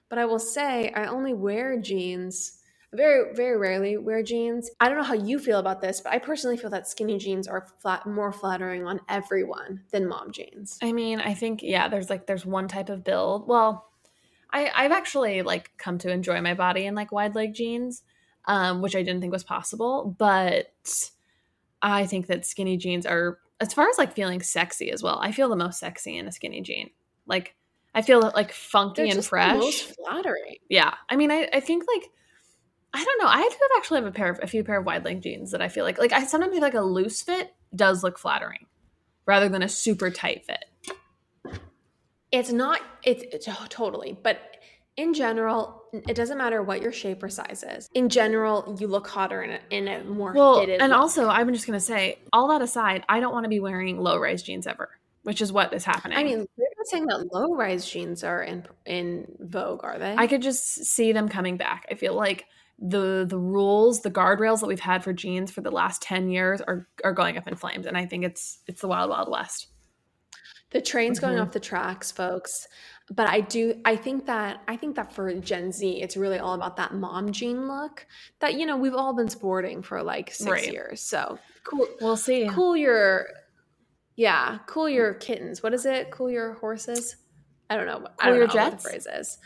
But 0.08 0.18
I 0.18 0.24
will 0.24 0.38
say, 0.38 0.90
I 0.90 1.06
only 1.06 1.34
wear 1.34 1.78
jeans. 1.78 2.60
Very, 2.96 3.34
very 3.34 3.56
rarely 3.56 3.96
wear 3.96 4.22
jeans. 4.22 4.70
I 4.80 4.88
don't 4.88 4.98
know 4.98 5.04
how 5.04 5.14
you 5.14 5.38
feel 5.38 5.58
about 5.58 5.80
this, 5.80 6.00
but 6.00 6.12
I 6.12 6.18
personally 6.18 6.56
feel 6.56 6.70
that 6.70 6.88
skinny 6.88 7.18
jeans 7.18 7.46
are 7.46 7.66
flat, 7.80 8.06
more 8.06 8.32
flattering 8.32 8.86
on 8.86 9.00
everyone 9.08 9.82
than 9.90 10.08
mom 10.08 10.32
jeans. 10.32 10.78
I 10.82 10.92
mean, 10.92 11.20
I 11.20 11.34
think 11.34 11.62
yeah, 11.62 11.88
there's 11.88 12.10
like 12.10 12.26
there's 12.26 12.46
one 12.46 12.68
type 12.68 12.88
of 12.88 13.04
build. 13.04 13.46
Well, 13.46 13.86
I, 14.52 14.70
I've 14.74 14.92
actually 14.92 15.42
like 15.42 15.70
come 15.76 15.98
to 15.98 16.10
enjoy 16.10 16.40
my 16.40 16.54
body 16.54 16.86
in 16.86 16.94
like 16.94 17.12
wide 17.12 17.34
leg 17.34 17.54
jeans, 17.54 18.02
um, 18.46 18.82
which 18.82 18.96
I 18.96 19.02
didn't 19.02 19.20
think 19.20 19.32
was 19.32 19.44
possible. 19.44 20.16
But 20.18 20.72
I 21.82 22.06
think 22.06 22.26
that 22.28 22.46
skinny 22.46 22.76
jeans 22.76 23.06
are 23.06 23.38
as 23.60 23.72
far 23.72 23.88
as 23.88 23.98
like 23.98 24.14
feeling 24.14 24.42
sexy 24.42 24.90
as 24.90 25.02
well, 25.02 25.18
I 25.20 25.32
feel 25.32 25.48
the 25.48 25.56
most 25.56 25.78
sexy 25.78 26.16
in 26.16 26.26
a 26.26 26.32
skinny 26.32 26.60
jean. 26.60 26.90
Like 27.26 27.54
I 27.94 28.02
feel 28.02 28.20
like 28.34 28.52
funky 28.52 29.04
They're 29.04 29.14
and 29.16 29.24
fresh. 29.24 29.56
most 29.56 29.94
flattering. 29.96 30.56
Yeah. 30.68 30.94
I 31.08 31.16
mean, 31.16 31.30
I, 31.30 31.48
I 31.52 31.60
think 31.60 31.84
like 31.92 32.10
I 32.96 33.04
don't 33.04 33.18
know. 33.18 33.28
I 33.28 33.42
do 33.42 33.76
actually 33.76 34.00
have 34.00 34.06
a 34.06 34.12
pair 34.12 34.30
of 34.30 34.40
a 34.42 34.46
few 34.46 34.64
pair 34.64 34.78
of 34.78 34.86
wide 34.86 35.04
leg 35.04 35.20
jeans 35.20 35.50
that 35.50 35.60
I 35.60 35.68
feel 35.68 35.84
like 35.84 35.98
like 35.98 36.12
I 36.12 36.24
sometimes 36.24 36.54
feel 36.54 36.62
like 36.62 36.72
a 36.72 36.80
loose 36.80 37.20
fit 37.20 37.54
does 37.74 38.02
look 38.02 38.18
flattering 38.18 38.64
rather 39.26 39.50
than 39.50 39.62
a 39.62 39.68
super 39.68 40.10
tight 40.10 40.46
fit. 40.46 40.64
It's 42.32 42.50
not 42.50 42.80
it's, 43.02 43.22
it's 43.32 43.48
oh, 43.48 43.66
totally, 43.68 44.18
but 44.22 44.40
in 44.96 45.12
general, 45.12 45.82
it 45.92 46.14
doesn't 46.16 46.38
matter 46.38 46.62
what 46.62 46.80
your 46.80 46.90
shape 46.90 47.22
or 47.22 47.28
size 47.28 47.62
is. 47.68 47.86
In 47.92 48.08
general, 48.08 48.78
you 48.80 48.86
look 48.86 49.06
hotter 49.06 49.42
in 49.42 49.50
a, 49.50 49.60
in 49.68 49.88
a 49.88 50.02
more 50.04 50.32
well, 50.32 50.60
fitted. 50.60 50.80
And 50.80 50.90
look. 50.90 50.98
also, 50.98 51.28
I'm 51.28 51.52
just 51.52 51.66
gonna 51.66 51.78
say, 51.78 52.18
all 52.32 52.48
that 52.48 52.62
aside, 52.62 53.04
I 53.10 53.20
don't 53.20 53.34
want 53.34 53.44
to 53.44 53.50
be 53.50 53.60
wearing 53.60 54.00
low 54.00 54.18
rise 54.18 54.42
jeans 54.42 54.66
ever, 54.66 54.88
which 55.22 55.42
is 55.42 55.52
what 55.52 55.74
is 55.74 55.84
happening. 55.84 56.16
I 56.16 56.24
mean, 56.24 56.46
they're 56.56 56.68
not 56.78 56.86
saying 56.86 57.06
that 57.08 57.26
low 57.30 57.54
rise 57.54 57.86
jeans 57.86 58.24
are 58.24 58.42
in 58.42 58.64
in 58.86 59.26
vogue, 59.38 59.84
are 59.84 59.98
they? 59.98 60.14
I 60.16 60.26
could 60.26 60.40
just 60.40 60.86
see 60.86 61.12
them 61.12 61.28
coming 61.28 61.58
back. 61.58 61.84
I 61.90 61.94
feel 61.94 62.14
like 62.14 62.46
the 62.78 63.24
the 63.28 63.38
rules, 63.38 64.02
the 64.02 64.10
guardrails 64.10 64.60
that 64.60 64.66
we've 64.66 64.80
had 64.80 65.02
for 65.02 65.12
jeans 65.12 65.50
for 65.50 65.60
the 65.62 65.70
last 65.70 66.02
ten 66.02 66.28
years 66.30 66.60
are 66.60 66.88
are 67.04 67.12
going 67.14 67.38
up 67.38 67.48
in 67.48 67.56
flames, 67.56 67.86
and 67.86 67.96
I 67.96 68.06
think 68.06 68.24
it's 68.24 68.60
it's 68.66 68.80
the 68.82 68.88
wild 68.88 69.10
wild 69.10 69.30
west 69.30 69.68
The 70.72 70.82
train's 70.82 71.20
going 71.20 71.36
Mhm. 71.36 71.42
off 71.42 71.52
the 71.52 71.60
tracks, 71.60 72.10
folks. 72.10 72.66
But 73.08 73.28
I 73.28 73.40
do 73.40 73.80
I 73.84 73.94
think 73.96 74.26
that 74.26 74.62
I 74.68 74.76
think 74.76 74.96
that 74.96 75.12
for 75.12 75.32
Gen 75.34 75.70
Z, 75.72 76.02
it's 76.02 76.16
really 76.16 76.38
all 76.40 76.54
about 76.54 76.76
that 76.76 76.92
mom 76.92 77.30
jean 77.32 77.68
look 77.68 78.04
that 78.40 78.54
you 78.54 78.66
know 78.66 78.76
we've 78.76 78.94
all 78.94 79.14
been 79.14 79.28
sporting 79.28 79.80
for 79.82 80.02
like 80.02 80.30
six 80.32 80.44
Right. 80.50 80.72
years. 80.72 81.00
So 81.02 81.38
cool 81.64 81.86
We'll 82.00 82.16
see. 82.16 82.48
cool 82.50 82.76
your 82.76 83.28
yeah, 84.16 84.58
cool 84.66 84.88
your 84.88 85.14
kittens. 85.14 85.62
What 85.62 85.72
is 85.74 85.86
it? 85.86 86.10
Cool 86.10 86.30
your 86.30 86.54
horses? 86.54 87.16
I 87.70 87.76
don't 87.76 87.86
know. 87.86 88.06
I 88.20 88.24
Cool 88.24 88.30
don't 88.30 88.36
your 88.38 88.46
know 88.48 88.52
jets? 88.52 88.70
what 88.72 88.82
the 88.82 88.88
phrase 88.90 89.06
is. 89.20 89.38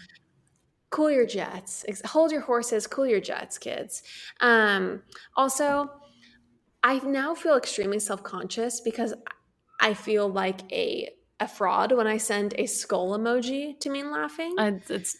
Cool 0.91 1.11
your 1.11 1.26
jets. 1.26 1.84
Hold 2.05 2.32
your 2.32 2.41
horses, 2.41 2.86
cool 2.86 3.07
your 3.07 3.20
jets, 3.20 3.59
kids. 3.59 4.03
Um, 4.41 5.03
also, 5.36 5.91
I 6.82 6.99
now 6.99 7.34
feel 7.34 7.57
extremely 7.57 8.01
self-conscious 8.01 8.80
because 8.80 9.14
I 9.80 9.95
feel 9.95 10.28
like 10.28 10.70
a 10.72 11.11
a 11.38 11.49
fraud 11.49 11.93
when 11.93 12.07
I 12.07 12.18
send 12.18 12.55
a 12.59 12.66
skull 12.66 13.16
emoji 13.16 13.78
to 13.80 13.88
mean 13.88 14.11
laughing 14.11 14.55
Uh, 14.59 14.72
It's, 14.76 14.91
it's 14.91 15.16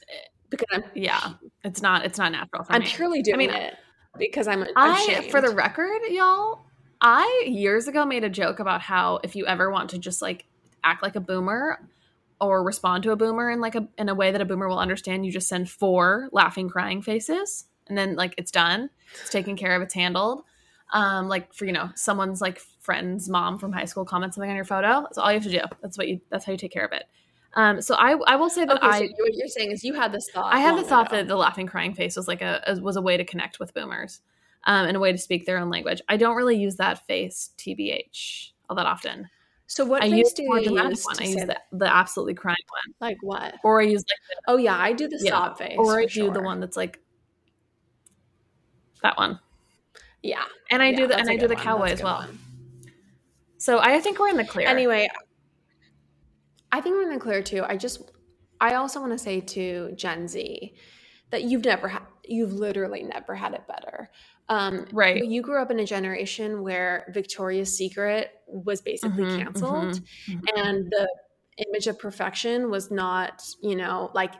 because 0.51 0.67
I'm 0.73 0.85
yeah. 0.95 1.35
It's 1.65 1.81
not. 1.81 2.05
It's 2.05 2.19
not 2.19 2.33
natural 2.33 2.65
for 2.65 2.73
I'm 2.73 2.83
me. 2.83 2.87
purely 2.89 3.23
doing 3.23 3.39
mean, 3.39 3.51
it 3.51 3.75
because 4.19 4.47
I'm 4.49 4.67
I, 4.77 5.01
ashamed. 5.03 5.31
for 5.31 5.41
the 5.41 5.51
record, 5.51 6.01
y'all, 6.11 6.61
I 7.01 7.45
years 7.47 7.89
ago 7.89 8.05
made 8.05 8.25
a 8.25 8.29
joke 8.29 8.59
about 8.59 8.83
how 8.83 9.21
if 9.23 9.35
you 9.37 9.47
ever 9.47 9.71
want 9.71 9.91
to 9.91 9.99
just 9.99 10.21
like 10.21 10.45
act 10.85 11.03
like 11.03 11.17
a 11.17 11.21
boomer 11.21 11.79
or 12.41 12.65
respond 12.65 13.03
to 13.05 13.13
a 13.13 13.17
boomer 13.17 13.51
in 13.51 13.61
like 13.61 13.75
a 13.75 13.87
in 13.99 14.09
a 14.09 14.15
way 14.15 14.31
that 14.33 14.41
a 14.41 14.45
boomer 14.45 14.69
will 14.69 14.79
understand, 14.79 15.27
you 15.27 15.33
just 15.33 15.49
send 15.49 15.71
four 15.71 16.29
laughing, 16.33 16.69
crying 16.69 17.03
faces, 17.03 17.67
and 17.89 17.97
then 17.97 18.17
like 18.17 18.35
it's 18.39 18.51
done, 18.51 18.91
it's 19.21 19.31
taken 19.31 19.57
care 19.57 19.75
of, 19.77 19.83
it's 19.83 19.95
handled. 19.95 20.43
Um, 20.93 21.29
like 21.29 21.55
for 21.55 21.67
you 21.67 21.73
know 21.73 21.91
someone's 21.95 22.41
like 22.41 22.61
friend's 22.81 23.29
mom 23.29 23.59
from 23.59 23.73
high 23.73 23.85
school 23.85 24.05
comments 24.05 24.37
something 24.37 24.51
on 24.51 24.57
your 24.57 24.65
photo. 24.65 25.03
That's 25.03 25.19
all 25.19 25.31
you 25.31 25.39
have 25.39 25.45
to 25.45 25.51
do. 25.51 25.61
That's 25.83 25.97
what 25.97 26.09
you. 26.09 26.21
That's 26.31 26.45
how 26.45 26.53
you 26.53 26.59
take 26.59 26.73
care 26.73 26.85
of 26.85 26.93
it. 26.93 27.05
Um, 27.55 27.83
so 27.83 27.95
I 27.95 28.13
I 28.27 28.37
will 28.37 28.51
say 28.51 28.65
that 28.65 28.77
okay, 28.77 28.87
I 28.87 28.99
so 28.99 29.13
what 29.19 29.35
you're 29.35 29.49
saying 29.49 29.73
is 29.73 29.85
you 29.85 29.95
had 29.95 30.13
this 30.13 30.29
thought. 30.33 30.53
I 30.53 30.61
had 30.61 30.79
the 30.79 30.85
thought 30.85 31.09
ago. 31.09 31.17
that 31.17 31.29
the 31.29 31.37
laughing 31.37 31.67
crying 31.67 31.95
face 31.95 32.17
was 32.17 32.29
like 32.29 32.43
a 32.43 32.79
was 32.81 32.97
a 32.97 33.03
way 33.03 33.17
to 33.17 33.25
connect 33.25 33.61
with 33.61 33.75
boomers, 33.75 34.21
um, 34.65 34.87
and 34.87 34.97
a 34.97 35.01
way 35.01 35.13
to 35.13 35.19
speak 35.19 35.47
their 35.47 35.59
own 35.59 35.71
language. 35.71 36.01
I 36.09 36.17
don't 36.17 36.37
really 36.37 36.57
use 36.57 36.77
that 36.77 37.07
face 37.07 37.51
tbh 37.59 38.53
all 38.69 38.77
that 38.77 38.87
often. 38.87 39.29
So 39.71 39.85
what 39.85 40.03
I 40.03 40.07
use 40.07 40.33
do 40.33 40.43
the 40.43 40.63
dramatic 40.65 40.91
use 40.91 41.05
one. 41.05 41.17
I 41.21 41.27
use 41.27 41.47
the, 41.47 41.57
the 41.71 41.87
absolutely 41.87 42.35
crying 42.35 42.57
one, 42.69 42.95
Like 43.01 43.19
what? 43.23 43.55
or 43.63 43.81
I 43.81 43.85
use 43.85 44.01
like 44.01 44.39
Oh 44.49 44.57
yeah, 44.57 44.77
I 44.77 44.93
do 44.93 45.07
the 45.07 45.17
Yeah. 45.23 45.31
sob 45.31 45.59
face. 45.59 45.77
or 45.79 46.01
I 46.01 46.07
do 46.07 46.29
the 46.33 46.43
one 46.43 46.59
that's 46.59 46.77
like 46.77 46.99
that 49.05 49.17
one, 49.17 49.39
Yeah, 50.23 50.43
and 50.73 50.83
I 50.83 50.91
yeah, 50.91 50.97
do 50.97 51.07
the 51.07 51.17
and 51.19 51.31
I 51.31 51.37
do 51.37 51.47
the 51.47 51.55
one. 51.55 51.63
cowboy 51.63 51.91
as 51.91 52.03
well. 52.03 52.19
one. 52.19 52.39
So 53.59 53.79
I 53.79 54.01
think 54.01 54.19
we're 54.19 54.31
in 54.31 54.37
the 54.39 54.45
clear. 54.45 54.67
Anyway, 54.67 55.09
I 56.73 56.81
think 56.81 56.97
we're 56.97 57.05
in 57.05 57.15
the 57.15 57.21
clear 57.21 57.41
too. 57.41 57.63
I 57.65 57.77
just, 57.77 58.11
I 58.61 58.75
also 58.75 58.99
want 58.99 59.13
to 59.13 59.19
say 59.19 59.41
to 59.41 59.93
Gen 59.95 60.27
Z 60.27 60.75
that 61.31 61.45
you've 61.45 61.65
never 61.65 61.87
had, 61.87 62.03
you've 62.25 62.53
literally 62.55 63.05
never 63.05 63.37
had 63.37 63.55
it 63.55 63.69
better. 63.69 64.11
Um, 64.49 64.87
Right. 64.93 65.25
You 65.25 65.43
grew 65.43 65.63
up 65.63 65.71
in 65.71 65.79
a 65.79 65.87
generation 65.87 66.63
where 66.63 67.07
Victoria's 67.15 67.77
Secret 67.77 68.33
was 68.53 68.81
basically 68.81 69.25
Mhm, 69.25 69.39
canceled, 69.39 70.01
mhm, 70.29 70.43
and 70.57 70.91
the 70.91 71.09
image 71.69 71.87
of 71.87 71.99
perfection 71.99 72.71
was 72.71 72.91
not, 72.91 73.43
you 73.63 73.77
know, 73.77 74.11
like 74.15 74.33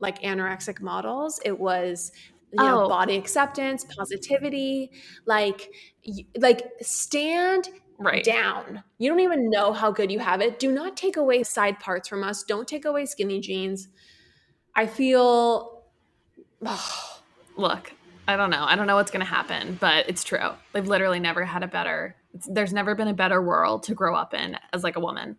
like 0.00 0.20
anorexic 0.22 0.80
models. 0.80 1.40
It 1.44 1.58
was 1.58 2.12
you 2.52 2.66
know 2.66 2.78
Oh. 2.78 2.88
body 2.88 3.16
acceptance, 3.16 3.84
positivity, 3.96 4.90
like 5.26 5.70
like 6.38 6.70
stand 6.80 7.68
right. 7.98 8.24
down. 8.24 8.82
You 8.98 9.08
don't 9.10 9.20
even 9.20 9.50
know 9.50 9.72
how 9.72 9.90
good 9.90 10.10
you 10.10 10.18
have 10.20 10.40
it. 10.40 10.58
Do 10.58 10.72
not 10.72 10.96
take 10.96 11.16
away 11.16 11.42
side 11.42 11.78
parts 11.80 12.08
from 12.08 12.22
us. 12.24 12.42
Don't 12.44 12.66
take 12.68 12.84
away 12.84 13.06
skinny 13.06 13.40
jeans. 13.40 13.88
I 14.74 14.86
feel 14.86 15.84
Look, 17.56 17.92
I 18.28 18.36
don't 18.36 18.50
know. 18.50 18.64
I 18.64 18.76
don't 18.76 18.86
know 18.86 18.96
what's 18.96 19.10
going 19.10 19.24
to 19.24 19.30
happen, 19.30 19.76
but 19.80 20.08
it's 20.08 20.24
true. 20.24 20.50
They've 20.72 20.86
literally 20.86 21.20
never 21.20 21.44
had 21.44 21.62
a 21.62 21.68
better. 21.68 22.16
There's 22.48 22.72
never 22.72 22.94
been 22.94 23.08
a 23.08 23.14
better 23.14 23.40
world 23.42 23.84
to 23.84 23.94
grow 23.94 24.14
up 24.14 24.34
in 24.34 24.56
as 24.72 24.82
like 24.84 24.96
a 24.96 25.00
woman. 25.00 25.36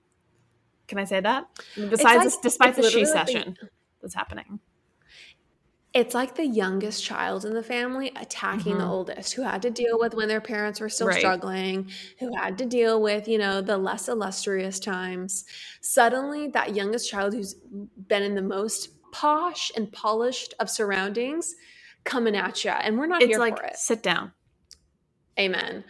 Can 0.87 0.99
I 0.99 1.03
say 1.03 1.19
that? 1.19 1.47
Besides, 1.75 2.35
like- 2.35 2.41
despite 2.43 2.75
the 2.75 2.89
shecession 2.89 3.57
that's 4.01 4.13
happening. 4.15 4.59
it's 5.93 6.13
like 6.13 6.35
the 6.35 6.45
youngest 6.45 7.03
child 7.03 7.43
in 7.43 7.53
the 7.55 7.63
family 7.63 8.11
attacking 8.15 8.77
the 8.77 8.83
Mhm. 8.83 8.89
oldest 8.89 9.33
who 9.33 9.41
had 9.41 9.61
to 9.63 9.71
deal 9.71 9.97
with 9.97 10.13
when 10.13 10.27
their 10.27 10.41
parents 10.41 10.79
were 10.79 10.89
still 10.89 11.07
Right. 11.07 11.17
struggling, 11.17 11.89
who 12.19 12.35
had 12.35 12.57
to 12.59 12.65
deal 12.67 13.01
with, 13.01 13.27
you 13.27 13.39
know, 13.39 13.61
the 13.61 13.77
less 13.79 14.07
illustrious 14.07 14.79
times. 14.79 15.43
Suddenly 15.81 16.49
that 16.49 16.75
youngest 16.75 17.09
child 17.09 17.33
who's 17.33 17.55
been 17.55 18.21
in 18.21 18.35
the 18.35 18.43
most 18.43 18.89
posh 19.11 19.71
and 19.75 19.91
polished 19.91 20.53
of 20.59 20.69
surroundings 20.69 21.55
coming 22.03 22.35
at 22.35 22.63
you 22.63 22.69
and 22.71 22.99
we're 22.99 23.07
not 23.07 23.23
It's 23.23 23.31
here 23.31 23.39
like 23.39 23.57
for 23.57 23.63
it. 23.65 23.77
sit 23.77 24.03
down. 24.03 24.33
Amen. 25.39 25.83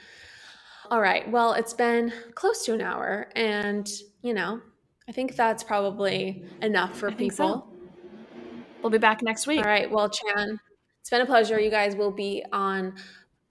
All 0.89 1.01
right. 1.01 1.29
Well, 1.29 1.53
it's 1.53 1.73
been 1.73 2.13
close 2.35 2.63
to 2.65 2.73
an 2.73 2.81
hour, 2.81 3.27
and 3.35 3.89
you 4.21 4.33
know, 4.33 4.61
I 5.07 5.11
think 5.11 5.35
that's 5.35 5.63
probably 5.63 6.43
enough 6.61 6.97
for 6.97 7.09
I 7.09 7.13
people. 7.13 7.35
so. 7.35 7.67
We'll 8.81 8.91
be 8.91 8.97
back 8.99 9.21
next 9.21 9.47
week. 9.47 9.59
All 9.59 9.65
right. 9.65 9.89
Well, 9.89 10.07
Chan, 10.09 10.59
it's 11.01 11.09
been 11.09 11.21
a 11.21 11.25
pleasure. 11.25 11.59
You 11.59 11.69
guys 11.71 11.95
will 11.95 12.11
be 12.11 12.43
on 12.53 12.95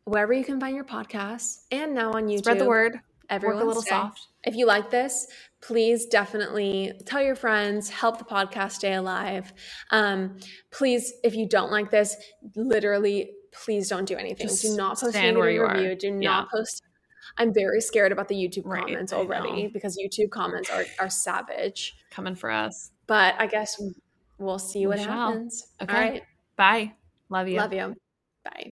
wherever 0.04 0.32
you 0.32 0.44
can 0.44 0.58
find 0.60 0.74
your 0.74 0.84
podcasts, 0.84 1.64
and 1.70 1.94
now 1.94 2.12
on 2.12 2.26
YouTube. 2.26 2.38
Spread 2.38 2.58
the 2.60 2.64
word. 2.66 3.00
Every 3.28 3.48
Work 3.48 3.56
a 3.56 3.58
little 3.58 3.72
Wednesday. 3.74 3.90
soft. 3.90 4.28
If 4.44 4.54
you 4.54 4.66
like 4.66 4.88
this, 4.90 5.26
please 5.60 6.06
definitely 6.06 6.92
tell 7.06 7.20
your 7.20 7.34
friends, 7.34 7.90
help 7.90 8.18
the 8.18 8.24
podcast 8.24 8.72
stay 8.72 8.94
alive. 8.94 9.52
Um, 9.90 10.36
please, 10.70 11.12
if 11.24 11.34
you 11.34 11.48
don't 11.48 11.72
like 11.72 11.90
this, 11.90 12.16
literally, 12.54 13.32
please 13.52 13.88
don't 13.88 14.04
do 14.04 14.14
anything. 14.14 14.46
Just 14.46 14.62
do 14.62 14.76
not 14.76 14.90
post 14.90 15.02
a 15.02 15.10
stand 15.10 15.36
where 15.36 15.46
negative 15.50 15.54
you 15.56 15.62
are. 15.64 15.74
review. 15.90 15.96
Do 15.96 16.06
Yeah. 16.22 16.30
not 16.30 16.50
post. 16.50 16.82
I'm 17.38 17.52
very 17.52 17.80
scared 17.80 18.12
about 18.12 18.28
the 18.28 18.34
YouTube 18.34 18.62
Right, 18.64 18.82
comments 18.82 19.12
already 19.12 19.66
because 19.68 19.98
YouTube 19.98 20.30
comments 20.30 20.70
are, 20.70 20.84
are 21.00 21.10
savage. 21.10 21.96
Coming 22.10 22.34
for 22.34 22.50
us. 22.50 22.90
But 23.06 23.34
I 23.38 23.46
guess 23.46 23.80
we'll 24.38 24.58
see 24.58 24.80
We 24.80 24.86
what 24.88 25.00
shall. 25.00 25.30
happens. 25.32 25.66
Okay. 25.82 25.94
All 25.94 26.00
right. 26.00 26.22
Bye. 26.56 26.92
Love 27.28 27.48
you. 27.48 27.56
Love 27.58 27.72
you. 27.72 27.94
Bye. 28.44 28.70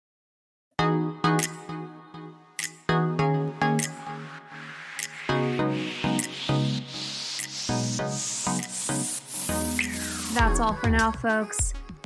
That's 10.32 10.61
all 10.61 10.74
for 10.74 10.88
now, 10.88 11.11
folks. 11.12 11.74